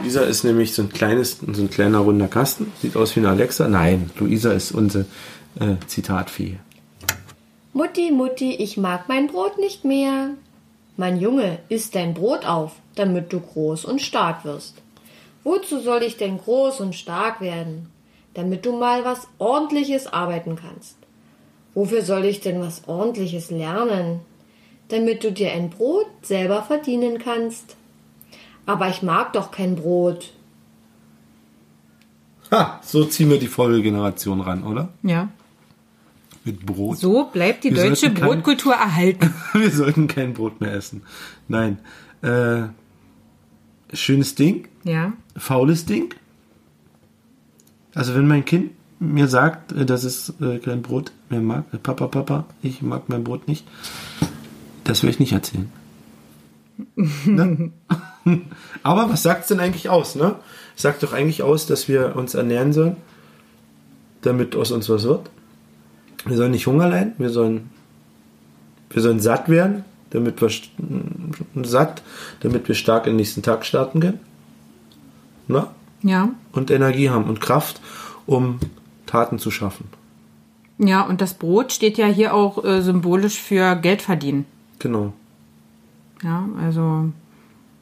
Luisa 0.00 0.22
ist 0.22 0.44
nämlich 0.44 0.72
so 0.72 0.82
ein 0.82 0.88
kleines, 0.88 1.38
so 1.40 1.62
ein 1.62 1.70
kleiner 1.70 1.98
runder 1.98 2.28
Kasten. 2.28 2.72
Sieht 2.80 2.96
aus 2.96 3.16
wie 3.16 3.20
eine 3.20 3.30
Alexa. 3.30 3.68
Nein, 3.68 4.10
Luisa 4.18 4.52
ist 4.52 4.70
unsere 4.70 5.06
äh, 5.58 5.76
Zitatfee. 5.86 6.58
Mutti, 7.72 8.12
Mutti, 8.12 8.54
ich 8.54 8.76
mag 8.76 9.08
mein 9.08 9.26
Brot 9.26 9.58
nicht 9.58 9.84
mehr. 9.84 10.30
Mein 10.96 11.18
Junge, 11.18 11.58
iss 11.68 11.90
dein 11.90 12.14
Brot 12.14 12.46
auf, 12.46 12.72
damit 12.94 13.32
du 13.32 13.40
groß 13.40 13.84
und 13.84 14.00
stark 14.00 14.44
wirst. 14.44 14.76
Wozu 15.42 15.80
soll 15.80 16.04
ich 16.04 16.16
denn 16.16 16.38
groß 16.38 16.80
und 16.80 16.94
stark 16.94 17.40
werden? 17.40 17.90
Damit 18.34 18.64
du 18.64 18.78
mal 18.78 19.04
was 19.04 19.26
Ordentliches 19.38 20.06
arbeiten 20.06 20.54
kannst. 20.54 20.96
Wofür 21.74 22.02
soll 22.02 22.24
ich 22.26 22.40
denn 22.40 22.60
was 22.60 22.86
Ordentliches 22.86 23.50
lernen? 23.50 24.20
Damit 24.88 25.24
du 25.24 25.32
dir 25.32 25.52
ein 25.52 25.70
Brot 25.70 26.06
selber 26.22 26.62
verdienen 26.62 27.18
kannst. 27.18 27.76
Aber 28.66 28.88
ich 28.88 29.02
mag 29.02 29.32
doch 29.32 29.50
kein 29.50 29.76
Brot. 29.76 30.32
Ha, 32.50 32.80
so 32.84 33.04
ziehen 33.04 33.30
wir 33.30 33.38
die 33.38 33.46
Folgegeneration 33.48 34.40
ran, 34.40 34.62
oder? 34.64 34.90
Ja. 35.02 35.28
Mit 36.44 36.64
Brot. 36.66 36.98
So 36.98 37.24
bleibt 37.32 37.64
die 37.64 37.74
Wir 37.74 37.84
deutsche 37.88 38.12
kein- 38.12 38.22
Brotkultur 38.26 38.74
erhalten. 38.74 39.32
Wir 39.54 39.70
sollten 39.70 40.08
kein 40.08 40.34
Brot 40.34 40.60
mehr 40.60 40.74
essen. 40.74 41.02
Nein. 41.48 41.78
Äh, 42.20 42.64
schönes 43.94 44.34
Ding, 44.34 44.68
Ja. 44.84 45.14
faules 45.36 45.86
Ding. 45.86 46.14
Also 47.94 48.14
wenn 48.14 48.26
mein 48.26 48.44
Kind 48.44 48.72
mir 48.98 49.28
sagt, 49.28 49.72
äh, 49.72 49.86
dass 49.86 50.04
es 50.04 50.34
äh, 50.40 50.58
kein 50.58 50.82
Brot 50.82 51.12
mehr 51.30 51.40
mag, 51.40 51.64
äh, 51.72 51.78
Papa, 51.78 52.08
Papa, 52.08 52.44
ich 52.62 52.82
mag 52.82 53.08
mein 53.08 53.24
Brot 53.24 53.48
nicht, 53.48 53.66
das 54.84 55.02
will 55.02 55.10
ich 55.10 55.20
nicht 55.20 55.32
erzählen. 55.32 55.70
ne? 56.96 57.70
Aber 58.82 59.10
was 59.10 59.22
sagt 59.22 59.42
es 59.42 59.48
denn 59.48 59.60
eigentlich 59.60 59.88
aus, 59.90 60.14
ne? 60.14 60.36
Sagt 60.76 61.02
doch 61.02 61.12
eigentlich 61.12 61.42
aus, 61.42 61.66
dass 61.66 61.88
wir 61.88 62.16
uns 62.16 62.34
ernähren 62.34 62.72
sollen, 62.72 62.96
damit 64.22 64.56
aus 64.56 64.70
uns 64.72 64.88
was 64.88 65.04
wird. 65.04 65.30
Wir 66.24 66.36
sollen 66.36 66.52
nicht 66.52 66.66
Hunger 66.66 66.88
leiden, 66.88 67.12
wir 67.18 67.28
sollen, 67.30 67.70
wir 68.90 69.02
sollen 69.02 69.20
satt 69.20 69.48
werden, 69.48 69.84
damit 70.10 70.40
wir 70.40 70.48
st- 70.48 70.70
satt, 71.64 72.02
damit 72.40 72.66
wir 72.66 72.74
stark 72.74 73.06
in 73.06 73.12
den 73.12 73.16
nächsten 73.18 73.42
Tag 73.42 73.66
starten 73.66 74.00
können. 74.00 74.20
Ne? 75.48 75.66
Ja. 76.02 76.30
Und 76.52 76.70
Energie 76.70 77.10
haben 77.10 77.24
und 77.24 77.40
Kraft, 77.40 77.80
um 78.26 78.58
Taten 79.06 79.38
zu 79.38 79.50
schaffen. 79.50 79.86
Ja, 80.78 81.02
und 81.02 81.20
das 81.20 81.34
Brot 81.34 81.72
steht 81.72 81.98
ja 81.98 82.06
hier 82.06 82.34
auch 82.34 82.64
äh, 82.64 82.80
symbolisch 82.80 83.38
für 83.38 83.76
Geld 83.76 84.00
verdienen. 84.02 84.46
Genau. 84.78 85.12
Ja, 86.22 86.48
also 86.60 87.06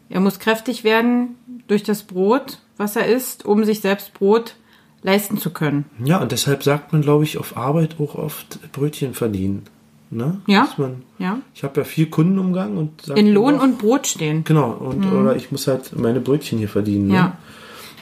er 0.08 0.20
muss 0.20 0.38
kräftig 0.38 0.84
werden 0.84 1.36
durch 1.68 1.82
das 1.82 2.02
Brot, 2.02 2.58
was 2.76 2.96
er 2.96 3.06
isst, 3.06 3.44
um 3.44 3.64
sich 3.64 3.80
selbst 3.80 4.14
Brot 4.14 4.56
leisten 5.02 5.38
zu 5.38 5.50
können. 5.50 5.84
Ja, 6.04 6.20
und 6.20 6.32
deshalb 6.32 6.62
sagt 6.62 6.92
man, 6.92 7.02
glaube 7.02 7.24
ich, 7.24 7.38
auf 7.38 7.56
Arbeit 7.56 7.96
auch 8.00 8.14
oft 8.14 8.58
Brötchen 8.72 9.14
verdienen. 9.14 9.62
Ne? 10.10 10.40
Ja. 10.46 10.68
Man, 10.76 11.02
Ja. 11.18 11.38
ich 11.54 11.64
habe 11.64 11.80
ja 11.80 11.84
viel 11.84 12.06
Kundenumgang 12.06 12.76
und 12.76 13.08
In 13.16 13.32
Lohn 13.32 13.54
doch- 13.56 13.62
und 13.62 13.78
Brot 13.78 14.06
stehen. 14.06 14.44
Genau, 14.44 14.70
und 14.72 15.00
Mhm. 15.10 15.12
oder 15.20 15.36
ich 15.36 15.50
muss 15.50 15.66
halt 15.66 15.96
meine 15.98 16.20
Brötchen 16.20 16.58
hier 16.58 16.68
verdienen. 16.68 17.08
Ne? 17.08 17.14
Ja. 17.14 17.36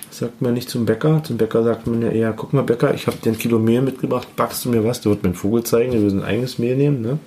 Das 0.09 0.19
sagt 0.19 0.43
man 0.43 0.55
nicht 0.55 0.69
zum 0.69 0.87
Bäcker. 0.87 1.23
Zum 1.23 1.37
Bäcker 1.37 1.63
sagt 1.63 1.87
man 1.87 2.03
ja 2.03 2.09
eher, 2.09 2.33
guck 2.33 2.53
mal 2.53 2.63
Bäcker, 2.65 2.93
ich 2.95 3.07
habe 3.07 3.17
dir 3.19 3.31
ein 3.31 3.39
Kilo 3.39 3.61
Mehl 3.61 3.81
mitgebracht, 3.81 4.35
backst 4.35 4.65
du 4.65 4.71
mir 4.71 4.83
was? 4.85 5.01
Der 5.03 5.11
wird 5.13 5.23
mir 5.23 5.29
einen 5.29 5.37
Vogel 5.37 5.63
zeigen, 5.63 5.93
wir 5.93 6.01
müssen 6.01 6.21
ein 6.23 6.27
eigenes 6.27 6.59
Mehl 6.59 6.77
nehmen. 6.77 7.01
Ne? 7.01 7.19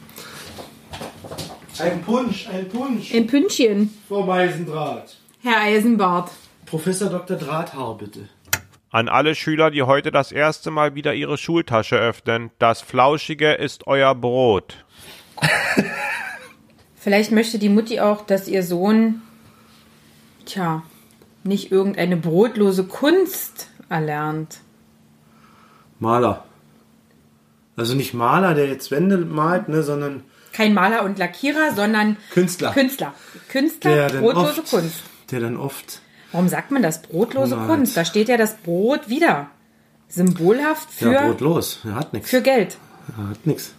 Ein 1.84 2.02
Punsch, 2.02 2.48
ein 2.48 2.70
Punsch. 2.70 3.14
Ein 3.14 3.28
Pünktchen, 3.28 3.94
Frau 4.08 4.24
Meisendraht. 4.24 5.18
Herr 5.42 5.64
Eisenbart. 5.64 6.32
Professor 6.66 7.10
Dr. 7.10 7.36
Drahthaar, 7.36 7.98
bitte. 7.98 8.30
An 8.90 9.10
alle 9.10 9.36
Schüler, 9.36 9.70
die 9.70 9.84
heute 9.84 10.10
das 10.10 10.32
erste 10.32 10.72
Mal 10.72 10.96
wieder 10.96 11.14
ihre 11.14 11.38
Schultasche 11.38 11.98
öffnen, 11.98 12.52
das 12.58 12.80
Flauschige 12.80 13.52
ist 13.52 13.86
euer 13.86 14.16
Brot. 14.16 14.86
Vielleicht 16.96 17.34
möchte 17.34 17.60
die 17.60 17.68
Mutti 17.68 18.00
auch, 18.00 18.26
dass 18.26 18.48
ihr 18.48 18.64
Sohn, 18.64 19.22
tja, 20.46 20.84
nicht 21.44 21.70
irgendeine 21.70 22.16
brotlose 22.16 22.86
Kunst 22.86 23.68
erlernt. 23.90 24.62
Maler. 26.00 26.46
Also 27.76 27.94
nicht 27.94 28.14
Maler, 28.14 28.54
der 28.54 28.68
jetzt 28.68 28.90
Wände 28.90 29.18
malt, 29.18 29.68
ne, 29.68 29.84
sondern 29.84 30.24
Kein 30.54 30.74
Maler 30.74 31.04
und 31.04 31.18
Lackierer, 31.18 31.74
sondern 31.76 32.16
Künstler. 32.32 32.72
Künstler. 32.72 33.14
Künstler, 33.50 33.96
der 33.96 34.10
dann, 34.10 34.22
brotlose 34.22 34.62
oft, 34.62 34.70
Kunst. 34.70 34.96
der 35.32 35.40
dann 35.42 35.58
oft 35.58 36.00
Warum 36.32 36.48
sagt 36.48 36.72
man 36.72 36.82
das? 36.82 37.02
Brotlose 37.02 37.56
Malt. 37.56 37.70
Kunst. 37.70 37.98
Da 37.98 38.06
steht 38.06 38.30
ja 38.30 38.38
das 38.38 38.56
Brot 38.58 39.10
wieder. 39.10 39.48
Symbolhaft 40.10 40.90
für, 40.92 41.12
ja, 41.12 41.28
brotlos. 41.28 41.80
Er 41.86 41.96
hat 41.96 42.14
nichts. 42.14 42.30
für 42.30 42.42
Geld. 42.42 42.78
Er 43.18 43.30
hat 43.30 43.46
nichts. 43.48 43.74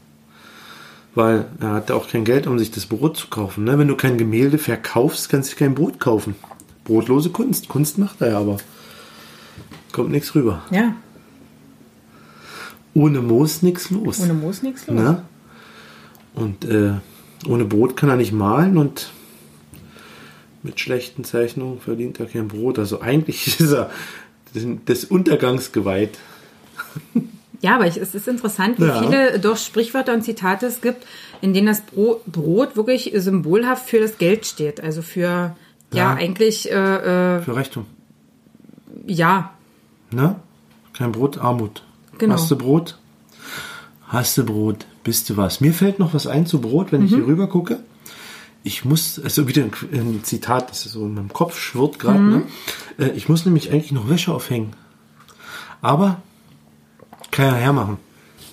Weil 1.17 1.47
er 1.61 1.71
hat 1.75 1.91
auch 1.93 2.09
kein 2.09 2.25
Geld, 2.25 2.47
um 2.49 2.59
sich 2.59 2.71
das 2.73 2.87
Brot 2.87 3.17
zu 3.17 3.29
kaufen. 3.29 3.65
Ne? 3.65 3.79
Wenn 3.79 3.87
du 3.89 3.97
kein 3.97 4.19
Gemälde 4.19 4.59
verkaufst, 4.59 5.29
kannst 5.29 5.53
du 5.53 5.57
kein 5.57 5.75
Brot 5.75 6.01
kaufen. 6.01 6.35
Brotlose 6.85 7.31
Kunst. 7.31 7.69
Kunst 7.69 7.99
macht 7.99 8.21
er 8.21 8.31
ja 8.33 8.39
aber. 8.39 8.57
Kommt 9.93 10.11
nichts 10.11 10.35
rüber. 10.35 10.63
Ja, 10.71 10.95
Ohne 12.95 13.21
Moos 13.21 13.63
nichts 13.63 13.91
los. 13.91 14.21
ohne 14.21 14.35
Moos 14.35 14.63
nichts 14.63 14.87
los. 14.87 14.97
Ne? 14.97 15.23
Und 16.35 16.65
äh, 16.65 16.95
ohne 17.49 17.65
Brot 17.65 17.97
kann 17.97 18.09
er 18.09 18.17
nicht 18.17 18.33
malen 18.33 18.77
und 18.79 19.11
mit 20.63 20.81
schlechten 20.81 21.25
Zeichnungen 21.25 21.81
verdient 21.81 22.19
er 22.21 22.27
kein 22.27 22.49
Brot. 22.49 22.79
Also 22.79 23.01
eigentlich 23.01 23.47
ist 23.61 23.73
er 23.73 23.91
des- 24.55 25.05
Untergangs 25.05 25.73
geweiht. 25.73 26.19
Ja, 27.61 27.77
aber 27.77 27.87
es 27.87 27.97
ist 27.97 28.29
interessant, 28.29 28.79
wie 28.79 28.85
Ja. 28.87 29.01
viele 29.03 29.39
doch 29.41 29.57
Sprichwörter 29.57 30.13
und 30.15 30.23
Zitate 30.23 30.67
es 30.67 30.81
gibt, 30.81 31.07
in 31.41 31.55
denen 31.55 31.67
das 31.69 31.81
Bro 31.83 32.21
Brot 32.27 32.77
wirklich 32.77 33.13
symbolhaft 33.17 33.89
für 33.89 34.01
das 34.01 34.19
Geld 34.19 34.45
steht. 34.47 34.81
Also 34.83 35.03
für, 35.03 35.21
ja, 35.23 35.55
Ja. 35.93 36.15
eigentlich, 36.15 36.71
äh, 36.71 36.75
äh, 37.39 37.43
Für 37.43 37.57
Reichtum. 37.57 37.87
ja, 39.07 39.51
Ne? 40.11 40.37
Kein 40.93 41.11
Brot, 41.13 41.39
Armut. 41.39 41.83
Genau. 42.19 42.35
Hast 42.35 42.49
du 42.51 42.57
Brot? 42.57 42.99
Hast 44.07 44.39
du 44.39 44.45
Brot? 44.45 44.87
Bist 45.05 45.31
du 45.31 45.37
was? 45.37 45.61
Mir 45.61 45.73
fällt 45.73 45.99
noch 46.01 46.15
was 46.15 46.27
ein 46.27 46.47
zu 46.47 46.61
Brot, 46.61 46.91
wenn 46.91 47.05
ich 47.05 47.13
Mhm. 47.13 47.17
hier 47.17 47.27
rüber 47.27 47.47
gucke. 47.47 47.81
Ich 48.63 48.85
muss, 48.87 49.21
also 49.23 49.47
wieder 49.47 49.63
ein, 49.63 49.73
ein 49.93 50.25
Zitat, 50.25 50.71
das 50.71 50.87
ist 50.87 50.93
so 50.93 51.05
in 51.05 51.15
meinem 51.15 51.33
Kopf 51.33 51.59
schwirrt 51.59 51.99
gerade. 51.99 52.19
Mhm. 52.19 52.43
Ne? 52.97 53.11
Ich 53.13 53.29
muss 53.29 53.45
nämlich 53.45 53.71
eigentlich 53.71 53.93
noch 53.93 54.09
Wäsche 54.09 54.33
aufhängen. 54.33 54.73
Aber 55.83 56.23
kann 57.31 57.47
ja 57.47 57.55
hermachen. 57.55 57.99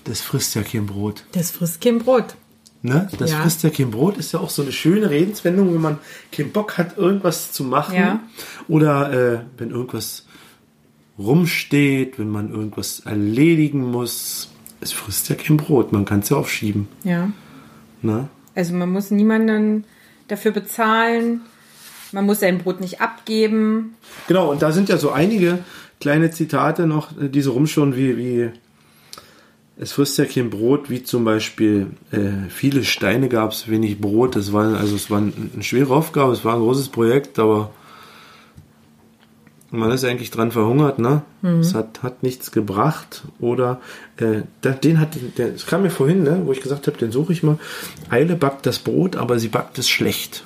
Das 0.04 0.20
frisst 0.22 0.54
ja 0.56 0.64
kein 0.64 0.86
Brot. 0.88 1.24
das 1.32 1.52
frisst 1.52 1.80
kein 1.82 1.99
Brot. 1.99 2.36
Ne? 2.82 3.08
Das 3.20 3.32
Ja. 3.32 3.41
frisst 3.41 3.62
ja 3.64 3.70
kein 3.70 3.91
Brot, 3.91 4.18
ist 4.18 4.32
ja 4.34 4.39
auch 4.39 4.49
so 4.49 4.64
eine 4.64 4.72
schöne 4.72 5.10
Redenswendung, 5.12 5.72
wenn 5.74 5.82
man 5.82 5.99
keinen 6.32 6.52
Bock 6.52 6.78
hat, 6.80 6.97
irgendwas 6.97 7.52
zu 7.54 7.64
machen. 7.64 7.95
Ja. 7.95 8.20
Oder 8.68 9.14
äh, 9.14 9.39
wenn 9.58 9.70
irgendwas 9.70 10.26
rumsteht, 11.20 12.18
wenn 12.20 12.30
man 12.30 12.52
irgendwas 12.52 13.02
erledigen 13.02 13.89
muss. 13.91 14.49
Es 14.82 14.91
frisst 14.91 15.29
ja 15.29 15.36
kein 15.36 15.57
Brot, 15.57 15.91
man 15.91 16.05
kann 16.05 16.19
es 16.19 16.29
ja 16.29 16.38
aufschieben. 16.38 16.88
Ja. 17.03 17.29
Ne? 18.01 18.27
Also 18.55 18.73
man 18.73 18.91
muss 18.91 19.11
niemanden 19.11 19.86
dafür 20.27 20.51
bezahlen. 20.51 21.41
Man 22.11 22.25
muss 22.25 22.41
sein 22.41 22.57
Brot 22.57 22.82
nicht 22.82 22.99
abgeben. 22.99 23.95
Genau, 24.27 24.51
und 24.51 24.61
da 24.61 24.71
sind 24.71 24.89
ja 24.89 24.97
so 24.97 25.11
einige 25.11 25.59
kleine 25.99 26.32
Zitate 26.32 26.88
noch, 26.88 27.17
äh, 27.17 27.29
die 27.29 27.41
so 27.41 27.53
rumschauen 27.53 27.95
wie, 27.95 28.17
wie 28.17 28.49
es 29.77 29.93
frisst 29.93 30.17
ja 30.17 30.25
kein 30.25 30.49
Brot, 30.49 30.89
wie 30.89 31.03
zum 31.03 31.23
Beispiel 31.23 31.88
äh, 32.11 32.49
viele 32.49 32.84
Steine 32.84 33.29
gab 33.29 33.51
es, 33.51 33.69
wenig 33.69 33.99
Brot. 33.99 34.36
Das 34.36 34.51
war, 34.51 34.77
also 34.77 34.95
es 34.95 35.09
war 35.09 35.19
ein, 35.19 35.51
eine 35.53 35.63
schwere 35.63 35.95
Aufgabe, 35.95 36.34
es 36.34 36.43
war 36.43 36.55
ein 36.55 36.61
großes 36.61 36.89
Projekt, 36.89 37.39
aber 37.39 37.71
man 39.72 39.89
ist 39.91 40.03
eigentlich 40.03 40.32
dran 40.32 40.51
verhungert, 40.51 40.99
ne? 40.99 41.22
Mhm. 41.41 41.59
Es 41.61 41.74
hat, 41.74 42.03
hat 42.03 42.24
nichts 42.24 42.51
gebracht. 42.51 43.24
Oder 43.39 43.80
äh, 44.17 44.41
den 44.84 44.99
hat 44.99 45.17
der, 45.38 45.49
das 45.51 45.65
kam 45.65 45.84
mir 45.84 45.89
vorhin, 45.89 46.24
ne, 46.24 46.41
wo 46.45 46.51
ich 46.51 46.61
gesagt 46.61 46.88
habe, 46.88 46.97
den 46.97 47.11
suche 47.11 47.34
ich 47.34 47.41
mal. 47.41 47.57
Eile 48.09 48.36
backt 48.36 48.65
das 48.65 48.80
Brot, 48.80 49.15
aber 49.15 49.39
sie 49.39 49.47
backt 49.47 49.80
es 49.80 49.89
schlecht. 49.89 50.43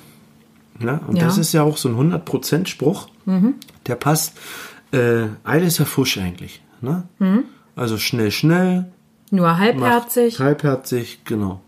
Ne? 0.78 1.00
Und 1.06 1.16
Ja. 1.16 1.24
das 1.24 1.38
ist 1.38 1.52
ja 1.52 1.62
auch 1.62 1.76
so 1.76 1.88
ein 1.88 1.96
100% 1.96 2.66
Spruch. 2.66 3.08
Mhm. 3.24 3.54
Der 3.86 3.96
passt. 3.96 4.34
Äh, 4.92 5.26
Eile 5.44 5.66
ist 5.66 5.78
ja 5.78 5.84
Fusch 5.84 6.18
eigentlich. 6.18 6.62
Ne? 6.80 7.04
Mhm. 7.18 7.44
Also 7.74 7.98
schnell, 7.98 8.30
schnell, 8.30 8.86
Nur 9.30 9.58
halbherzig. 9.58 10.38
Halbherzig, 10.38 11.20
genau. 11.24 11.60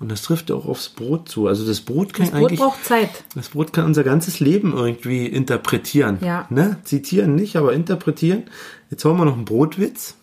Und 0.00 0.10
das 0.10 0.22
trifft 0.22 0.50
auch 0.50 0.66
aufs 0.66 0.88
Brot 0.88 1.28
zu. 1.28 1.46
Also 1.46 1.66
das 1.66 1.82
Brot 1.82 2.14
kann 2.14 2.24
Das 2.24 2.34
Brot 2.34 2.48
eigentlich, 2.48 2.60
braucht 2.60 2.84
Zeit. 2.84 3.22
das 3.34 3.50
Brot 3.50 3.74
kann 3.74 3.84
unser 3.84 4.02
ganzes 4.02 4.40
Leben 4.40 4.72
irgendwie 4.72 5.26
interpretieren. 5.26 6.18
Ja. 6.22 6.46
Ne? 6.48 6.78
Zitieren 6.84 7.34
nicht, 7.34 7.56
aber 7.56 7.74
interpretieren. 7.74 8.44
Jetzt 8.90 9.04
haben 9.04 9.18
wir 9.18 9.26
noch 9.26 9.34
einen 9.34 9.44
Brotwitz. 9.44 10.16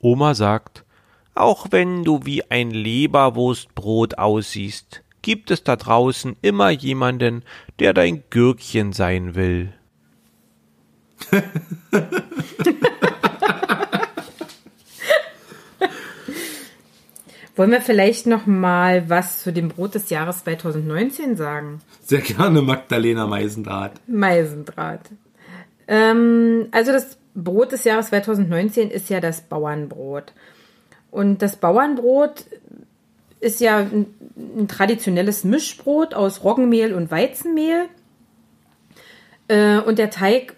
Oma 0.00 0.34
sagt, 0.34 0.84
auch 1.34 1.66
wenn 1.70 2.04
du 2.04 2.20
wie 2.24 2.50
ein 2.50 2.70
Leberwurstbrot 2.70 4.16
aussiehst, 4.16 5.02
gibt 5.20 5.50
es 5.50 5.62
da 5.62 5.76
draußen 5.76 6.36
immer 6.40 6.70
jemanden, 6.70 7.42
der 7.78 7.92
dein 7.92 8.24
Gürkchen 8.30 8.94
sein 8.94 9.34
will. 9.34 9.74
Wollen 17.56 17.70
wir 17.70 17.80
vielleicht 17.80 18.26
noch 18.26 18.44
mal 18.46 19.08
was 19.08 19.42
zu 19.42 19.50
dem 19.50 19.68
Brot 19.68 19.94
des 19.94 20.10
Jahres 20.10 20.44
2019 20.44 21.36
sagen? 21.36 21.80
Sehr 22.02 22.20
gerne 22.20 22.60
Magdalena 22.60 23.26
Meisendraht. 23.26 23.92
Meisendraht. 24.06 25.00
Ähm, 25.88 26.68
also 26.70 26.92
das 26.92 27.16
Brot 27.34 27.72
des 27.72 27.84
Jahres 27.84 28.08
2019 28.08 28.90
ist 28.90 29.08
ja 29.08 29.20
das 29.20 29.40
Bauernbrot. 29.40 30.34
Und 31.10 31.40
das 31.40 31.56
Bauernbrot 31.56 32.44
ist 33.40 33.60
ja 33.60 33.78
ein, 33.78 34.06
ein 34.36 34.68
traditionelles 34.68 35.42
Mischbrot 35.44 36.12
aus 36.12 36.44
Roggenmehl 36.44 36.92
und 36.92 37.10
Weizenmehl. 37.10 37.86
Äh, 39.48 39.78
und 39.78 39.98
der 39.98 40.10
Teig, 40.10 40.56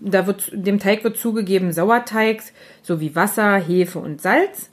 da 0.00 0.26
wird, 0.26 0.50
dem 0.52 0.80
Teig 0.80 1.04
wird 1.04 1.18
zugegeben 1.18 1.72
Sauerteig 1.72 2.42
sowie 2.82 3.14
Wasser, 3.14 3.56
Hefe 3.58 4.00
und 4.00 4.20
Salz. 4.20 4.70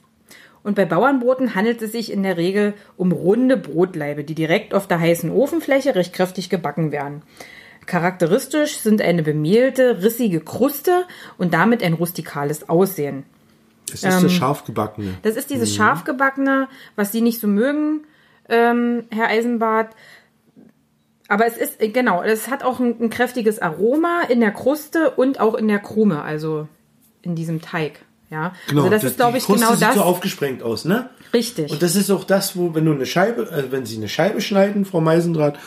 Und 0.63 0.75
bei 0.75 0.85
Bauernbroten 0.85 1.55
handelt 1.55 1.81
es 1.81 1.91
sich 1.91 2.11
in 2.11 2.23
der 2.23 2.37
Regel 2.37 2.73
um 2.97 3.11
runde 3.11 3.57
Brotlaibe, 3.57 4.23
die 4.23 4.35
direkt 4.35 4.73
auf 4.73 4.87
der 4.87 4.99
heißen 4.99 5.31
Ofenfläche 5.31 5.95
recht 5.95 6.13
kräftig 6.13 6.49
gebacken 6.49 6.91
werden. 6.91 7.23
Charakteristisch 7.87 8.77
sind 8.77 9.01
eine 9.01 9.23
bemehlte, 9.23 10.03
rissige 10.03 10.39
Kruste 10.39 11.05
und 11.37 11.53
damit 11.53 11.81
ein 11.83 11.93
rustikales 11.93 12.69
Aussehen. 12.69 13.23
Das 13.87 13.95
ist 13.95 14.05
das 14.05 14.23
Ähm, 14.23 14.29
scharfgebackene. 14.29 15.15
Das 15.23 15.35
ist 15.35 15.49
dieses 15.49 15.71
Mhm. 15.71 15.75
scharfgebackene, 15.77 16.67
was 16.95 17.11
Sie 17.11 17.21
nicht 17.21 17.39
so 17.39 17.47
mögen, 17.47 18.01
ähm, 18.47 19.05
Herr 19.09 19.27
Eisenbart. 19.27 19.95
Aber 21.27 21.45
es 21.47 21.57
ist, 21.57 21.81
äh, 21.81 21.89
genau, 21.89 22.21
es 22.21 22.49
hat 22.49 22.63
auch 22.63 22.79
ein, 22.79 23.01
ein 23.01 23.09
kräftiges 23.09 23.59
Aroma 23.59 24.21
in 24.29 24.39
der 24.41 24.51
Kruste 24.51 25.11
und 25.11 25.39
auch 25.39 25.55
in 25.55 25.67
der 25.67 25.79
Krume, 25.79 26.21
also 26.21 26.67
in 27.21 27.35
diesem 27.35 27.61
Teig. 27.61 28.05
Ja, 28.31 28.53
Genau, 28.69 28.83
also 28.83 28.91
das, 28.95 29.03
ist, 29.03 29.17
glaube 29.17 29.37
ich, 29.37 29.43
Kruste 29.45 29.61
genau 29.65 29.75
sieht 29.75 29.87
das. 29.89 29.95
so 29.95 30.01
aufgesprengt 30.01 30.63
aus, 30.63 30.85
ne? 30.85 31.09
Richtig. 31.33 31.71
Und 31.71 31.81
das 31.83 31.95
ist 31.95 32.09
auch 32.09 32.23
das, 32.23 32.55
wo, 32.55 32.73
wenn 32.73 32.85
du 32.85 32.93
eine 32.93 33.05
Scheibe, 33.05 33.49
also 33.51 33.71
wenn 33.71 33.85
sie 33.85 33.97
eine 33.97 34.07
Scheibe 34.09 34.41
schneiden, 34.41 34.85
Frau 34.85 35.01
Meisendraht, 35.01 35.59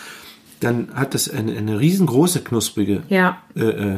dann 0.60 0.88
hat 0.94 1.14
das 1.14 1.28
eine, 1.30 1.56
eine 1.56 1.78
riesengroße 1.78 2.40
knusprige 2.40 3.02
Ja. 3.10 3.38
äh, 3.54 3.60
äh, 3.64 3.96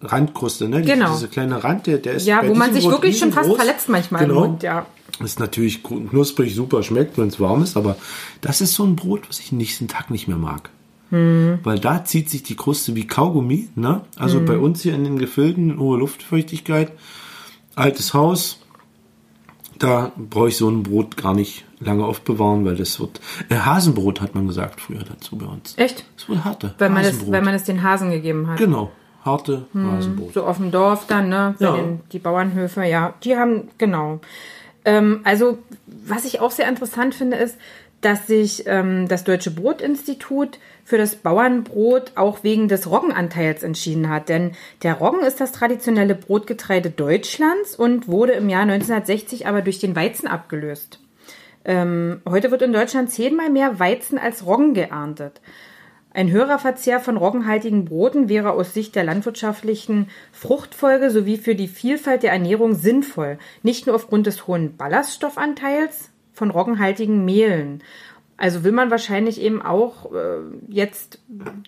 Randkruste, 0.00 0.68
ne? 0.68 0.82
Genau. 0.82 1.12
Diese 1.12 1.28
kleine 1.28 1.62
Rand, 1.62 1.86
der, 1.86 1.98
der 1.98 2.14
ist 2.14 2.26
Ja, 2.26 2.40
wo 2.46 2.54
man 2.54 2.72
sich 2.72 2.82
Brot 2.84 2.94
wirklich 2.94 3.18
schon 3.18 3.32
fast 3.32 3.54
verletzt 3.54 3.88
manchmal 3.88 4.22
im 4.22 4.28
genau. 4.30 4.40
Mund, 4.46 4.62
ja. 4.62 4.86
Ist 5.22 5.38
natürlich 5.38 5.82
knusprig, 5.84 6.54
super, 6.54 6.82
schmeckt, 6.82 7.18
wenn 7.18 7.28
es 7.28 7.38
warm 7.38 7.62
ist, 7.62 7.76
aber 7.76 7.96
das 8.40 8.60
ist 8.62 8.74
so 8.74 8.84
ein 8.84 8.96
Brot, 8.96 9.28
was 9.28 9.38
ich 9.38 9.50
den 9.50 9.58
nächsten 9.58 9.86
Tag 9.86 10.10
nicht 10.10 10.26
mehr 10.26 10.38
mag. 10.38 10.70
Hm. 11.10 11.58
Weil 11.62 11.78
da 11.78 12.04
zieht 12.04 12.30
sich 12.30 12.42
die 12.42 12.56
Kruste 12.56 12.96
wie 12.96 13.06
Kaugummi, 13.06 13.68
ne? 13.76 14.00
Also 14.16 14.40
Mhm. 14.40 14.46
bei 14.46 14.56
uns 14.58 14.80
hier 14.82 14.94
in 14.94 15.04
den 15.04 15.18
Gefilden, 15.18 15.78
hohe 15.78 15.98
Luftfeuchtigkeit, 15.98 16.90
altes 17.74 18.14
Haus, 18.14 18.58
da 19.78 20.12
brauche 20.16 20.48
ich 20.48 20.56
so 20.56 20.68
ein 20.70 20.82
Brot 20.82 21.16
gar 21.16 21.34
nicht 21.34 21.64
lange 21.80 22.04
aufbewahren, 22.04 22.64
weil 22.64 22.76
das 22.76 23.00
wird. 23.00 23.20
Äh, 23.48 23.56
Hasenbrot 23.56 24.20
hat 24.20 24.34
man 24.34 24.46
gesagt 24.46 24.80
früher 24.80 25.02
dazu 25.02 25.36
bei 25.36 25.46
uns. 25.46 25.74
Echt? 25.76 26.04
Das 26.16 26.28
wird 26.28 26.44
harte. 26.44 26.74
Weil 26.78 26.90
man, 26.90 27.04
es, 27.04 27.30
weil 27.30 27.42
man 27.42 27.54
es 27.54 27.64
den 27.64 27.82
Hasen 27.82 28.10
gegeben 28.10 28.46
hat. 28.46 28.58
Genau, 28.58 28.92
harte 29.24 29.66
Hm, 29.72 29.90
Hasenbrot. 29.92 30.34
So 30.34 30.44
auf 30.44 30.58
dem 30.58 30.70
Dorf 30.70 31.06
dann, 31.06 31.28
ne? 31.28 31.56
Ja. 31.58 31.76
den, 31.76 32.00
die 32.12 32.18
Bauernhöfe, 32.18 32.84
ja. 32.84 33.14
Die 33.24 33.36
haben, 33.36 33.68
genau. 33.78 34.20
Ähm, 34.84 35.20
also, 35.24 35.58
was 35.86 36.24
ich 36.24 36.40
auch 36.40 36.50
sehr 36.50 36.68
interessant 36.68 37.14
finde, 37.14 37.36
ist, 37.36 37.56
dass 38.02 38.26
sich 38.26 38.64
ähm, 38.66 39.08
das 39.08 39.24
Deutsche 39.24 39.50
Brotinstitut 39.50 40.58
für 40.84 40.98
das 40.98 41.14
Bauernbrot 41.14 42.12
auch 42.16 42.42
wegen 42.42 42.68
des 42.68 42.90
Roggenanteils 42.90 43.62
entschieden 43.62 44.10
hat. 44.10 44.28
Denn 44.28 44.52
der 44.82 44.94
Roggen 44.94 45.20
ist 45.20 45.40
das 45.40 45.52
traditionelle 45.52 46.14
Brotgetreide 46.14 46.90
Deutschlands 46.90 47.74
und 47.74 48.08
wurde 48.08 48.32
im 48.32 48.48
Jahr 48.48 48.62
1960 48.62 49.46
aber 49.46 49.62
durch 49.62 49.78
den 49.78 49.96
Weizen 49.96 50.26
abgelöst. 50.26 50.98
Ähm, 51.64 52.20
heute 52.28 52.50
wird 52.50 52.62
in 52.62 52.72
Deutschland 52.72 53.10
zehnmal 53.10 53.48
mehr 53.48 53.78
Weizen 53.78 54.18
als 54.18 54.44
Roggen 54.44 54.74
geerntet. 54.74 55.40
Ein 56.14 56.30
höherer 56.30 56.58
Verzehr 56.58 57.00
von 57.00 57.16
roggenhaltigen 57.16 57.86
Broten 57.86 58.28
wäre 58.28 58.50
aus 58.50 58.74
Sicht 58.74 58.96
der 58.96 59.04
landwirtschaftlichen 59.04 60.10
Fruchtfolge 60.32 61.10
sowie 61.10 61.38
für 61.38 61.54
die 61.54 61.68
Vielfalt 61.68 62.22
der 62.22 62.32
Ernährung 62.32 62.74
sinnvoll. 62.74 63.38
Nicht 63.62 63.86
nur 63.86 63.96
aufgrund 63.96 64.26
des 64.26 64.46
hohen 64.46 64.76
Ballaststoffanteils 64.76 66.11
von 66.32 66.50
roggenhaltigen 66.50 67.24
Mehlen. 67.24 67.82
Also 68.36 68.64
will 68.64 68.72
man 68.72 68.90
wahrscheinlich 68.90 69.40
eben 69.40 69.62
auch 69.62 70.10
äh, 70.12 70.38
jetzt 70.68 71.20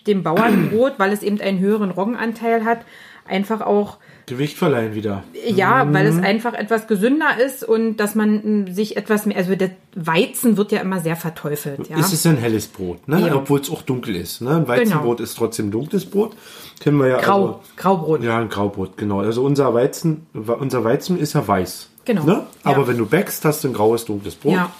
dem 0.07 0.23
Bauernbrot, 0.23 0.93
weil 0.97 1.13
es 1.13 1.23
eben 1.23 1.39
einen 1.39 1.59
höheren 1.59 1.91
Roggenanteil 1.91 2.65
hat, 2.65 2.79
einfach 3.27 3.61
auch 3.61 3.97
Gewicht 4.27 4.57
verleihen 4.57 4.95
wieder. 4.95 5.23
ja, 5.47 5.87
weil 5.93 6.07
es 6.07 6.15
Mhm. 6.15 6.23
einfach 6.23 6.53
etwas 6.55 6.87
gesünder 6.87 7.27
ist 7.45 7.63
und 7.63 7.97
dass 7.97 8.15
man 8.15 8.63
mm, 8.63 8.73
sich 8.73 8.97
etwas 8.97 9.27
mehr, 9.27 9.37
also 9.37 9.55
der 9.55 9.69
Weizen 9.93 10.57
wird 10.57 10.71
ja 10.71 10.81
immer 10.81 10.99
sehr 10.99 11.15
verteufelt. 11.15 11.87
Ja? 11.89 11.99
Ist 11.99 12.11
es 12.11 12.25
ein 12.25 12.37
helles 12.37 12.67
Brot, 12.67 13.07
ne? 13.07 13.19
Eben. 13.27 13.35
obwohl 13.35 13.59
es 13.59 13.69
auch 13.69 13.83
dunkel 13.83 14.15
ist. 14.15 14.41
Ne? 14.41 14.49
Ein 14.55 14.67
Weizenbrot 14.67 15.19
ist 15.19 15.35
trotzdem 15.35 15.69
dunkles 15.69 16.07
Brot. 16.07 16.35
Kennen 16.79 16.97
wir 16.99 17.07
ja. 17.07 17.21
Grau, 17.21 17.45
Also, 17.45 17.59
Graubrot. 17.77 18.23
ja, 18.23 18.39
ein 18.39 18.49
Graubrot, 18.49 18.97
genau. 18.97 19.19
Also 19.19 19.43
unser 19.43 19.73
Weizen, 19.75 20.25
unser 20.33 20.83
Weizen 20.83 21.19
ist 21.19 21.33
ja 21.33 21.47
weiß. 21.47 21.89
Genau. 22.05 22.23
Ne? 22.23 22.43
Aber 22.63 22.81
Ja. 22.81 22.87
wenn 22.87 22.97
du 22.97 23.05
backst, 23.05 23.43
hast 23.45 23.63
du 23.63 23.67
ein 23.69 23.73
graues, 23.73 24.05
dunkles 24.05 24.35
Brot. 24.35 24.53
Ja. 24.53 24.71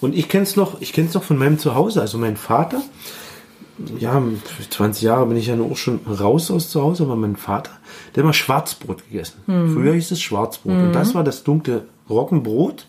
Und 0.00 0.14
ich 0.14 0.28
kenn's 0.28 0.54
noch, 0.56 0.80
ich 0.80 0.92
kenn's 0.92 1.14
noch 1.14 1.22
von 1.24 1.36
meinem 1.38 1.58
Zuhause. 1.58 2.00
Also 2.00 2.18
mein 2.18 2.36
Vater, 2.36 2.82
ja, 3.98 4.22
20 4.70 5.02
Jahre 5.02 5.26
bin 5.26 5.36
ich 5.36 5.46
ja 5.46 5.58
auch 5.60 5.76
schon 5.76 6.00
raus 6.06 6.50
aus 6.50 6.70
zu 6.70 6.82
Hause, 6.82 7.04
aber 7.04 7.16
mein 7.16 7.36
Vater, 7.36 7.70
der 8.14 8.22
hat 8.22 8.24
immer 8.24 8.32
Schwarzbrot 8.32 9.04
gegessen. 9.08 9.38
Mhm. 9.46 9.74
Früher 9.74 9.94
hieß 9.94 10.10
es 10.12 10.20
Schwarzbrot. 10.20 10.74
Mhm. 10.74 10.84
Und 10.84 10.92
das 10.92 11.14
war 11.14 11.24
das 11.24 11.42
dunkle 11.44 11.86
Roggenbrot. 12.08 12.86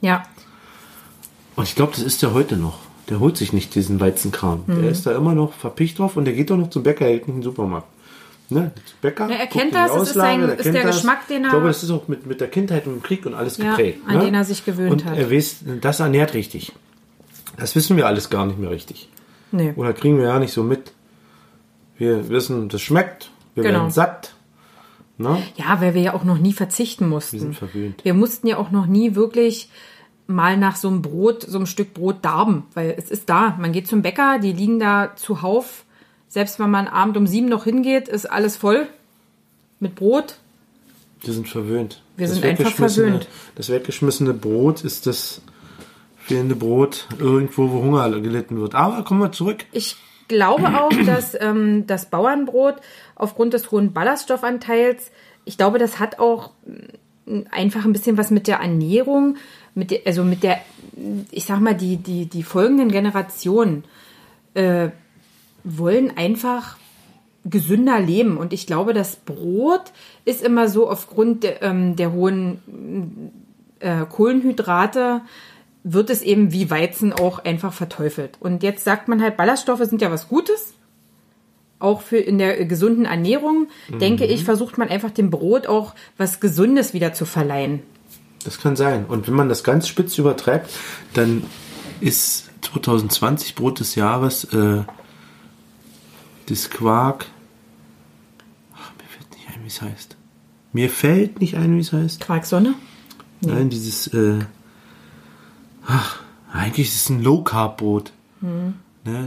Ja. 0.00 0.22
Und 1.56 1.64
ich 1.64 1.74
glaube, 1.74 1.92
das 1.94 2.02
ist 2.02 2.22
der 2.22 2.34
heute 2.34 2.56
noch. 2.56 2.78
Der 3.08 3.20
holt 3.20 3.36
sich 3.36 3.52
nicht 3.52 3.74
diesen 3.74 3.98
Weizenkram. 4.00 4.64
Mhm. 4.66 4.82
Der 4.82 4.90
ist 4.90 5.06
da 5.06 5.12
immer 5.12 5.34
noch 5.34 5.52
verpicht 5.52 5.98
drauf 5.98 6.16
und 6.16 6.24
der 6.26 6.34
geht 6.34 6.50
doch 6.50 6.56
noch 6.56 6.70
zum 6.70 6.82
Bäcker 6.82 7.06
hinten 7.06 7.30
in 7.30 7.36
den 7.38 7.42
Supermarkt. 7.42 7.88
Ne? 8.50 8.72
Bäcker. 9.00 9.28
Ja, 9.28 9.36
er 9.36 9.46
kennt 9.46 9.74
das, 9.74 9.90
es 9.90 10.02
ist 10.02 10.10
Auslage, 10.10 10.46
sein- 10.46 10.56
ist 10.56 10.62
kennt 10.64 10.74
der 10.76 10.84
Geschmack, 10.84 11.28
den 11.28 11.42
er- 11.42 11.46
Ich 11.46 11.50
glaube, 11.52 11.66
das 11.68 11.82
ist 11.82 11.90
auch 11.90 12.08
mit, 12.08 12.26
mit 12.26 12.40
der 12.40 12.48
Kindheit 12.48 12.86
und 12.86 12.94
dem 12.94 13.02
Krieg 13.02 13.24
und 13.26 13.34
alles 13.34 13.56
Ja, 13.58 13.70
geprägt. 13.70 14.00
an 14.06 14.18
ne? 14.18 14.24
den 14.24 14.34
er 14.34 14.44
sich 14.44 14.64
gewöhnt 14.64 14.90
und 14.92 15.04
hat. 15.04 15.16
er 15.16 15.30
weiß, 15.30 15.64
das 15.80 16.00
ernährt 16.00 16.34
richtig. 16.34 16.72
Das 17.56 17.74
wissen 17.76 17.96
wir 17.96 18.06
alles 18.06 18.28
gar 18.30 18.46
nicht 18.46 18.58
mehr 18.58 18.70
richtig. 18.70 19.08
Nee. 19.52 19.72
Oder 19.76 19.92
kriegen 19.92 20.18
wir 20.18 20.24
ja 20.26 20.38
nicht 20.38 20.52
so 20.52 20.62
mit. 20.62 20.92
Wir 21.96 22.28
wissen, 22.28 22.68
das 22.68 22.80
schmeckt. 22.80 23.30
Wir 23.54 23.62
Genau. 23.64 23.80
werden 23.80 23.90
satt. 23.90 24.34
Ne? 25.18 25.42
Ja, 25.56 25.80
weil 25.80 25.94
wir 25.94 26.00
ja 26.00 26.14
auch 26.14 26.24
noch 26.24 26.38
nie 26.38 26.52
verzichten 26.54 27.08
mussten. 27.08 27.34
Wir 27.36 27.40
sind 27.40 27.56
verwöhnt. 27.56 28.04
Wir 28.04 28.14
mussten 28.14 28.46
ja 28.46 28.56
auch 28.56 28.70
noch 28.70 28.86
nie 28.86 29.14
wirklich 29.14 29.68
mal 30.26 30.56
nach 30.56 30.76
so 30.76 30.88
einem 30.88 31.02
Brot, 31.02 31.42
so 31.42 31.58
einem 31.58 31.66
Stück 31.66 31.92
Brot 31.92 32.16
darben, 32.22 32.64
weil 32.74 32.94
es 32.96 33.10
ist 33.10 33.28
da. 33.28 33.56
Man 33.60 33.72
geht 33.72 33.86
zum 33.86 34.00
Bäcker, 34.00 34.38
die 34.38 34.52
liegen 34.52 34.78
da 34.78 35.12
zuhauf. 35.16 35.84
Selbst 36.30 36.60
wenn 36.60 36.70
man 36.70 36.86
abend 36.86 37.16
um 37.16 37.26
sieben 37.26 37.48
noch 37.48 37.64
hingeht, 37.64 38.06
ist 38.06 38.24
alles 38.24 38.56
voll 38.56 38.86
mit 39.80 39.96
Brot. 39.96 40.36
Wir 41.22 41.34
sind 41.34 41.48
verwöhnt. 41.48 42.02
Wir 42.16 42.28
Das 42.28 42.36
sind 42.36 42.46
einfach 42.46 42.70
verwöhnt. 42.70 43.26
Das 43.56 43.68
weggeschmissene 43.68 44.32
Brot 44.32 44.84
ist 44.84 45.08
das 45.08 45.42
fehlende 46.18 46.54
Brot 46.54 47.08
irgendwo, 47.18 47.72
wo 47.72 47.82
Hunger 47.82 48.08
gelitten 48.20 48.60
wird. 48.60 48.76
Aber 48.76 49.02
kommen 49.02 49.20
wir 49.20 49.32
zurück. 49.32 49.64
Ich 49.72 49.96
glaube 50.28 50.80
auch, 50.80 50.92
dass 51.06 51.36
ähm, 51.40 51.88
das 51.88 52.06
Bauernbrot 52.06 52.76
aufgrund 53.16 53.52
des 53.52 53.72
hohen 53.72 53.92
Ballaststoffanteils, 53.92 55.10
ich 55.44 55.56
glaube, 55.56 55.80
das 55.80 55.98
hat 55.98 56.20
auch 56.20 56.52
mm, 57.26 57.40
einfach 57.50 57.84
ein 57.84 57.92
bisschen 57.92 58.16
was 58.16 58.30
mit 58.30 58.46
der 58.46 58.58
Ernährung, 58.58 59.36
mit 59.74 59.90
der, 59.90 60.02
also 60.06 60.22
mit 60.22 60.44
der, 60.44 60.60
ich 61.32 61.44
sag 61.44 61.58
mal, 61.58 61.74
die, 61.74 61.96
die, 61.96 62.26
die 62.26 62.44
folgenden 62.44 62.92
Generationen 62.92 63.82
äh, 64.54 64.90
wollen 65.64 66.16
einfach 66.16 66.76
gesünder 67.44 67.98
leben. 68.00 68.36
Und 68.36 68.52
ich 68.52 68.66
glaube, 68.66 68.92
das 68.92 69.16
Brot 69.16 69.92
ist 70.24 70.42
immer 70.42 70.68
so 70.68 70.88
aufgrund 70.88 71.42
der, 71.42 71.62
ähm, 71.62 71.96
der 71.96 72.12
hohen 72.12 73.32
äh, 73.80 74.04
Kohlenhydrate 74.04 75.22
wird 75.82 76.10
es 76.10 76.20
eben 76.20 76.52
wie 76.52 76.70
Weizen 76.70 77.12
auch 77.12 77.38
einfach 77.38 77.72
verteufelt. 77.72 78.36
Und 78.40 78.62
jetzt 78.62 78.84
sagt 78.84 79.08
man 79.08 79.22
halt, 79.22 79.36
Ballaststoffe 79.36 79.84
sind 79.84 80.02
ja 80.02 80.10
was 80.10 80.28
Gutes. 80.28 80.74
Auch 81.78 82.02
für 82.02 82.18
in 82.18 82.36
der 82.36 82.66
gesunden 82.66 83.06
Ernährung, 83.06 83.68
denke 83.88 84.26
ich, 84.26 84.44
versucht 84.44 84.76
man 84.76 84.90
einfach 84.90 85.10
dem 85.10 85.30
Brot 85.30 85.66
auch 85.66 85.94
was 86.18 86.38
Gesundes 86.38 86.92
wieder 86.92 87.14
zu 87.14 87.24
verleihen. 87.24 87.82
Das 88.44 88.60
kann 88.60 88.76
sein. 88.76 89.06
Und 89.06 89.26
wenn 89.26 89.34
man 89.34 89.48
das 89.48 89.64
ganz 89.64 89.88
spitz 89.88 90.18
übertreibt, 90.18 90.70
dann 91.14 91.44
ist 92.00 92.50
2020 92.60 93.54
Brot 93.54 93.80
des 93.80 93.94
Jahres 93.94 94.44
äh, 94.52 94.82
das 96.50 96.70
Quark. 96.70 97.26
Ach, 98.74 98.92
mir 98.98 99.04
fällt 99.08 99.30
nicht 99.32 99.48
ein, 99.48 99.62
wie 99.62 99.68
es 99.68 99.82
heißt. 99.82 100.16
Mir 100.72 100.90
fällt 100.90 101.40
nicht 101.40 101.56
ein, 101.56 101.76
wie 101.76 101.80
es 101.80 101.92
heißt. 101.92 102.20
Quarksonne? 102.20 102.74
Nein, 103.40 103.70
dieses. 103.70 104.08
Äh, 104.08 104.40
ach, 105.86 106.20
eigentlich 106.52 106.88
ist 106.88 106.96
es 106.96 107.08
ein 107.08 107.22
Low 107.22 107.42
Carb 107.42 107.78
Brot. 107.78 108.12
Ne, 108.40 108.74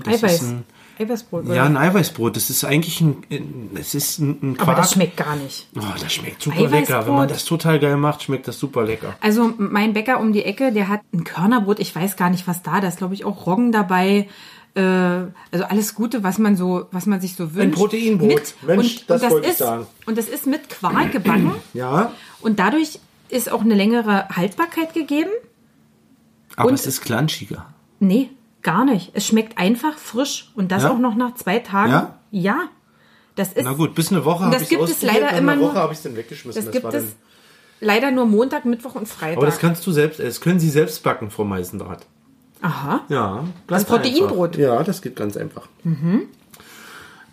das 0.04 0.24
Eiweiß. 0.24 0.44
Ein, 0.44 0.64
Eiweißbrot. 1.00 1.48
ja, 1.48 1.66
ein 1.66 1.78
Eiweißbrot. 1.78 2.36
Das 2.36 2.50
ist 2.50 2.64
eigentlich 2.64 3.02
ein. 3.02 3.24
ein 3.32 3.72
es 3.76 3.96
ist 3.96 4.20
ein, 4.20 4.38
ein 4.42 4.58
Quark. 4.58 4.70
Aber 4.70 4.78
das 4.82 4.92
schmeckt 4.92 5.18
gar 5.18 5.36
nicht. 5.36 5.68
Oh, 5.76 5.82
das 6.00 6.14
schmeckt 6.14 6.42
super 6.42 6.68
lecker. 6.68 7.08
Wenn 7.08 7.16
man 7.16 7.28
das 7.28 7.46
total 7.46 7.80
geil 7.80 7.98
macht, 7.98 8.24
schmeckt 8.24 8.48
das 8.48 8.60
super 8.60 8.84
lecker. 8.84 9.16
Also 9.22 9.54
mein 9.58 9.94
Bäcker 9.94 10.20
um 10.20 10.34
die 10.34 10.44
Ecke, 10.44 10.72
der 10.72 10.90
hat 10.90 11.02
ein 11.14 11.24
Körnerbrot, 11.24 11.80
ich 11.80 11.96
weiß 11.96 12.16
gar 12.16 12.30
nicht, 12.30 12.48
was 12.48 12.62
da, 12.62 12.80
da 12.80 12.88
ist 12.88 12.98
glaube 12.98 13.16
ich 13.16 13.26
auch 13.26 13.48
Roggen 13.48 13.72
dabei. 13.72 14.28
Äh, 14.76 14.82
also 15.52 15.66
alles 15.70 15.94
Gute, 15.94 16.24
was 16.24 16.38
man 16.40 16.56
so, 16.56 16.88
was 16.92 17.06
man 17.06 17.22
sich 17.22 17.36
so 17.36 17.54
wünscht. 17.54 17.78
Proteinbrot. 17.78 18.28
Mit, 18.30 18.56
Mensch, 18.64 18.98
und, 19.02 19.10
das 19.10 19.22
und 19.24 19.30
wollte 19.32 19.46
ich 19.48 19.52
ist, 19.54 19.60
sagen. 19.60 19.86
Und 20.06 20.18
das 20.18 20.28
ist 20.28 20.48
mit 20.48 20.70
Quark 20.70 21.12
gebacken 21.12 21.54
Ja, 21.74 22.12
und 22.42 22.58
dadurch 22.60 23.00
ist 23.30 23.52
auch 23.52 23.62
eine 23.62 23.76
längere 23.76 24.28
Haltbarkeit 24.30 24.94
gegeben. 24.94 25.30
aber 26.56 26.70
Und- 26.70 26.76
es 26.76 26.88
ist 26.88 27.02
klanschiger. 27.02 27.68
Nee, 28.00 28.30
gar 28.64 28.84
nicht. 28.86 29.12
Es 29.14 29.28
schmeckt 29.28 29.58
einfach 29.58 29.98
frisch 29.98 30.52
und 30.56 30.72
das 30.72 30.84
Ja? 30.84 30.92
auch 30.92 30.98
noch 31.00 31.16
nach 31.16 31.36
zwei 31.36 31.60
Tagen. 31.60 31.92
Ja? 31.92 32.20
Ja. 32.32 32.58
Das 33.36 33.54
ist, 33.54 33.64
Na 33.64 33.74
gut, 33.74 33.96
bis 33.96 34.12
eine 34.12 34.26
Woche 34.26 34.50
das 34.52 34.64
ich 34.64 34.70
gibt 34.70 34.84
es 34.84 35.02
leider 35.02 35.32
immer 35.38 35.56
nur- 35.56 35.70
Woche 35.70 35.78
habe 35.80 35.94
ich 35.94 35.98
es 35.98 36.04
dann 36.04 36.16
weggeschmissen. 36.16 36.64
das 36.64 36.72
gibt 36.72 36.84
war 36.84 36.94
es 36.94 37.04
dann- 37.04 37.14
leider 37.80 38.12
nur 38.12 38.26
Montag, 38.26 38.66
Mittwoch 38.66 38.96
und 38.96 39.08
Freitag. 39.08 39.38
aber 39.38 39.46
das 39.48 39.58
kannst 39.60 39.86
du 39.88 39.92
selbst, 39.92 40.20
das 40.20 40.40
können 40.42 40.60
Sie 40.60 40.70
selbst 40.70 41.02
backen, 41.04 41.32
Frau 41.32 41.44
Meisendraht. 41.44 42.06
Aha. 42.64 43.02
Ja, 43.10 43.44
Das 43.68 43.86
Proteinbrot. 43.86 44.56
Einfach. 44.56 44.60
Ja, 44.60 44.84
das 44.84 45.02
geht 45.02 45.16
ganz 45.16 45.38
einfach. 45.38 45.68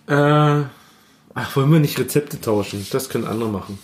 Äh, 0.06 0.64
ach, 1.34 1.56
wollen 1.56 1.72
wir 1.72 1.80
nicht 1.80 1.98
Rezepte 1.98 2.40
tauschen? 2.40 2.86
Das 2.92 3.08
können 3.08 3.26
andere 3.26 3.48
machen. 3.48 3.78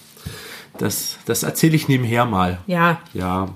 Das, 0.79 1.17
das 1.27 1.43
erzähle 1.43 1.77
ich 1.77 1.89
nebenher 1.89 2.27
mal. 2.27 2.59
Ja, 2.67 2.99
Ja. 3.15 3.49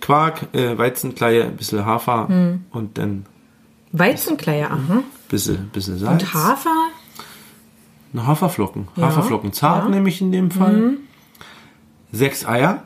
Quark, 0.00 0.46
äh, 0.54 0.76
Weizenkleie, 0.78 1.44
ein 1.44 1.56
bisschen 1.56 1.84
Hafer 1.84 2.26
Hm. 2.28 2.64
und 2.70 2.96
dann 2.96 3.26
Weizenkleie, 3.92 4.70
aha. 4.70 5.02
bisschen, 5.28 5.68
bisschen 5.68 5.98
Salz. 5.98 6.22
Und 6.22 6.34
Hafer? 6.34 6.74
Na, 8.14 8.26
Haferflocken. 8.26 8.88
Ja. 8.96 9.06
Haferflocken 9.08 9.52
zart 9.52 9.82
Ja. 9.82 9.84
Mhm. 9.88 9.94
nehme 9.94 10.08
ich 10.08 10.20
in 10.22 10.32
dem 10.32 10.50
Fall. 10.50 10.94
Sechs 12.12 12.46
Eier, 12.46 12.84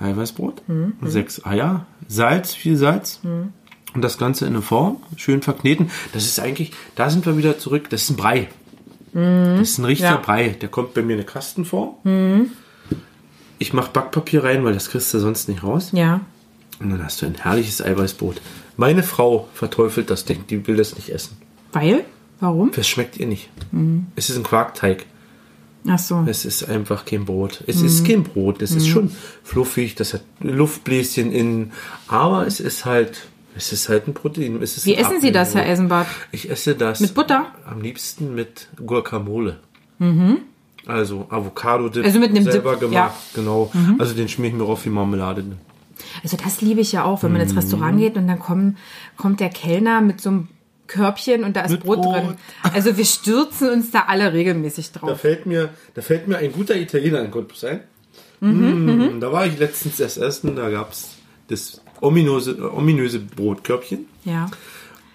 Eiweißbrot. 0.00 0.68
Mhm. 0.68 0.94
Sechs 1.02 1.44
Eier, 1.44 1.86
Salz, 2.08 2.54
viel 2.54 2.76
Salz. 2.76 3.20
Und 3.94 4.02
das 4.02 4.18
Ganze 4.18 4.44
in 4.46 4.54
eine 4.54 4.62
Form, 4.62 4.96
schön 5.16 5.40
verkneten. 5.42 5.90
Das 6.12 6.24
ist 6.24 6.40
eigentlich, 6.40 6.72
da 6.96 7.10
sind 7.10 7.26
wir 7.26 7.36
wieder 7.36 7.58
zurück, 7.58 7.88
das 7.90 8.02
ist 8.02 8.10
ein 8.10 8.16
Brei. 8.16 8.48
Das 9.12 9.60
ist 9.70 9.78
ein 9.78 9.84
richtiger 9.84 10.10
Mhm. 10.10 10.16
Ja. 10.16 10.20
Brei. 10.22 10.48
Der 10.48 10.68
kommt 10.68 10.94
bei 10.94 11.02
mir 11.02 11.12
in 11.12 11.20
eine 11.20 11.26
Kastenform. 11.26 12.50
Ich 13.58 13.72
mache 13.72 13.90
Backpapier 13.92 14.42
rein, 14.42 14.64
weil 14.64 14.74
das 14.74 14.90
kriegst 14.90 15.14
du 15.14 15.20
sonst 15.20 15.48
nicht 15.48 15.62
raus. 15.62 15.90
Ja. 15.92 16.20
Und 16.80 16.90
dann 16.90 17.04
hast 17.04 17.22
du 17.22 17.26
ein 17.26 17.36
herrliches 17.36 17.80
Eiweißbrot. 17.80 18.40
Meine 18.76 19.04
Frau 19.04 19.48
verteufelt 19.54 20.10
das 20.10 20.24
Ding, 20.24 20.44
die 20.48 20.66
will 20.66 20.76
das 20.76 20.96
nicht 20.96 21.10
essen. 21.10 21.36
Weil? 21.72 22.04
Warum? 22.40 22.72
Das 22.72 22.88
schmeckt 22.88 23.16
ihr 23.16 23.26
nicht. 23.26 23.48
Mhm. 23.70 24.06
Es 24.16 24.28
ist 24.28 24.36
ein 24.36 24.42
Quarkteig. 24.42 25.06
Ach 25.86 25.98
so. 25.98 26.24
Es 26.26 26.44
ist 26.44 26.68
einfach 26.68 27.04
kein 27.04 27.24
Brot. 27.26 27.62
Es 27.66 27.80
Mhm. 27.80 27.86
ist 27.86 28.06
kein 28.06 28.22
Brot. 28.22 28.62
Es 28.62 28.72
ist 28.72 28.86
schon 28.88 29.10
fluffig, 29.42 29.94
das 29.94 30.14
hat 30.14 30.22
Luftbläschen 30.40 31.30
innen. 31.30 31.72
Aber 32.08 32.46
es 32.46 32.58
ist 32.60 32.84
halt, 32.86 33.22
es 33.56 33.72
ist 33.72 33.88
halt 33.90 34.08
ein 34.08 34.14
Protein. 34.14 34.54
Wie 34.54 34.96
ein 34.96 35.04
essen 35.04 35.20
Sie 35.20 35.30
das, 35.32 35.54
Herr. 35.54 35.64
Eisenbart? 35.64 36.06
Ich 36.32 36.50
esse 36.50 36.74
das. 36.74 37.00
Mit 37.00 37.12
Butter? 37.14 37.46
Am 37.66 37.80
liebsten 37.82 38.34
mit 38.34 38.68
Guacamole. 38.84 39.60
Also 40.86 41.26
Avocado-Dip. 41.30 42.04
Also 42.04 42.18
mit 42.18 42.30
einem 42.30 42.44
selber 42.44 42.72
Dip, 42.72 42.80
gemacht. 42.90 42.94
ja. 42.94 43.14
Genau. 43.34 43.70
Also 43.98 44.14
den 44.14 44.28
schmier 44.28 44.48
ich 44.48 44.54
mir 44.54 44.64
auf 44.64 44.84
wie 44.84 44.90
Marmelade. 44.90 45.44
Also 46.22 46.36
das 46.42 46.60
liebe 46.60 46.80
ich 46.80 46.92
ja 46.92 47.04
auch, 47.04 47.22
wenn 47.22 47.32
man 47.32 47.40
Mhm. 47.40 47.48
ins 47.48 47.56
Restaurant 47.56 47.98
geht 47.98 48.16
und 48.16 48.26
dann 48.26 48.38
kommen, 48.38 48.76
kommt 49.16 49.40
der 49.40 49.48
Kellner 49.50 50.00
mit 50.00 50.20
so 50.20 50.30
einem 50.30 50.48
Körbchen 50.86 51.44
und 51.44 51.56
da 51.56 51.62
ist 51.62 51.80
Brot, 51.80 52.02
Brot. 52.02 52.14
drin. 52.14 52.34
Also 52.74 52.96
wir 52.96 53.04
stürzen 53.04 53.70
uns 53.70 53.90
da 53.90 54.04
alle 54.08 54.32
regelmäßig 54.32 54.92
Da 54.92 55.00
drauf. 55.00 55.20
fällt 55.20 55.46
mir, 55.46 55.70
da 55.94 56.02
fällt 56.02 56.28
mir 56.28 56.38
ein 56.38 56.52
guter 56.52 56.76
Italiener 56.76 57.20
in 57.20 57.30
Cottbus 57.30 57.64
ein. 57.64 57.80
Mhm, 58.40 59.14
Mm, 59.16 59.20
Da 59.20 59.32
war 59.32 59.46
ich 59.46 59.58
letztens 59.58 59.98
erst 60.00 60.18
essen, 60.18 60.56
da 60.56 60.68
gab 60.68 60.92
es 60.92 61.10
das 61.48 61.80
ominöse, 62.00 62.72
ominöse 62.74 63.18
Brotkörbchen. 63.20 64.06
Ja. 64.24 64.50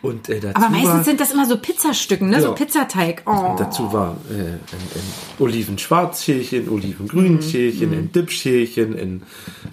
Und 0.02 0.30
äh, 0.30 0.40
Aber 0.54 0.70
meistens 0.70 0.90
war, 0.90 1.04
sind 1.04 1.20
das 1.20 1.32
immer 1.32 1.46
so 1.46 1.58
Pizzastücken, 1.58 2.30
ne? 2.30 2.42
So 2.42 2.48
Ja. 2.48 2.54
Pizzateig. 2.54 3.22
Oh. 3.26 3.56
dazu 3.60 3.92
war 3.92 4.16
äh, 4.32 4.34
ein, 4.34 4.58
ein 4.96 5.40
Olivenschwarzschälchen, 5.40 6.70
Olivengrünschälchen, 6.70 7.90
Mhm. 7.92 7.98
ein 7.98 8.12
Dipschälchen, 8.12 8.94
ein, 8.98 9.24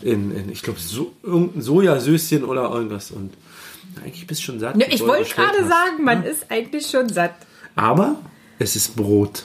ein, 0.05 0.33
ein 0.37 0.49
ich 0.53 0.63
glaube, 0.63 0.81
so, 0.81 1.13
irgendein 1.23 1.63
Sojasöschen 1.63 2.45
oder 2.45 2.71
irgendwas. 2.71 3.11
Und 3.13 3.33
eigentlich 4.03 4.27
bist 4.27 4.41
du 4.43 4.45
schon 4.47 4.61
satt. 4.61 4.77
Ne, 4.77 4.87
ich 4.89 5.01
wollte 5.01 5.35
gerade 5.35 5.59
hast. 5.61 5.69
sagen, 5.69 6.05
man 6.05 6.23
ist 6.25 6.51
eigentlich 6.51 6.87
schon 6.87 7.09
satt. 7.09 7.35
Aber 7.75 8.17
es 8.59 8.77
ist 8.77 8.97
Brot. 8.97 9.45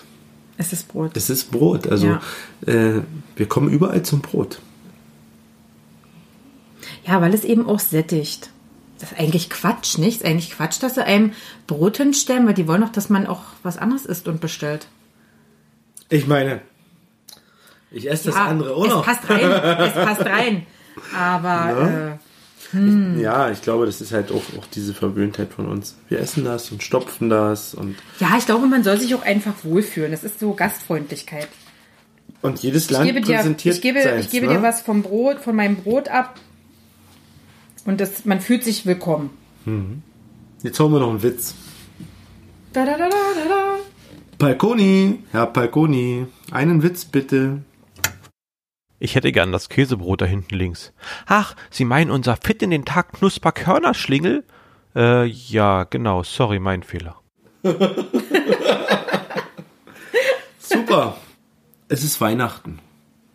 Es 0.58 0.74
ist 0.74 0.88
Brot. 0.88 1.16
Es 1.18 1.30
ist 1.30 1.52
Brot. 1.52 1.88
Also 1.88 2.08
Ja. 2.08 2.22
äh, 2.68 3.02
wir 3.36 3.48
kommen 3.48 3.70
überall 3.70 4.04
zum 4.04 4.22
Brot. 4.22 4.60
Ja, 7.06 7.22
weil 7.22 7.34
es 7.34 7.44
eben 7.44 7.68
auch 7.68 7.80
sättigt. 7.80 8.50
Das 9.00 9.12
ist 9.12 9.20
eigentlich 9.20 9.50
Quatsch, 9.50 9.98
nicht? 9.98 10.22
Ist 10.22 10.26
eigentlich 10.26 10.52
Quatsch, 10.52 10.82
dass 10.84 10.96
sie 10.96 11.04
einem 11.04 11.34
Brot 11.66 11.98
hinstellen, 11.98 12.46
weil 12.46 12.54
die 12.54 12.68
wollen 12.68 12.82
doch, 12.82 12.92
dass 12.92 13.10
man 13.10 13.26
auch 13.26 13.42
was 13.64 13.78
anderes 13.80 14.06
isst 14.06 14.28
und 14.28 14.40
bestellt. 14.42 14.88
Ich 16.10 16.28
meine, 16.28 16.62
ich 17.90 18.10
esse 18.10 18.26
das 18.26 18.36
Ja, 18.36 18.46
andere 18.46 18.76
auch 18.76 18.86
es 18.86 18.92
noch. 18.92 19.04
passt 19.06 19.28
rein, 19.30 19.42
es 19.50 19.94
passt 19.94 20.26
rein. 20.26 20.66
Aber 21.18 22.18
äh, 22.18 22.18
Ja, 23.20 23.50
ich 23.52 23.62
glaube, 23.62 23.86
das 23.86 24.00
ist 24.02 24.12
halt 24.14 24.32
auch, 24.32 24.44
auch 24.58 24.66
diese 24.74 24.94
Verwöhntheit 24.94 25.54
von 25.54 25.68
uns. 25.68 25.96
Wir 26.10 26.20
essen 26.20 26.46
das 26.46 26.72
und 26.72 26.84
stopfen 26.84 27.30
das 27.30 27.74
und, 27.74 27.96
ja, 28.20 28.36
ich 28.38 28.46
glaube, 28.46 28.68
man 28.68 28.84
soll 28.84 29.00
sich 29.00 29.14
auch 29.16 29.24
einfach 29.24 29.54
wohlfühlen. 29.64 30.12
Das 30.12 30.24
ist 30.24 30.40
so 30.40 30.54
Gastfreundlichkeit. 30.54 31.48
und 32.42 32.60
jedes 32.60 32.86
Ich 32.86 32.92
Land 32.92 33.06
gebe 33.06 33.22
dir, 33.22 33.36
präsentiert 33.38 33.76
ich 33.76 33.82
gebe, 33.82 34.02
seins, 34.02 34.26
ich 34.26 34.32
gebe 34.32 34.48
ne? 34.48 34.54
dir 34.54 34.62
was 34.62 34.82
vom 34.82 35.02
Brot, 35.04 35.40
von 35.40 35.56
meinem 35.56 35.76
Brot 35.78 36.08
ab. 36.08 36.40
Und 37.86 38.00
das, 38.00 38.26
man 38.26 38.40
fühlt 38.42 38.64
sich 38.64 38.86
willkommen. 38.86 39.32
Jetzt 40.64 40.80
hauen 40.80 40.92
wir 40.94 41.00
noch 41.00 41.10
einen 41.10 41.24
Witz. 41.24 41.56
Da, 42.74 42.86
da, 42.86 42.98
da, 42.98 43.10
da, 43.10 43.16
da, 43.36 43.50
da. 43.50 43.76
Palconi, 44.38 45.20
Herr 45.32 45.48
Palconi, 45.48 46.26
einen 46.52 46.84
Witz 46.84 47.06
bitte. 47.06 47.60
Ich 49.04 49.16
hätte 49.16 49.32
gern 49.32 49.52
das 49.52 49.68
Käsebrot 49.68 50.22
da 50.22 50.26
hinten 50.26 50.54
links. 50.54 50.94
Ach, 51.26 51.56
Sie 51.72 51.86
meinen 51.86 52.12
unser 52.12 52.38
Fit 52.38 52.62
in 52.62 52.70
den 52.70 52.86
Tag 52.86 53.14
Knusper 53.14 53.52
Körnerschlingel? 53.52 54.44
Äh, 54.96 55.26
ja, 55.26 55.86
genau, 55.86 56.22
sorry, 56.22 56.60
mein 56.60 56.84
Fehler. 56.84 57.16
Super. 60.60 61.18
Es 61.88 62.04
ist 62.04 62.22
Weihnachten. 62.22 62.78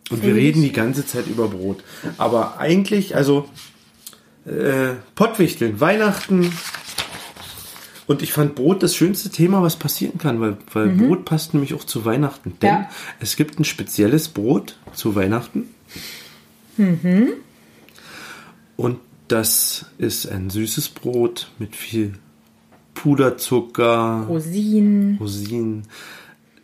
Und 0.09 0.23
wir 0.23 0.35
reden 0.35 0.61
die 0.61 0.71
ganze 0.71 1.05
Zeit 1.05 1.27
über 1.27 1.49
Brot. 1.49 1.83
Aber 2.17 2.59
eigentlich, 2.59 3.17
also 3.17 3.49
äh, 4.45 4.93
Pottwichteln, 5.15 5.81
Weihnachten. 5.81 6.49
Und 8.07 8.21
ich 8.21 8.31
fand 8.31 8.55
Brot 8.55 8.81
das 8.83 8.95
schönste 8.95 9.29
Thema, 9.29 9.61
was 9.61 9.75
passieren 9.75 10.17
kann, 10.17 10.39
weil, 10.39 10.57
weil 10.73 10.87
Brot 10.89 11.25
passt 11.25 11.53
nämlich 11.53 11.73
auch 11.73 11.83
zu 11.83 12.05
Weihnachten. 12.05 12.53
Denn 12.61 12.69
Ja. 12.69 12.89
es 13.19 13.35
gibt 13.35 13.59
ein 13.59 13.65
spezielles 13.65 14.29
Brot 14.29 14.77
zu 14.93 15.13
Weihnachten. 15.15 15.65
Und 18.77 18.99
das 19.27 19.85
ist 19.97 20.25
ein 20.27 20.49
süßes 20.49 20.89
Brot 20.89 21.51
mit 21.59 21.75
viel 21.75 22.13
Puderzucker, 22.93 24.25
Rosinen. 24.27 25.17
Rosinen. 25.19 25.83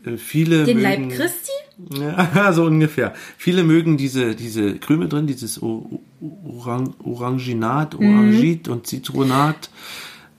Äh, 0.05 0.17
Viele 0.17 0.63
Den 0.63 0.81
mögen, 0.81 1.09
Leib 1.09 1.17
Christi? 1.17 1.51
Ja, 1.99 2.53
so 2.53 2.65
ungefähr. 2.65 3.13
Viele 3.37 3.63
mögen 3.63 3.97
diese, 3.97 4.35
diese 4.35 4.75
Krümel 4.77 5.09
drin, 5.09 5.27
dieses 5.27 5.61
Orang 5.61 6.93
Oranginat, 7.03 7.95
Orangit 7.95 8.67
und 8.67 8.87
Zitronat. 8.87 9.69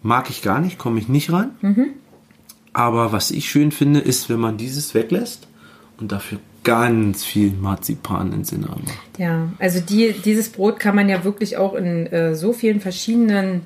Mag 0.05 0.29
ich 0.29 0.43
gar 0.43 0.61
nicht, 0.61 0.79
komme 0.79 1.01
ich 1.01 1.09
nicht 1.09 1.33
ran. 1.33 1.53
Aber 2.75 3.11
was 3.11 3.31
ich 3.31 3.49
schön 3.49 3.73
finde, 3.73 4.01
ist, 4.01 4.29
wenn 4.29 4.39
man 4.39 4.59
dieses 4.59 4.93
weglässt 4.93 5.49
und 5.99 6.13
dafür 6.13 6.39
ganz 6.63 7.25
viel 7.25 7.53
Marzipan 7.53 8.33
ins 8.35 8.53
Innere 8.53 8.77
macht. 8.85 9.19
Ja, 9.19 9.49
also 9.59 9.81
die, 9.81 10.13
dieses 10.13 10.51
Brot 10.51 10.79
kann 10.79 10.95
man 10.95 11.09
ja 11.09 11.25
wirklich 11.25 11.57
auch 11.57 11.73
in 11.73 12.07
äh, 12.07 12.35
so 12.35 12.53
vielen 12.53 12.81
verschiedenen 12.81 13.63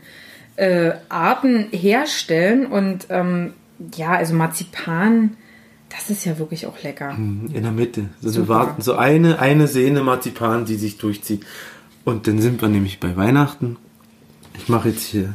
äh, 0.55 0.93
Arten 1.09 1.67
herstellen. 1.73 2.67
Und 2.67 3.09
ähm, 3.09 3.55
ja, 3.97 4.13
also 4.13 4.35
Marzipan, 4.35 5.37
das 5.89 6.09
ist 6.09 6.25
ja 6.25 6.39
wirklich 6.39 6.67
auch 6.67 6.81
lecker. 6.85 7.17
In 7.17 7.51
der 7.53 7.73
Mitte. 7.73 8.11
So 8.21 8.29
eine, 8.29 8.33
Super. 8.33 8.49
Warten, 8.49 8.83
so 8.83 8.95
eine, 8.95 9.41
eine 9.41 9.67
Sehne 9.67 10.05
Marzipan, 10.05 10.67
die 10.67 10.77
sich 10.77 10.99
durchzieht. 10.99 11.45
Und 12.05 12.29
dann 12.29 12.41
sind 12.41 12.63
wir 12.63 12.69
nämlich 12.69 13.01
bei 13.01 13.17
Weihnachten. 13.17 13.77
Ich 14.57 14.69
mache 14.69 14.91
jetzt 14.91 15.03
hier 15.03 15.35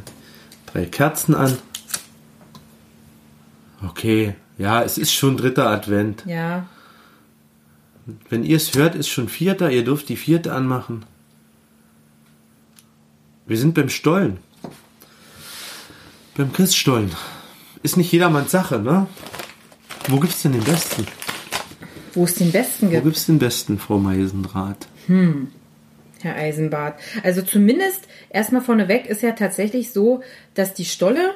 drei 0.74 0.86
Kerzen 0.86 1.34
an. 1.34 1.56
Okay, 3.86 4.34
ja, 4.58 4.82
es 4.82 4.98
ist 4.98 5.12
schon 5.12 5.36
dritter 5.36 5.68
Advent. 5.68 6.24
Ja, 6.26 6.66
Wenn 8.28 8.44
ihr 8.44 8.56
es 8.56 8.74
hört, 8.74 8.94
ist 8.94 9.08
schon 9.08 9.28
vierter. 9.28 9.70
Ihr 9.70 9.84
dürft 9.84 10.08
die 10.08 10.16
vierte 10.16 10.52
anmachen. 10.52 11.04
Wir 13.46 13.56
sind 13.56 13.74
beim 13.74 13.88
Stollen. 13.88 14.38
Beim 16.36 16.52
Christstollen. 16.52 17.12
Ist 17.82 17.96
nicht 17.96 18.10
jedermanns 18.10 18.50
Sache, 18.50 18.78
ne? 18.80 19.06
Wo 20.08 20.18
gibt's 20.18 20.42
denn 20.42 20.52
den 20.52 20.64
besten? 20.64 21.06
wo 22.14 22.24
es 22.24 22.34
den 22.34 22.52
besten 22.52 22.86
Wo 22.86 22.90
gibt, 22.90 23.04
gibt's 23.04 23.26
den 23.26 23.38
besten, 23.40 23.78
Frau 23.78 23.98
Meisendraht? 23.98 24.86
Herr 26.24 26.36
Eisenbart. 26.36 26.98
Also 27.22 27.42
zumindest 27.42 28.08
erstmal 28.30 28.62
vorneweg 28.62 29.06
ist 29.06 29.22
ja 29.22 29.32
tatsächlich 29.32 29.92
so, 29.92 30.22
dass 30.54 30.74
die 30.74 30.84
Stolle 30.84 31.32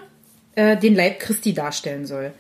äh, 0.56 0.76
den 0.76 0.94
Leib 0.94 1.20
Christi 1.20 1.52
darstellen 1.54 2.06
soll. 2.06 2.32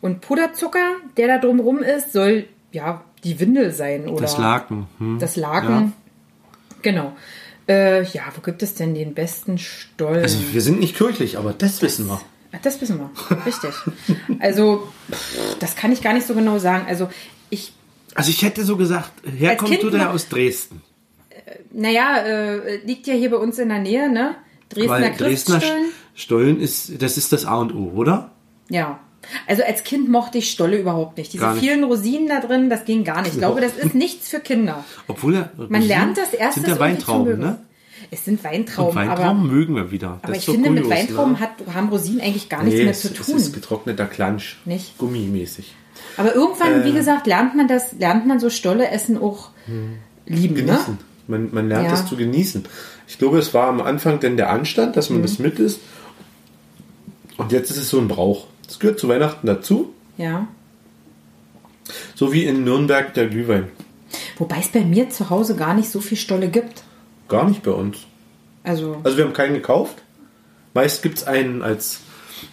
Und 0.00 0.20
Puderzucker, 0.20 0.96
der 1.16 1.28
da 1.28 1.38
drumrum 1.38 1.78
ist, 1.82 2.12
soll 2.12 2.44
ja 2.72 3.02
die 3.24 3.40
Windel 3.40 3.72
sein 3.72 4.06
oder 4.06 4.20
Das 4.22 4.36
Laken. 4.38 4.86
Hm. 4.98 5.18
das 5.18 5.36
Laken. 5.36 5.94
Genau. 6.82 7.16
Äh, 7.66 8.02
ja, 8.04 8.24
wo 8.36 8.42
gibt 8.42 8.62
es 8.62 8.74
denn 8.74 8.94
den 8.94 9.14
besten 9.14 9.56
Stollen? 9.56 10.22
Also 10.22 10.38
wir 10.52 10.60
sind 10.60 10.80
nicht 10.80 10.96
kirchlich, 10.96 11.38
aber 11.38 11.54
das 11.54 11.80
wissen 11.80 12.06
wir. 12.06 12.20
Ach, 12.52 12.58
Das 12.62 12.78
wissen 12.82 12.98
wir. 13.00 13.10
Richtig. 13.46 13.70
Also, 14.38 14.86
pff, 15.10 15.58
das 15.58 15.74
kann 15.74 15.90
ich 15.90 16.02
gar 16.02 16.12
nicht 16.12 16.26
so 16.26 16.34
genau 16.34 16.58
sagen. 16.58 16.84
Also, 16.86 17.08
ich, 17.48 17.72
Also 18.14 18.28
ich 18.30 18.42
hätte 18.42 18.64
so 18.64 18.76
gesagt, 18.76 19.10
herkommt 19.38 19.82
du 19.82 19.88
noch- 19.90 20.08
aus 20.12 20.28
Dresden. 20.28 20.82
Naja, 21.72 22.18
äh, 22.18 22.76
liegt 22.84 23.06
ja 23.06 23.14
hier 23.14 23.30
bei 23.30 23.36
uns 23.36 23.58
in 23.58 23.68
der 23.68 23.78
Nähe, 23.78 24.10
ne? 24.10 24.34
Dresdner 24.68 24.90
Weil 24.90 25.14
Dresdner. 25.16 25.60
Stollen 26.14 26.60
ist, 26.60 27.02
das 27.02 27.16
ist 27.16 27.32
das 27.32 27.44
A 27.44 27.56
und 27.58 27.74
O, 27.74 27.92
oder? 27.94 28.30
Ja. 28.68 29.00
Also 29.46 29.62
als 29.64 29.84
Kind 29.84 30.08
mochte 30.10 30.38
ich 30.38 30.50
Stolle 30.50 30.78
überhaupt 30.78 31.16
nicht. 31.18 31.32
Diese 31.32 31.48
nicht. 31.48 31.60
vielen 31.60 31.82
Rosinen 31.84 32.28
da 32.28 32.40
drin, 32.40 32.68
das 32.68 32.84
ging 32.84 33.04
gar 33.04 33.22
nicht. 33.22 33.32
Ich 33.32 33.38
glaube, 33.38 33.60
das 33.60 33.74
ist 33.76 33.94
nichts 33.94 34.28
für 34.28 34.40
Kinder. 34.40 34.84
Obwohl 35.08 35.34
er, 35.36 35.50
Man 35.68 35.82
lernt 35.82 36.18
das 36.18 36.32
erst 36.34 36.56
Sind 36.56 36.68
ja 36.68 36.78
Weintrauben, 36.78 37.38
ne? 37.38 37.58
Es 38.10 38.24
sind 38.26 38.44
Weintrauben, 38.44 38.90
Und 38.90 38.96
Weintrauben 38.96 39.24
aber, 39.24 39.34
mögen 39.48 39.74
wir 39.76 39.90
wieder. 39.90 40.18
aber 40.22 40.28
Das 40.34 40.36
ich 40.36 40.42
ist 40.42 40.48
doch 40.48 40.52
finde, 40.54 40.70
mit 40.72 40.82
kurios, 40.84 40.98
Weintrauben 41.00 41.32
ne? 41.32 41.40
hat, 41.40 41.50
haben 41.72 41.88
Rosinen 41.88 42.20
eigentlich 42.20 42.48
gar 42.50 42.62
nichts 42.62 42.76
nee, 42.78 42.84
mehr 42.84 42.90
es, 42.92 43.00
zu 43.00 43.08
es 43.08 43.26
tun. 43.26 43.36
ist 43.36 43.54
getrockneter 43.54 44.06
Klansch. 44.06 44.60
Nicht? 44.66 44.98
Gummimäßig. 44.98 45.74
Aber 46.18 46.34
irgendwann, 46.34 46.82
Äh. 46.82 46.84
wie 46.84 46.92
gesagt, 46.92 47.26
lernt 47.26 47.54
man 47.56 47.66
das, 47.66 47.92
lernt 47.98 48.26
man 48.26 48.38
so 48.40 48.50
Stolle 48.50 48.88
essen 48.90 49.16
auch 49.16 49.50
lieben, 50.26 50.66
ne? 50.66 50.78
Man, 51.26 51.48
man 51.52 51.68
lernt 51.68 51.84
Ja. 51.86 51.90
das 51.90 52.06
zu 52.06 52.16
genießen. 52.16 52.64
Ich 53.08 53.18
glaube, 53.18 53.38
es 53.38 53.54
war 53.54 53.68
am 53.68 53.80
Anfang 53.80 54.20
denn 54.20 54.36
der 54.36 54.50
Anstand, 54.50 54.96
dass 54.96 55.10
man 55.10 55.18
Mhm. 55.20 55.22
das 55.22 55.38
mit 55.38 55.58
isst. 55.58 55.80
Und 57.36 57.52
jetzt 57.52 57.70
ist 57.70 57.78
es 57.78 57.88
so 57.90 57.98
ein 57.98 58.08
Brauch. 58.08 58.46
Es 58.68 58.78
gehört 58.78 58.98
zu 58.98 59.08
Weihnachten 59.08 59.46
dazu. 59.46 59.92
Ja. 60.16 60.46
So 62.14 62.32
wie 62.32 62.44
in 62.44 62.64
Nürnberg 62.64 63.12
der 63.14 63.26
Glühwein. 63.28 63.68
Wobei 64.38 64.58
es 64.58 64.68
bei 64.68 64.84
mir 64.84 65.10
zu 65.10 65.30
Hause 65.30 65.56
gar 65.56 65.74
nicht 65.74 65.90
so 65.90 66.00
viel 66.00 66.16
Stolle 66.16 66.48
gibt. 66.48 66.82
Gar 67.28 67.48
nicht 67.48 67.62
bei 67.62 67.72
uns. 67.72 67.98
Also, 68.62 68.96
Also 69.02 69.16
wir 69.18 69.24
haben 69.24 69.32
keinen 69.32 69.54
gekauft. 69.54 69.96
Meist 70.72 71.02
gibt 71.02 71.18
es 71.18 71.24
einen 71.24 71.62
als 71.62 72.00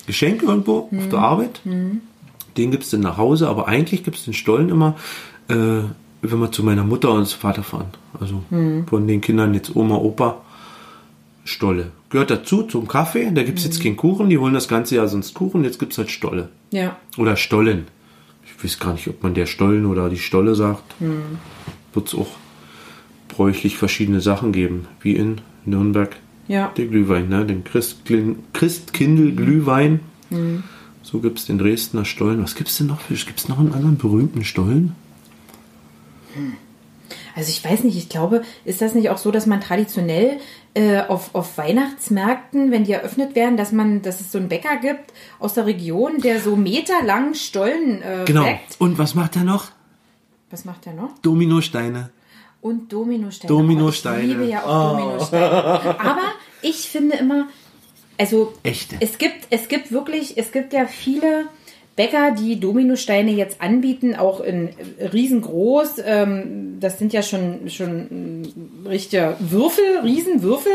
Geschenk 0.08 0.44
irgendwo 0.44 0.90
auf 0.96 1.10
der 1.10 1.20
Arbeit. 1.20 1.62
Den 1.66 2.72
gibt 2.72 2.84
es 2.84 2.90
dann 2.90 3.00
nach 3.02 3.18
Hause, 3.18 3.48
aber 3.48 3.68
eigentlich 3.68 4.04
gibt 4.04 4.18
es 4.18 4.26
den 4.26 4.34
Stollen 4.34 4.70
immer, 4.70 4.96
äh, 5.50 5.84
wenn 6.22 6.40
wir 6.40 6.52
zu 6.52 6.64
meiner 6.64 6.84
Mutter 6.84 7.12
und 7.12 7.26
zu 7.26 7.38
Vater 7.38 7.64
fahren. 7.64 7.88
Also 8.20 8.44
von 8.88 9.08
den 9.08 9.22
Kindern 9.22 9.54
jetzt 9.54 9.76
Oma, 9.76 9.96
Opa, 9.96 10.42
Stolle. 11.44 11.92
Gehört 12.10 12.30
dazu 12.30 12.64
zum 12.64 12.88
Kaffee. 12.88 13.32
Da 13.34 13.44
gibt 13.44 13.58
es 13.60 13.66
jetzt 13.66 13.82
keinen 13.82 13.98
Kuchen. 13.98 14.30
Die 14.30 14.38
holen 14.38 14.54
das 14.54 14.68
ganze 14.68 14.96
Jahr 14.96 15.08
sonst 15.08 15.34
Kuchen. 15.34 15.64
Jetzt 15.64 15.80
gibt 15.80 15.94
es 15.94 15.98
halt 15.98 16.12
Stolle. 16.12 16.50
ja. 16.72 16.98
Oder 17.18 17.36
Stollen. 17.36 17.88
Ich 18.46 18.64
weiß 18.64 18.80
gar 18.80 18.94
nicht, 18.94 19.08
ob 19.08 19.24
man 19.24 19.34
der 19.34 19.46
Stollen 19.48 19.86
oder 19.86 20.10
die 20.10 20.18
Stolle 20.20 20.54
sagt. 20.56 20.84
Wird 21.94 22.08
es 22.08 22.14
auch 22.16 22.28
bräuchlich 23.30 23.78
verschiedene 23.78 24.22
Sachen 24.22 24.52
geben, 24.52 24.86
wie 25.02 25.14
in 25.16 25.42
Nürnberg 25.66 26.16
Ja. 26.48 26.72
der 26.78 26.86
Glühwein, 26.88 27.30
ne? 27.30 27.46
den 27.46 27.64
Christklin- 27.64 28.36
Christkindl 28.54 29.32
Glühwein. 29.32 30.02
So 31.02 31.20
gibt 31.20 31.40
es 31.40 31.46
den 31.46 31.58
Dresdner 31.58 32.06
Stollen. 32.06 32.44
Was 32.44 32.56
gibt 32.56 32.70
es 32.70 32.78
denn 32.78 32.88
noch 32.88 33.00
für? 33.02 33.14
Gibt 33.16 33.40
es 33.40 33.48
noch 33.48 33.58
einen 33.60 33.74
anderen 33.74 33.98
berühmten 33.98 34.44
Stollen? 34.44 34.96
Also 37.36 37.50
ich 37.50 37.64
weiß 37.64 37.84
nicht, 37.84 37.98
ich 37.98 38.08
glaube, 38.10 38.42
ist 38.64 38.82
das 38.82 38.94
nicht 38.94 39.10
auch 39.10 39.18
so, 39.18 39.32
dass 39.32 39.46
man 39.46 39.60
traditionell 39.60 40.40
äh, 40.74 41.02
auf, 41.02 41.36
auf 41.36 41.58
Weihnachtsmärkten, 41.58 42.72
wenn 42.72 42.86
die 42.86 42.94
eröffnet 42.94 43.36
werden, 43.36 43.58
dass 43.58 43.72
man, 43.74 44.02
dass 44.02 44.22
es 44.22 44.32
so 44.32 44.38
einen 44.38 44.48
Bäcker 44.48 44.78
gibt 44.78 45.12
aus 45.40 45.54
der 45.54 45.66
Region, 45.66 46.20
der 46.22 46.40
so 46.40 46.56
meterlangen 46.56 47.36
Stollen 47.36 48.02
äh, 48.02 48.24
Genau. 48.26 48.44
bäckt. 48.44 48.80
Und 48.80 48.98
was 48.98 49.14
macht 49.16 49.36
er 49.36 49.44
noch? 49.44 49.72
Was 50.50 50.64
macht 50.66 50.86
der 50.86 50.94
noch? 50.94 51.18
Dominosteine. 51.22 52.12
Und 52.62 52.92
Dominosteine. 52.94 53.48
Dominosteine. 53.54 54.18
Oh, 54.18 54.22
ich 54.22 54.28
liebe 54.28 54.46
ja 54.46 54.64
auch 54.64 54.98
Dominosteine. 54.98 56.00
Aber 56.00 56.22
ich 56.62 56.88
finde 56.90 57.18
immer, 57.18 57.48
also 58.18 58.54
Echte. 58.64 58.98
es 59.00 59.18
gibt, 59.18 59.48
es 59.50 59.68
gibt 59.68 59.92
wirklich, 59.92 60.38
es 60.38 60.52
gibt 60.52 60.72
ja 60.74 60.86
viele 60.86 61.46
Bäcker, 62.02 62.32
die 62.32 62.60
Dominosteine 62.60 63.32
jetzt 63.32 63.62
anbieten, 63.62 64.16
auch 64.16 64.40
in 64.42 64.70
riesengroß. 65.14 66.02
Ähm, 66.04 66.78
das 66.80 66.98
sind 66.98 67.14
ja 67.14 67.22
schon, 67.22 67.70
schon 67.70 68.42
mm, 68.42 68.88
richtige 68.88 69.36
Würfel, 69.40 70.00
Riesenwürfel. 70.04 70.72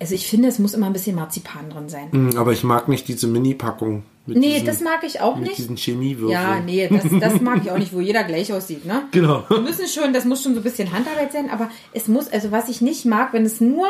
Also 0.00 0.14
ich 0.14 0.26
finde, 0.26 0.48
es 0.48 0.58
muss 0.58 0.72
immer 0.74 0.86
ein 0.86 0.92
bisschen 0.94 1.14
Marzipan 1.16 1.68
drin 1.70 1.88
sein. 1.88 2.10
Hm, 2.10 2.36
Aber 2.36 2.52
ich 2.52 2.64
mag 2.64 2.88
nicht 2.88 3.06
diese 3.08 3.26
Mini-Packung. 3.26 4.02
mit 4.26 4.38
Nee, 4.38 4.54
diesen, 4.54 4.66
das 4.66 4.80
mag 4.80 5.04
ich 5.04 5.20
auch 5.20 5.36
mit 5.36 5.48
nicht. 5.48 5.58
diesen 5.58 5.76
Chemiewürfeln. 5.76 6.30
Ja, 6.30 6.58
nee, 6.60 6.88
das, 6.88 7.04
das 7.20 7.40
mag 7.40 7.60
ich 7.62 7.70
auch 7.70 7.78
nicht, 7.78 7.92
wo 7.92 8.00
jeder 8.00 8.24
gleich 8.24 8.52
aussieht, 8.52 8.84
ne? 8.86 9.02
Genau. 9.12 9.44
Wir 9.48 9.60
müssen 9.60 9.86
schon, 9.86 10.12
das 10.12 10.24
muss 10.24 10.42
schon 10.42 10.54
so 10.54 10.60
ein 10.60 10.64
bisschen 10.64 10.92
Handarbeit 10.92 11.30
sein, 11.32 11.50
aber 11.50 11.70
es 11.92 12.08
muss, 12.08 12.26
also 12.28 12.50
was 12.50 12.68
ich 12.68 12.80
nicht 12.80 13.04
mag, 13.04 13.32
wenn 13.32 13.44
es 13.44 13.60
nur 13.60 13.86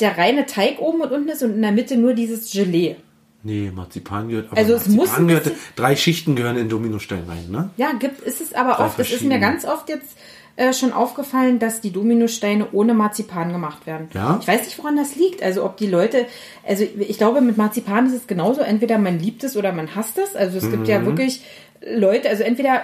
der 0.00 0.16
reine 0.18 0.46
Teig 0.46 0.80
oben 0.80 1.00
und 1.00 1.10
unten 1.12 1.28
ist 1.30 1.42
und 1.42 1.54
in 1.54 1.62
der 1.62 1.72
Mitte 1.72 1.96
nur 1.96 2.12
dieses 2.14 2.52
Gelee. 2.52 2.96
Nee, 3.44 3.72
Marzipan 3.74 4.28
gehört. 4.28 4.48
Aber 4.50 4.58
Also 4.58 4.74
es 4.74 4.86
Marzipan 4.88 5.22
muss 5.24 5.28
gehört, 5.42 5.50
drei 5.76 5.96
Schichten 5.96 6.36
gehören 6.36 6.56
in 6.56 6.68
Dominostein 6.68 7.24
rein, 7.28 7.46
ne? 7.50 7.70
Ja, 7.76 7.92
gibt, 7.98 8.20
ist 8.20 8.40
es 8.40 8.52
aber 8.54 8.74
Drei 8.74 8.84
oft, 8.86 8.98
es 9.00 9.12
ist 9.12 9.24
mir 9.24 9.38
ganz 9.40 9.64
oft 9.64 9.88
jetzt 9.88 10.16
äh, 10.56 10.72
schon 10.72 10.92
aufgefallen, 10.92 11.58
dass 11.58 11.80
die 11.80 11.90
Dominosteine 11.92 12.68
ohne 12.72 12.94
Marzipan 12.94 13.52
gemacht 13.52 13.86
werden. 13.86 14.08
Ja? 14.14 14.38
Ich 14.40 14.46
weiß 14.46 14.64
nicht, 14.64 14.78
woran 14.78 14.96
das 14.96 15.16
liegt. 15.16 15.42
Also 15.42 15.64
ob 15.64 15.76
die 15.76 15.86
Leute, 15.86 16.26
also 16.66 16.84
ich 16.98 17.18
glaube, 17.18 17.40
mit 17.40 17.56
Marzipan 17.56 18.06
ist 18.06 18.12
es 18.14 18.26
genauso. 18.26 18.60
Entweder 18.60 18.98
man 18.98 19.18
liebt 19.18 19.42
es 19.44 19.56
oder 19.56 19.72
man 19.72 19.94
hasst 19.96 20.18
es. 20.18 20.36
Also 20.36 20.58
es 20.58 20.64
gibt 20.70 20.82
Mhm. 20.82 20.88
ja 20.88 21.04
wirklich 21.06 21.42
Leute, 21.84 22.28
also 22.28 22.44
entweder 22.44 22.82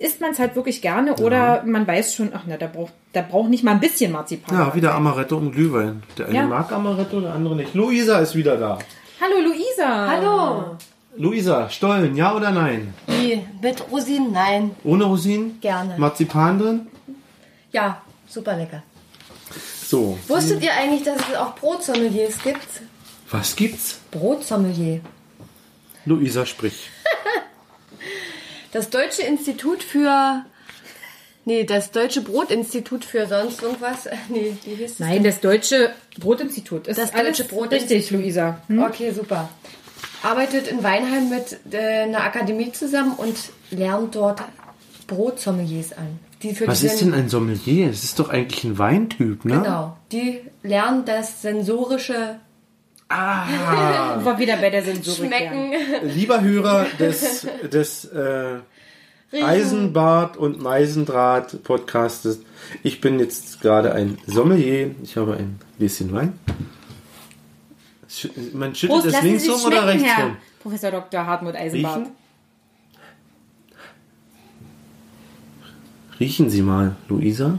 isst 0.00 0.20
man 0.22 0.30
es 0.30 0.38
halt 0.38 0.56
wirklich 0.56 0.80
gerne 0.82 1.14
oder 1.16 1.62
man 1.66 1.86
weiß 1.86 2.14
schon, 2.14 2.30
ach 2.32 2.44
na, 2.48 2.56
da 2.56 2.66
braucht, 2.66 2.94
da 3.12 3.20
braucht 3.22 3.50
nicht 3.50 3.62
mal 3.62 3.72
ein 3.72 3.80
bisschen 3.80 4.10
Marzipan. 4.12 4.56
Ja, 4.58 4.74
wieder 4.74 4.94
Amaretto 4.94 5.36
und 5.36 5.52
Glühwein. 5.52 6.02
Der 6.18 6.26
eine 6.26 6.34
Ja. 6.34 6.46
mag 6.46 6.72
Amaretto, 6.72 7.20
der 7.20 7.34
andere 7.34 7.54
nicht. 7.54 7.74
Luisa 7.74 8.18
ist 8.18 8.34
wieder 8.34 8.56
da. 8.56 8.78
Hallo 9.20 9.38
Luisa. 9.38 10.08
Hallo. 10.08 10.76
Luisa, 11.16 11.68
Stollen, 11.68 12.16
ja 12.16 12.34
oder 12.34 12.50
nein? 12.50 12.94
Wie? 13.06 13.44
Mit 13.60 13.90
Rosinen? 13.90 14.32
Nein. 14.32 14.74
Ohne 14.82 15.04
Rosinen? 15.04 15.60
Gerne. 15.60 15.98
Marzipan 15.98 16.58
drin? 16.58 16.86
Ja, 17.70 18.00
super 18.26 18.56
lecker. 18.56 18.82
So. 19.84 20.18
Wusstet 20.26 20.62
ihr 20.62 20.72
eigentlich, 20.72 21.02
dass 21.02 21.18
es 21.28 21.36
auch 21.36 21.54
Brotsommeliers 21.54 22.42
gibt? 22.42 22.66
Was 23.30 23.54
gibt's? 23.56 24.00
Brotsommelier. 24.10 25.00
Luisa, 26.06 26.46
sprich. 26.46 26.88
Das 28.72 28.88
Deutsche 28.88 29.22
Institut 29.22 29.82
für. 29.82 30.44
Nee, 31.44 31.64
das 31.64 31.90
Deutsche 31.90 32.20
Brotinstitut 32.20 33.04
für 33.04 33.26
sonst 33.26 33.62
irgendwas. 33.62 34.08
Nee, 34.28 34.52
wie 34.64 34.74
hieß 34.74 34.92
es? 34.92 34.98
Nein, 34.98 35.24
das 35.24 35.40
Deutsche 35.40 35.90
Brotinstitut. 36.18 36.86
Ist 36.86 36.98
Das 36.98 37.12
Deutsche 37.12 37.44
Brotinstitut. 37.44 37.90
Richtig, 37.96 38.10
Luisa. 38.10 38.60
Hm? 38.68 38.82
Okay, 38.82 39.10
super. 39.12 39.48
Arbeitet 40.22 40.68
in 40.68 40.82
Weinheim 40.82 41.30
mit 41.30 41.58
äh, 41.72 42.02
einer 42.02 42.22
Akademie 42.24 42.72
zusammen 42.72 43.14
und 43.16 43.34
lernt 43.70 44.14
dort 44.14 44.42
Brotsommeliers 45.06 45.92
an. 45.92 46.18
Die 46.42 46.54
für 46.54 46.66
Was 46.66 46.80
die 46.80 46.86
ist 46.86 47.00
denn 47.00 47.14
ein 47.14 47.28
Sommelier? 47.28 47.88
Es 47.90 48.04
ist 48.04 48.18
doch 48.18 48.28
eigentlich 48.30 48.64
ein 48.64 48.78
Weintyp, 48.78 49.44
ne? 49.44 49.60
Genau. 49.62 49.96
Die 50.12 50.40
lernen 50.62 51.04
das 51.04 51.42
sensorische 51.42 52.38
Ah, 53.12 53.44
War 54.24 54.38
wieder 54.38 54.56
bei 54.56 54.70
der 54.70 54.84
Sensorik. 54.84 55.26
Schmecken. 55.32 55.72
lieber 56.02 56.40
Hörer 56.42 56.86
des, 56.98 57.44
des 57.72 58.04
äh, 58.04 58.58
Eisenbart 59.32 60.36
und 60.36 60.60
Meisendraht 60.60 61.62
Podcastes. 61.62 62.40
Ich 62.82 63.00
bin 63.00 63.20
jetzt 63.20 63.60
gerade 63.60 63.92
ein 63.92 64.18
Sommelier. 64.26 64.94
Ich 65.02 65.16
habe 65.16 65.34
ein 65.36 65.60
Gläschen 65.78 66.12
Wein. 66.12 66.38
Man 68.54 68.74
schüttelt 68.74 69.02
Prost, 69.02 69.14
es 69.14 69.22
links 69.22 69.48
rum 69.48 69.64
oder 69.66 69.86
rechts 69.86 70.04
Herr 70.04 70.24
rum? 70.24 70.36
Professor 70.60 70.90
Dr. 70.90 71.26
Hartmut 71.26 71.54
Eisenbart. 71.54 71.98
Riechen? 71.98 72.12
Riechen 76.18 76.50
Sie 76.50 76.62
mal, 76.62 76.96
Luisa. 77.08 77.58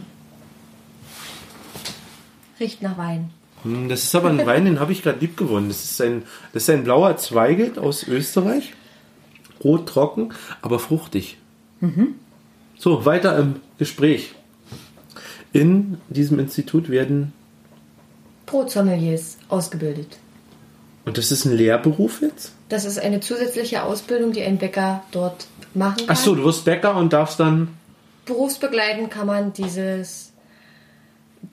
Riecht 2.60 2.82
nach 2.82 2.98
Wein. 2.98 3.32
Hm, 3.64 3.88
Das 3.88 4.04
ist 4.04 4.14
aber 4.14 4.30
ein 4.30 4.46
Wein, 4.46 4.66
den 4.66 4.80
habe 4.82 4.92
ich 4.92 5.04
gerade 5.04 5.20
lieb 5.20 5.38
gewonnen. 5.38 5.70
Das 5.70 5.84
ist 5.86 6.02
ein, 6.02 6.24
das 6.54 6.64
ist 6.64 6.70
ein 6.70 6.84
blauer 6.84 7.16
Zweigelt 7.18 7.80
aus 7.80 8.04
Österreich. 8.08 8.74
Rot 9.64 9.88
trocken, 9.88 10.34
aber 10.62 10.78
fruchtig. 10.80 11.38
So, 12.78 13.06
weiter 13.06 13.38
im 13.38 13.56
Gespräch. 13.78 14.34
In 15.54 15.98
diesem 16.10 16.40
Institut 16.40 16.90
werden, 16.90 17.34
Brotsommeliers 18.46 19.38
ausgebildet. 19.50 20.18
und 21.06 21.18
das 21.18 21.32
ist 21.32 21.46
ein 21.46 21.56
Lehrberuf 21.56 22.22
jetzt? 22.22 22.54
Das 22.70 22.86
ist 22.86 23.00
eine 23.00 23.20
zusätzliche 23.20 23.84
Ausbildung, 23.84 24.32
die 24.34 24.44
ein 24.44 24.58
Bäcker 24.58 25.04
dort 25.12 25.48
machen 25.74 25.98
kann. 25.98 26.06
Ach 26.10 26.16
so, 26.16 26.36
du 26.36 26.44
wirst 26.44 26.66
Bäcker 26.66 26.96
und 26.96 27.14
darfst 27.14 27.40
dann. 27.40 27.70
Berufsbegleitend 28.26 29.10
kann 29.10 29.28
man 29.28 29.54
dieses, 29.54 30.32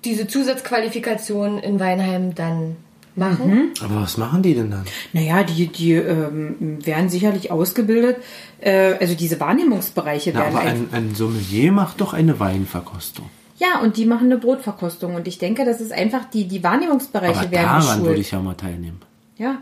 diese 0.04 0.26
Zusatzqualifikation 0.26 1.58
in 1.58 1.80
Weinheim 1.80 2.34
dann 2.34 2.76
machen. 3.18 3.70
Aber 3.84 4.02
was 4.02 4.16
machen 4.16 4.42
die 4.42 4.54
denn 4.54 4.70
dann? 4.70 4.84
Naja, 5.12 5.42
die, 5.42 5.66
die 5.66 5.92
ähm, 5.94 6.78
werden 6.84 7.08
sicherlich 7.08 7.50
ausgebildet. 7.50 8.16
Äh, 8.60 8.94
also 9.00 9.14
diese 9.14 9.38
Wahrnehmungsbereiche 9.40 10.30
Na, 10.32 10.40
werden 10.40 10.56
aber 10.56 10.66
ein- 10.66 10.88
ein, 10.92 11.14
Sommelier 11.14 11.72
macht 11.72 12.00
doch 12.00 12.14
eine 12.14 12.38
Weinverkostung. 12.40 13.28
Ja, 13.58 13.80
und 13.80 13.96
die 13.96 14.04
machen 14.06 14.26
eine 14.26 14.38
Brotverkostung. 14.38 15.14
Und 15.16 15.26
ich 15.26 15.38
denke, 15.38 15.64
das 15.64 15.80
ist 15.80 15.92
einfach, 15.92 16.24
die, 16.32 16.46
die 16.46 16.62
Wahrnehmungsbereiche 16.62 17.40
Aber 17.40 17.50
werden 17.50 17.62
daran 17.64 17.80
geschult. 17.80 18.04
würde 18.04 18.20
ich 18.20 18.30
ja 18.30 18.40
mal 18.40 18.54
teilnehmen. 18.54 19.00
Ja. 19.36 19.58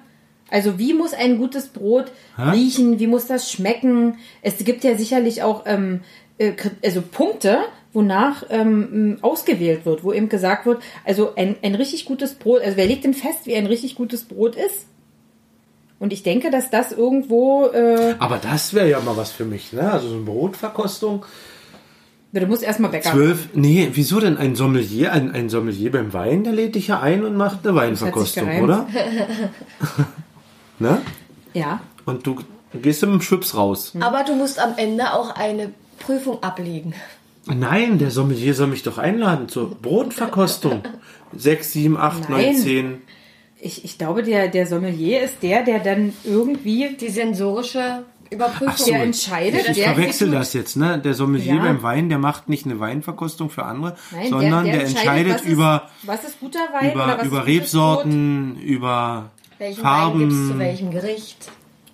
Also 0.50 0.78
wie 0.78 0.94
muss 0.94 1.12
ein 1.12 1.38
gutes 1.38 1.68
Brot 1.68 2.12
Hä? 2.36 2.50
riechen? 2.50 3.00
Wie 3.00 3.06
muss 3.08 3.26
das 3.26 3.50
schmecken? 3.50 4.18
Es 4.42 4.58
gibt 4.58 4.84
ja 4.84 4.96
sicherlich 4.96 5.42
auch 5.42 5.62
ähm, 5.66 6.00
äh, 6.38 6.52
also 6.84 7.02
Punkte, 7.02 7.58
wonach 7.92 8.44
ähm, 8.50 9.18
ausgewählt 9.22 9.86
wird, 9.86 10.04
wo 10.04 10.12
eben 10.12 10.28
gesagt 10.28 10.66
wird, 10.66 10.82
also 11.04 11.34
ein, 11.36 11.56
ein 11.62 11.74
richtig 11.74 12.04
gutes 12.04 12.34
Brot, 12.34 12.60
also 12.62 12.76
wer 12.76 12.86
legt 12.86 13.04
denn 13.04 13.14
fest, 13.14 13.46
wie 13.46 13.54
ein 13.54 13.66
richtig 13.66 13.94
gutes 13.94 14.24
Brot 14.24 14.54
ist? 14.54 14.86
Und 15.98 16.12
ich 16.12 16.22
denke, 16.22 16.50
dass 16.50 16.70
das 16.70 16.92
irgendwo, 16.92 17.68
äh, 17.68 18.16
Aber 18.18 18.38
das 18.38 18.74
wäre 18.74 18.90
ja 18.90 19.00
mal 19.00 19.16
was 19.16 19.32
für 19.32 19.46
mich, 19.46 19.72
ne? 19.72 19.90
Also 19.90 20.08
so 20.08 20.14
eine 20.16 20.24
Brotverkostung. 20.24 21.24
du 22.32 22.46
musst 22.46 22.62
erstmal 22.62 22.90
Bäcker. 22.90 23.12
Zwölf, 23.12 23.48
nee, 23.54 23.88
wieso 23.92 24.20
denn 24.20 24.36
ein 24.36 24.56
Sommelier? 24.56 25.12
Ein, 25.12 25.30
ein 25.30 25.48
Sommelier 25.48 25.90
beim 25.90 26.12
Wein, 26.12 26.44
der 26.44 26.52
lädt 26.52 26.74
dich 26.74 26.88
ja 26.88 27.00
ein 27.00 27.24
und 27.24 27.34
macht 27.36 27.66
eine 27.66 27.74
Weinverkostung, 27.74 28.60
oder? 28.60 28.86
ne? 30.78 31.00
Ja. 31.54 31.80
Und 32.04 32.26
du 32.26 32.40
gehst 32.74 33.00
mit 33.02 33.12
dem 33.12 33.22
Schwips 33.22 33.56
raus. 33.56 33.94
Aber 33.98 34.22
du 34.22 34.34
musst 34.34 34.58
am 34.60 34.74
Ende 34.76 35.14
auch 35.14 35.34
eine 35.34 35.72
Prüfung 35.98 36.42
ablegen. 36.42 36.92
Nein, 37.46 37.98
der 37.98 38.10
Sommelier 38.10 38.54
soll 38.54 38.66
mich 38.68 38.82
doch 38.82 38.98
einladen 38.98 39.48
zur 39.48 39.70
Brotverkostung. 39.70 40.82
Sechs, 41.34 41.72
sieben, 41.72 41.96
acht, 41.96 42.28
neun, 42.28 42.40
Nein. 42.42 42.56
zehn. 42.56 42.98
Ich, 43.60 43.84
ich 43.84 43.98
glaube, 43.98 44.22
der, 44.22 44.48
der 44.48 44.66
Sommelier 44.66 45.22
ist 45.22 45.42
der, 45.42 45.62
der 45.64 45.78
dann 45.78 46.12
irgendwie 46.24 46.96
Die 47.00 47.08
sensorische 47.08 48.04
Überprüfung. 48.30 48.76
So. 48.76 48.90
der 48.90 49.02
entscheidet. 49.02 49.68
Ich 49.68 49.76
der 49.76 49.94
verwechsel 49.94 50.30
das 50.30 50.52
jetzt, 50.52 50.76
ne? 50.76 50.98
Der 50.98 51.14
Sommelier 51.14 51.54
Ja. 51.54 51.62
beim 51.62 51.82
Wein, 51.82 52.08
der 52.08 52.18
macht 52.18 52.48
nicht 52.48 52.66
eine 52.66 52.80
Weinverkostung 52.80 53.48
für 53.50 53.64
andere, 53.64 53.96
Nein, 54.12 54.28
sondern 54.28 54.64
der, 54.64 54.82
entscheidet, 54.84 55.34
was 55.34 55.42
ist, 55.42 55.48
über, 55.48 55.88
was 56.02 56.24
ist 56.24 56.40
guter 56.40 56.58
Wein 56.72 56.92
oder 56.92 57.04
über, 57.04 57.18
was 57.18 57.26
über 57.26 57.46
Rebsorten, 57.46 58.58
über 58.60 59.30
welchen 59.58 59.82
Wein 59.82 60.18
gibt 60.18 60.32
es 60.32 60.38
zu 60.38 60.44
Farben. 60.46 60.58
welchem 60.58 60.90
Gericht? 60.90 61.50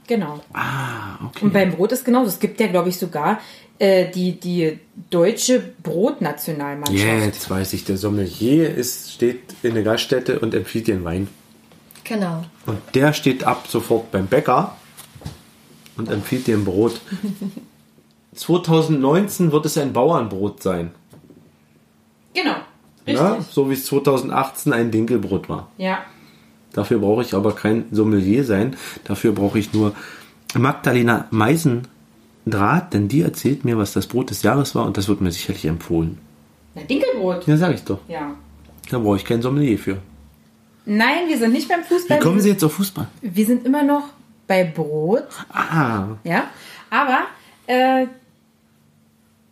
Genau. 0.08 0.40
Ah, 0.52 1.16
okay. 1.26 1.44
Und 1.44 1.52
beim 1.52 1.70
Brot 1.72 1.92
ist 1.92 2.04
genauso. 2.04 2.28
Es 2.28 2.40
gibt 2.40 2.58
ja, 2.60 2.66
glaube 2.66 2.88
ich, 2.88 2.98
sogar 2.98 3.38
äh, 3.82 4.08
die, 4.12 4.38
die 4.38 4.78
deutsche 5.10 5.60
Brotnationalmannschaft. 5.82 7.24
Jetzt 7.24 7.50
weiß 7.50 7.72
ich, 7.72 7.84
der 7.84 7.96
Sommelier 7.96 8.72
ist, 8.72 9.12
steht 9.12 9.40
in 9.64 9.74
der 9.74 9.82
Gaststätte 9.82 10.38
und 10.38 10.54
empfiehlt 10.54 10.86
dir 10.86 10.94
einen 10.94 11.04
Wein. 11.04 11.28
Genau. 12.04 12.44
Und 12.64 12.78
der 12.94 13.12
steht 13.12 13.42
ab 13.42 13.66
sofort 13.66 14.12
beim 14.12 14.28
Bäcker 14.28 14.76
und 15.96 16.08
empfiehlt 16.08 16.46
dir 16.46 16.56
ein 16.56 16.64
Brot. 16.64 17.00
2019 18.36 19.50
wird 19.50 19.66
es 19.66 19.76
ein 19.76 19.92
Bauernbrot 19.92 20.62
sein. 20.62 20.92
Genau. 22.34 22.54
Richtig. 23.04 23.20
Ne? 23.20 23.44
So 23.50 23.68
wie 23.68 23.74
es 23.74 23.84
2018 23.86 24.72
ein 24.72 24.92
Dinkelbrot 24.92 25.48
war. 25.48 25.72
Ja. 25.76 26.04
Dafür 26.72 27.00
brauche 27.00 27.22
ich 27.22 27.34
aber 27.34 27.56
kein 27.56 27.86
Sommelier 27.90 28.44
sein. 28.44 28.76
Dafür 29.02 29.32
brauche 29.32 29.58
ich 29.58 29.72
nur 29.72 29.92
Magdalena 30.54 31.26
Meisendraht, 32.44 32.92
denn 32.94 33.08
die 33.08 33.22
erzählt 33.22 33.64
mir, 33.64 33.78
was 33.78 33.92
das 33.92 34.06
Brot 34.06 34.30
des 34.30 34.42
Jahres 34.42 34.74
war 34.74 34.86
und 34.86 34.96
das 34.96 35.08
wird 35.08 35.20
mir 35.20 35.30
sicherlich 35.30 35.64
empfohlen. 35.64 36.18
Na, 36.74 36.82
Dinkelbrot. 36.82 37.46
Ja, 37.46 37.56
sag 37.56 37.74
ich 37.74 37.84
doch. 37.84 38.00
Ja. 38.08 38.34
Da 38.90 38.98
brauche 38.98 39.16
ich 39.16 39.24
kein 39.24 39.42
Sommelier 39.42 39.78
für. 39.78 39.98
Nein, 40.84 41.28
wir 41.28 41.38
sind 41.38 41.52
nicht 41.52 41.68
beim 41.68 41.80
Wie 41.80 41.94
Fußball. 41.94 42.18
kommen 42.18 42.36
wir, 42.36 42.42
Sie 42.42 42.48
jetzt 42.50 42.64
auf 42.64 42.72
Fußball? 42.72 43.06
wir 43.20 43.46
sind 43.46 43.64
immer 43.64 43.82
noch 43.84 44.04
bei 44.46 44.64
Brot. 44.64 45.28
Ah, 45.52 46.16
Ja. 46.24 46.44
Aber 46.90 47.20
äh, 47.68 48.02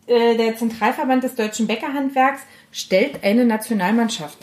äh, 0.07 0.37
der 0.37 0.55
Zentralverband 0.57 1.23
des 1.23 1.35
deutschen 1.35 1.65
Bäckerhandwerks 1.67 2.41
stellt 2.71 3.23
eine 3.23 3.45
Nationalmannschaft. 3.45 4.37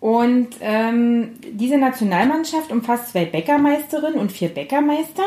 Und 0.00 0.48
ähm, 0.60 1.32
diese 1.52 1.78
Nationalmannschaft 1.78 2.70
umfasst 2.72 3.08
zwei 3.10 3.24
Bäckermeisterinnen 3.24 4.18
und 4.18 4.32
vier 4.32 4.48
Bäckermeister. 4.48 5.22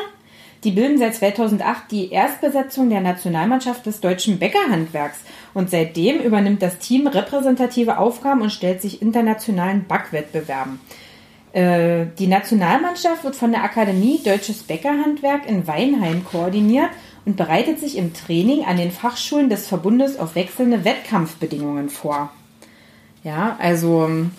Die 0.65 0.71
bilden 0.71 0.97
seit 0.97 1.13
2008 1.13 1.91
die 1.91 2.11
Erstbesetzung 2.11 2.89
der 2.89 2.99
Nationalmannschaft 2.99 3.85
des 3.85 4.01
deutschen 4.01 4.39
Bäckerhandwerks. 4.39 5.19
Und 5.53 5.69
seitdem 5.69 6.19
übernimmt 6.19 6.63
das 6.63 6.79
Team 6.79 7.05
repräsentative 7.05 7.99
Aufgaben 7.99 8.41
und 8.41 8.51
stellt 8.51 8.81
sich 8.81 8.99
internationalen 8.99 9.85
Backwettbewerben. 9.85 10.79
Äh, 11.53 12.07
Die 12.17 12.25
Nationalmannschaft 12.25 13.23
wird 13.23 13.35
von 13.35 13.51
der 13.51 13.63
Akademie 13.63 14.19
Deutsches 14.25 14.63
Bäckerhandwerk 14.63 15.47
in 15.47 15.67
Weinheim 15.67 16.25
koordiniert 16.25 16.89
und 17.25 17.37
bereitet 17.37 17.79
sich 17.79 17.95
im 17.95 18.13
Training 18.13 18.65
an 18.65 18.77
den 18.77 18.89
Fachschulen 18.89 19.49
des 19.51 19.67
Verbundes 19.67 20.17
auf 20.17 20.33
wechselnde 20.33 20.83
Wettkampfbedingungen 20.83 21.89
vor. 21.89 22.31
Ja, 23.23 23.55
also 23.59 24.05
ähm, 24.05 24.31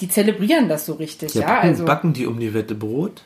die 0.00 0.08
zelebrieren 0.08 0.70
das 0.70 0.86
so 0.86 0.94
richtig, 0.94 1.34
ja, 1.34 1.42
ja. 1.42 1.46
backen, 1.48 1.68
also, 1.68 1.84
backen 1.84 2.12
die 2.14 2.26
um 2.26 2.40
die 2.40 2.54
Wette 2.54 2.74
Brot? 2.74 3.22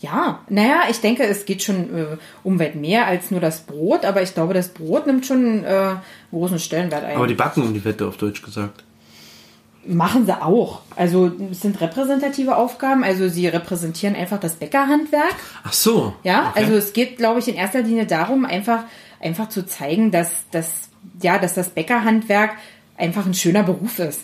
Ja, 0.00 0.40
naja, 0.48 0.84
ich 0.88 1.00
denke, 1.00 1.24
es 1.24 1.44
geht 1.44 1.62
schon 1.62 1.96
äh, 1.96 2.16
um 2.42 2.58
weit 2.58 2.74
mehr 2.74 3.06
als 3.06 3.30
nur 3.30 3.40
das 3.40 3.60
Brot, 3.60 4.06
aber 4.06 4.22
ich 4.22 4.32
glaube, 4.32 4.54
das 4.54 4.68
Brot 4.68 5.06
nimmt 5.06 5.26
schon 5.26 5.62
äh, 5.62 5.96
großen 6.30 6.58
Stellenwert 6.58 7.04
ein. 7.04 7.16
Aber 7.16 7.26
die 7.26 7.34
backen 7.34 7.62
um 7.62 7.74
die 7.74 7.84
Wette 7.84 8.06
auf 8.06 8.16
Deutsch 8.16 8.42
gesagt. 8.42 8.82
Machen 9.86 10.24
sie 10.24 10.42
auch. 10.42 10.80
Also 10.96 11.30
es 11.50 11.60
sind 11.60 11.80
repräsentative 11.80 12.56
Aufgaben, 12.56 13.04
also 13.04 13.28
sie 13.28 13.46
repräsentieren 13.46 14.16
einfach 14.16 14.40
das 14.40 14.54
Bäckerhandwerk. 14.54 15.34
Ach 15.64 15.72
so. 15.72 16.14
Ja, 16.22 16.50
okay. 16.50 16.60
also 16.60 16.74
es 16.74 16.92
geht, 16.94 17.18
glaube 17.18 17.40
ich, 17.40 17.48
in 17.48 17.54
erster 17.54 17.82
Linie 17.82 18.06
darum, 18.06 18.46
einfach, 18.46 18.84
einfach 19.20 19.50
zu 19.50 19.66
zeigen, 19.66 20.10
dass, 20.10 20.30
dass, 20.50 20.88
ja, 21.20 21.38
dass 21.38 21.54
das 21.54 21.70
Bäckerhandwerk 21.70 22.52
einfach 22.96 23.26
ein 23.26 23.34
schöner 23.34 23.64
Beruf 23.64 23.98
ist. 23.98 24.22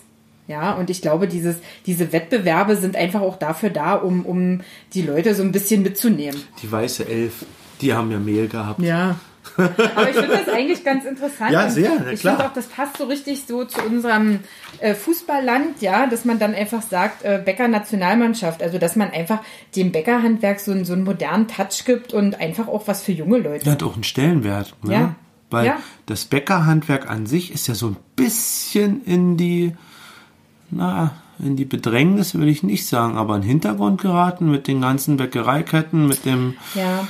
Ja, 0.49 0.72
und 0.74 0.90
ich 0.90 1.03
glaube, 1.03 1.26
dieses, 1.26 1.57
diese 1.86 2.12
Wettbewerbe 2.12 2.76
sind 2.76 2.94
einfach 2.97 3.20
auch 3.20 3.36
dafür 3.36 3.70
da, 3.70 3.94
um, 3.94 4.24
um 4.24 4.61
die 4.94 5.03
Leute 5.03 5.34
so 5.34 5.42
ein 5.42 5.53
bisschen 5.53 5.82
mitzunehmen. 5.82 6.40
Die 6.62 6.70
weiße 6.70 7.09
Elf, 7.09 7.44
die 7.80 7.92
haben 7.94 8.11
ja 8.12 8.18
Mehl 8.18 8.47
gehabt. 8.49 8.80
Ja. 8.80 9.16
Aber 9.57 10.11
ich 10.11 10.16
finde 10.16 10.36
das 10.44 10.49
eigentlich 10.49 10.84
ganz 10.84 11.05
interessant. 11.05 11.53
Ja, 11.53 11.70
sehr, 11.70 11.90
na 12.05 12.11
Ich 12.12 12.20
finde 12.22 12.44
auch, 12.44 12.53
das 12.53 12.66
passt 12.66 12.97
so 12.99 13.05
richtig 13.05 13.44
so 13.47 13.64
zu 13.64 13.80
unserem 13.82 14.40
äh, 14.80 14.92
Fußballland, 14.94 15.80
ja, 15.80 16.07
dass 16.09 16.24
man 16.24 16.38
dann 16.40 16.53
einfach 16.55 16.82
sagt, 16.82 17.24
äh, 17.24 17.40
Bäcker-Nationalmannschaft. 17.44 18.62
Also, 18.62 18.78
dass 18.78 18.97
man 18.97 19.11
einfach 19.11 19.40
dem 19.74 19.92
Bäckerhandwerk 19.92 20.61
so, 20.61 20.72
einen- 20.72 20.84
so 20.84 20.92
einen 20.92 21.05
modernen 21.05 21.49
Touch 21.49 21.84
gibt 21.84 22.12
und 22.12 22.40
einfach 22.40 22.68
auch 22.68 22.86
was 22.88 23.03
für 23.03 23.12
junge 23.12 23.38
Leute. 23.38 23.70
Hat 23.70 23.82
auch 23.82 23.94
einen 23.94 24.05
Stellenwert. 24.05 24.74
Ne? 24.82 24.92
Ja. 24.92 25.14
Weil 25.51 25.66
Ja. 25.66 25.76
das 26.07 26.24
Bäckerhandwerk 26.24 27.09
an 27.09 27.26
sich 27.26 27.53
ist 27.53 27.68
ja 27.68 27.74
so 27.74 27.86
ein 27.88 27.97
bisschen 28.16 29.05
in 29.05 29.36
die, 29.36 29.74
na, 30.70 31.12
in 31.38 31.56
die 31.56 31.64
Bedrängnis 31.66 32.34
will 32.34 32.48
ich 32.48 32.62
nicht 32.62 32.86
sagen, 32.86 33.16
aber 33.16 33.36
in 33.36 33.42
den 33.42 33.48
Hintergrund 33.50 34.00
geraten 34.00 34.50
mit 34.50 34.66
den 34.68 34.80
ganzen 34.80 35.16
Bäckereiketten, 35.16 36.06
mit 36.06 36.24
dem, 36.24 36.54
Ja. 36.74 37.06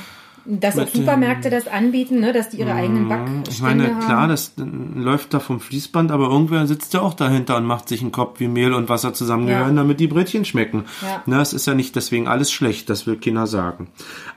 Dass 0.49 0.75
auch 0.75 0.85
Mit 0.85 0.93
dem- 0.93 0.99
Supermärkte 1.01 1.49
das 1.49 1.67
anbieten, 1.67 2.21
ne? 2.21 2.31
dass 2.31 2.47
die 2.47 2.59
ihre 2.61 2.71
eigenen 2.73 3.09
Backstände 3.09 3.49
Ich 3.51 3.61
meine, 3.61 3.87
haben. 3.95 3.99
klar, 4.05 4.27
das 4.29 4.53
läuft 4.55 5.33
da 5.33 5.41
vom 5.41 5.59
Fließband, 5.59 6.09
aber 6.09 6.29
irgendwer 6.29 6.65
sitzt 6.67 6.93
ja 6.93 7.01
auch 7.01 7.15
dahinter 7.15 7.57
und 7.57 7.65
macht 7.65 7.89
sich 7.89 7.99
einen 7.99 8.13
Kopf, 8.13 8.39
wie 8.39 8.47
Mehl 8.47 8.73
und 8.73 8.87
Wasser 8.87 9.13
zusammengehören, 9.13 9.75
Ja. 9.75 9.81
damit 9.81 9.99
die 9.99 10.07
Brötchen 10.07 10.45
schmecken. 10.45 10.85
Ja. 11.01 11.21
Na, 11.25 11.41
es 11.41 11.51
ist 11.51 11.67
ja 11.67 11.73
nicht 11.73 11.97
deswegen 11.97 12.29
alles 12.29 12.49
schlecht, 12.49 12.89
das 12.89 13.05
will 13.05 13.17
keiner 13.17 13.45
sagen. 13.45 13.89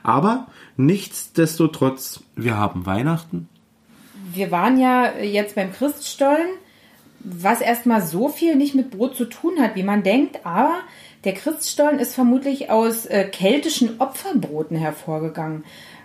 Aber 0.03 0.47
nichtsdestotrotz, 0.75 2.21
wir 2.35 2.57
haben 2.57 2.85
Weihnachten. 2.85 3.47
Wir 4.33 4.51
waren 4.51 4.79
ja 4.79 5.13
jetzt 5.21 5.55
beim 5.55 5.71
Christstollen, 5.71 6.47
was 7.23 7.61
erstmal 7.61 8.01
so 8.01 8.29
viel 8.29 8.55
nicht 8.55 8.75
mit 8.75 8.91
Brot 8.91 9.15
zu 9.15 9.25
tun 9.25 9.59
hat, 9.59 9.75
wie 9.75 9.83
man 9.83 10.03
denkt, 10.03 10.45
aber 10.45 10.79
der 11.23 11.33
Christstollen 11.33 11.99
ist 11.99 12.15
vermutlich 12.15 12.69
aus 12.69 13.05
äh, 13.05 13.25
keltischen 13.25 13.99
Opferbroten 13.99 14.77
hervorgegangen. 14.77 15.63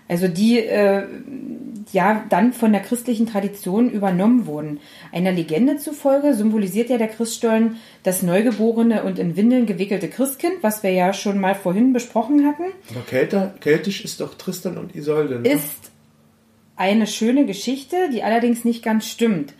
Also 0.09 0.29
die 0.29 0.61
äh, 0.61 1.05
ja 1.93 2.25
dann 2.29 2.53
von 2.53 2.73
der 2.73 2.81
christlichen 2.83 3.27
Tradition 3.27 3.91
übernommen 3.91 4.47
wurden. 4.47 4.79
Einer 5.11 5.33
Legende 5.33 5.79
zufolge 5.79 6.35
symbolisiert 6.35 6.91
ja 6.91 6.99
der 6.99 7.09
Christstollen 7.09 7.77
das 8.05 8.23
neugeborene 8.23 9.03
und 9.03 9.19
in 9.19 9.37
Windeln 9.37 9.67
gewickelte 9.67 10.09
Christkind, 10.09 10.55
was 10.61 10.85
wir 10.85 10.93
ja 10.93 11.13
schon 11.13 11.41
mal 11.41 11.57
vorhin 11.57 11.93
besprochen 11.93 12.47
hatten. 12.47 12.67
Aber 12.91 13.55
keltisch 13.61 14.05
ist 14.05 14.21
doch 14.21 14.35
Tristan 14.35 14.79
und 14.79 14.95
Isolde, 14.95 15.41
ne? 15.41 15.49
ist 15.49 15.91
eine 16.77 17.07
schöne 17.07 17.47
Geschichte, 17.47 17.97
die 18.13 18.23
allerdings 18.23 18.65
nicht 18.65 18.85
ganz 18.85 19.07
stimmt. 19.07 19.55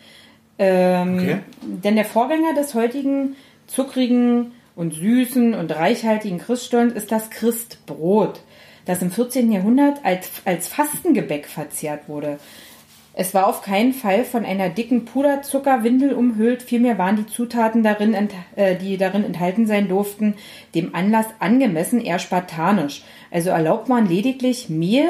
Ähm, 0.59 1.19
Okay. 1.19 1.37
Denn 1.61 1.95
der 1.95 2.05
Vorgänger 2.05 2.53
des 2.53 2.73
heutigen 2.73 3.35
zuckrigen 3.67 4.53
und 4.75 4.93
süßen 4.93 5.53
und 5.53 5.75
reichhaltigen 5.75 6.37
Christstollen 6.39 6.95
ist 6.95 7.11
das 7.11 7.29
Christbrot, 7.29 8.41
das 8.85 9.01
im 9.01 9.11
14. 9.11 9.51
Jahrhundert 9.51 10.05
als, 10.05 10.29
als 10.45 10.67
Fastengebäck 10.67 11.47
verzehrt 11.47 12.07
wurde. 12.07 12.39
Es 13.19 13.33
war 13.33 13.47
auf 13.47 13.63
keinen 13.63 13.93
Fall 13.93 14.23
von 14.23 14.45
einer 14.45 14.69
dicken 14.69 15.05
Puderzuckerwindel 15.05 16.13
umhüllt, 16.13 16.61
vielmehr 16.61 16.99
waren 16.99 17.15
die 17.15 17.25
Zutaten, 17.25 17.81
darin 17.81 18.15
äh, 18.55 18.75
die 18.75 18.97
darin 18.97 19.23
enthalten 19.23 19.65
sein 19.65 19.87
durften, 19.87 20.35
dem 20.75 20.93
Anlass 20.93 21.25
angemessen, 21.39 21.99
eher 21.99 22.19
spartanisch. 22.19 23.01
Also 23.31 23.49
erlaubt 23.49 23.89
man 23.89 24.07
lediglich 24.07 24.69
Mehl, 24.69 25.09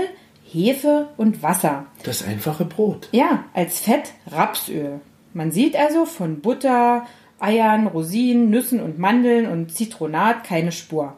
Hefe 0.50 1.10
und 1.18 1.44
Wasser. 1.44 1.88
Das 2.04 2.26
einfache 2.26 2.64
Brot. 2.64 3.10
Ja, 3.12 3.44
als 3.54 3.82
Fett 3.82 4.14
Rapsöl. 4.32 5.02
Man 5.38 5.52
sieht 5.52 5.76
also 5.76 6.06
von 6.06 6.42
Butter, 6.42 7.06
Eiern, 7.40 7.86
Rosinen, 7.86 8.50
Nüssen 8.50 8.82
und 8.82 8.98
Mandeln 8.98 9.46
und 9.46 9.72
Zitronat 9.72 10.44
keine 10.44 10.72
Spur. 10.72 11.16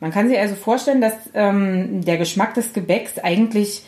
Man 0.00 0.10
kann 0.10 0.28
sich 0.28 0.38
also 0.38 0.54
vorstellen, 0.54 1.02
dass 1.02 1.12
ähm, 1.34 2.02
der 2.02 2.16
Geschmack 2.16 2.54
des 2.54 2.72
Gebäcks 2.72 3.18
eigentlich 3.18 3.82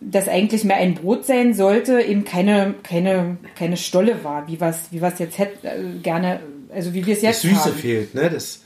das 0.00 0.28
eigentlich 0.28 0.64
mehr 0.64 0.76
ein 0.76 0.94
Brot 0.94 1.24
sein 1.24 1.54
sollte, 1.54 2.00
eben 2.00 2.24
keine, 2.24 2.74
keine, 2.82 3.36
keine 3.56 3.76
Stolle 3.76 4.24
war, 4.24 4.48
wie 4.48 4.60
was, 4.60 4.90
wie 4.90 5.00
was 5.00 5.20
jetzt 5.20 5.38
hätte, 5.38 5.68
äh, 5.68 5.98
gerne, 6.02 6.40
also 6.74 6.92
wie 6.92 7.06
wir 7.06 7.14
es 7.14 7.20
Das 7.20 7.42
jetzt 7.42 7.42
Süße 7.42 7.70
haben. 7.70 7.78
fehlt, 7.78 8.14
ne? 8.14 8.30
Das, 8.30 8.62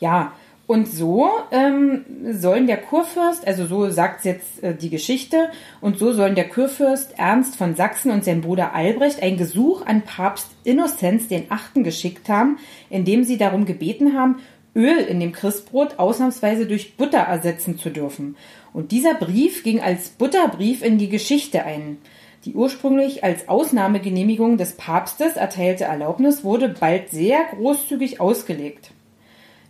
Ja, 0.00 0.32
und 0.72 0.88
so 0.88 1.28
ähm, 1.50 2.06
sollen 2.30 2.66
der 2.66 2.78
Kurfürst, 2.78 3.46
also 3.46 3.66
so 3.66 3.90
sagt 3.90 4.24
jetzt 4.24 4.62
äh, 4.62 4.74
die 4.74 4.88
Geschichte, 4.88 5.50
und 5.82 5.98
so 5.98 6.14
sollen 6.14 6.34
der 6.34 6.48
Kurfürst 6.48 7.18
Ernst 7.18 7.56
von 7.56 7.74
Sachsen 7.74 8.10
und 8.10 8.24
sein 8.24 8.40
Bruder 8.40 8.72
Albrecht 8.72 9.22
ein 9.22 9.36
Gesuch 9.36 9.84
an 9.84 10.00
Papst 10.00 10.50
Innozenz 10.64 11.28
den 11.28 11.50
Achten 11.50 11.84
geschickt 11.84 12.30
haben, 12.30 12.56
in 12.88 13.04
dem 13.04 13.22
sie 13.22 13.36
darum 13.36 13.66
gebeten 13.66 14.16
haben, 14.16 14.36
Öl 14.74 14.96
in 14.96 15.20
dem 15.20 15.32
Christbrot 15.32 15.98
ausnahmsweise 15.98 16.64
durch 16.64 16.96
Butter 16.96 17.18
ersetzen 17.18 17.76
zu 17.76 17.90
dürfen. 17.90 18.36
Und 18.72 18.92
dieser 18.92 19.12
Brief 19.12 19.64
ging 19.64 19.78
als 19.78 20.08
Butterbrief 20.08 20.82
in 20.82 20.96
die 20.96 21.10
Geschichte 21.10 21.66
ein. 21.66 21.98
Die 22.46 22.54
ursprünglich 22.54 23.22
als 23.22 23.46
Ausnahmegenehmigung 23.46 24.56
des 24.56 24.72
Papstes 24.72 25.36
erteilte 25.36 25.84
Erlaubnis 25.84 26.44
wurde 26.44 26.70
bald 26.70 27.10
sehr 27.10 27.40
großzügig 27.54 28.22
ausgelegt. 28.22 28.92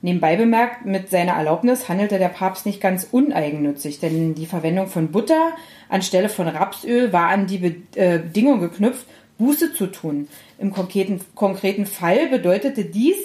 Nebenbei 0.04 0.34
bemerkt, 0.34 0.84
mit 0.84 1.10
seiner 1.10 1.34
Erlaubnis 1.34 1.88
handelte 1.88 2.18
der 2.18 2.28
Papst 2.28 2.66
nicht 2.66 2.80
ganz 2.80 3.06
uneigennützig, 3.10 4.00
denn 4.00 4.34
die 4.34 4.46
Verwendung 4.46 4.88
von 4.88 5.12
Butter 5.12 5.52
anstelle 5.88 6.28
von 6.28 6.48
Rapsöl 6.48 7.12
war 7.12 7.28
an 7.28 7.46
die 7.46 7.64
äh, 7.94 8.18
Bedingung 8.18 8.60
geknüpft, 8.60 9.06
Buße 9.38 9.72
zu 9.72 9.86
tun. 9.86 10.26
Im 10.58 10.72
konkreten, 10.72 11.20
konkreten 11.36 11.86
Fall 11.86 12.28
bedeutete 12.28 12.84
dies, 12.84 13.16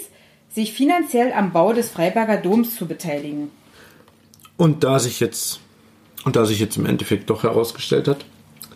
sich 0.50 0.72
finanziell 0.72 1.32
am 1.32 1.52
Bau 1.52 1.72
des 1.72 1.90
Freiberger 1.90 2.36
Doms 2.36 2.76
zu 2.76 2.86
beteiligen. 2.86 3.50
Und 4.56 4.84
da 4.84 5.00
sich 5.00 5.18
jetzt, 5.18 5.60
und 6.24 6.36
da 6.36 6.44
sich 6.44 6.60
jetzt 6.60 6.76
im 6.76 6.86
Endeffekt 6.86 7.28
doch 7.28 7.42
herausgestellt 7.42 8.06
hat, 8.06 8.24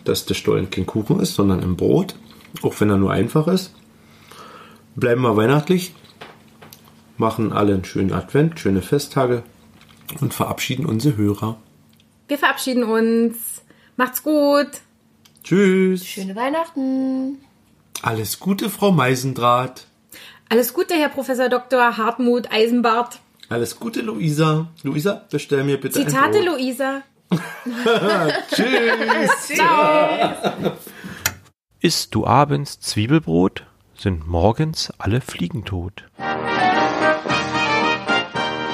dass 0.04 0.26
der 0.26 0.34
Stollen 0.34 0.70
kein 0.70 0.86
Kuchen 0.86 1.20
ist, 1.20 1.34
sondern 1.34 1.60
ein 1.60 1.76
Brot, 1.76 2.16
auch 2.62 2.80
wenn 2.80 2.90
er 2.90 2.98
nur 2.98 3.12
einfach 3.12 3.46
ist, 3.46 3.72
bleiben 4.96 5.22
wir 5.22 5.36
weihnachtlich, 5.36 5.94
machen 7.22 7.52
alle 7.52 7.72
einen 7.72 7.84
schönen 7.84 8.12
Advent, 8.12 8.60
schöne 8.60 8.82
Festtage 8.82 9.44
und 10.20 10.34
verabschieden 10.34 10.84
unsere 10.84 11.16
Hörer. 11.16 11.56
Wir 12.28 12.36
verabschieden 12.36 12.82
uns. 12.84 13.62
Macht's 13.96 14.22
gut. 14.22 14.68
Tschüss. 15.44 16.04
Schöne 16.04 16.34
Weihnachten. 16.36 17.38
Alles 18.02 18.40
Gute, 18.40 18.68
Frau 18.68 18.90
Meisendraht. 18.90 19.86
Alles 20.48 20.74
Gute, 20.74 20.94
Herr 20.94 21.08
Professor 21.08 21.48
Dr. 21.48 21.96
Hartmut 21.96 22.50
Eisenbart. 22.50 23.20
Alles 23.48 23.78
Gute, 23.78 24.00
Luisa. 24.00 24.68
Luisa, 24.82 25.24
bestell 25.30 25.62
mir 25.62 25.80
bitte 25.80 26.04
Zitate, 26.04 26.38
ein 26.38 26.44
Brot. 26.44 26.58
Luisa. 26.58 27.02
Tschüss. 28.52 29.48
Ciao. 29.56 30.72
Isst 31.80 32.14
du 32.14 32.26
abends 32.26 32.80
Zwiebelbrot, 32.80 33.64
sind 33.96 34.26
morgens 34.26 34.92
alle 34.98 35.20
Fliegen 35.20 35.64
tot. 35.64 36.04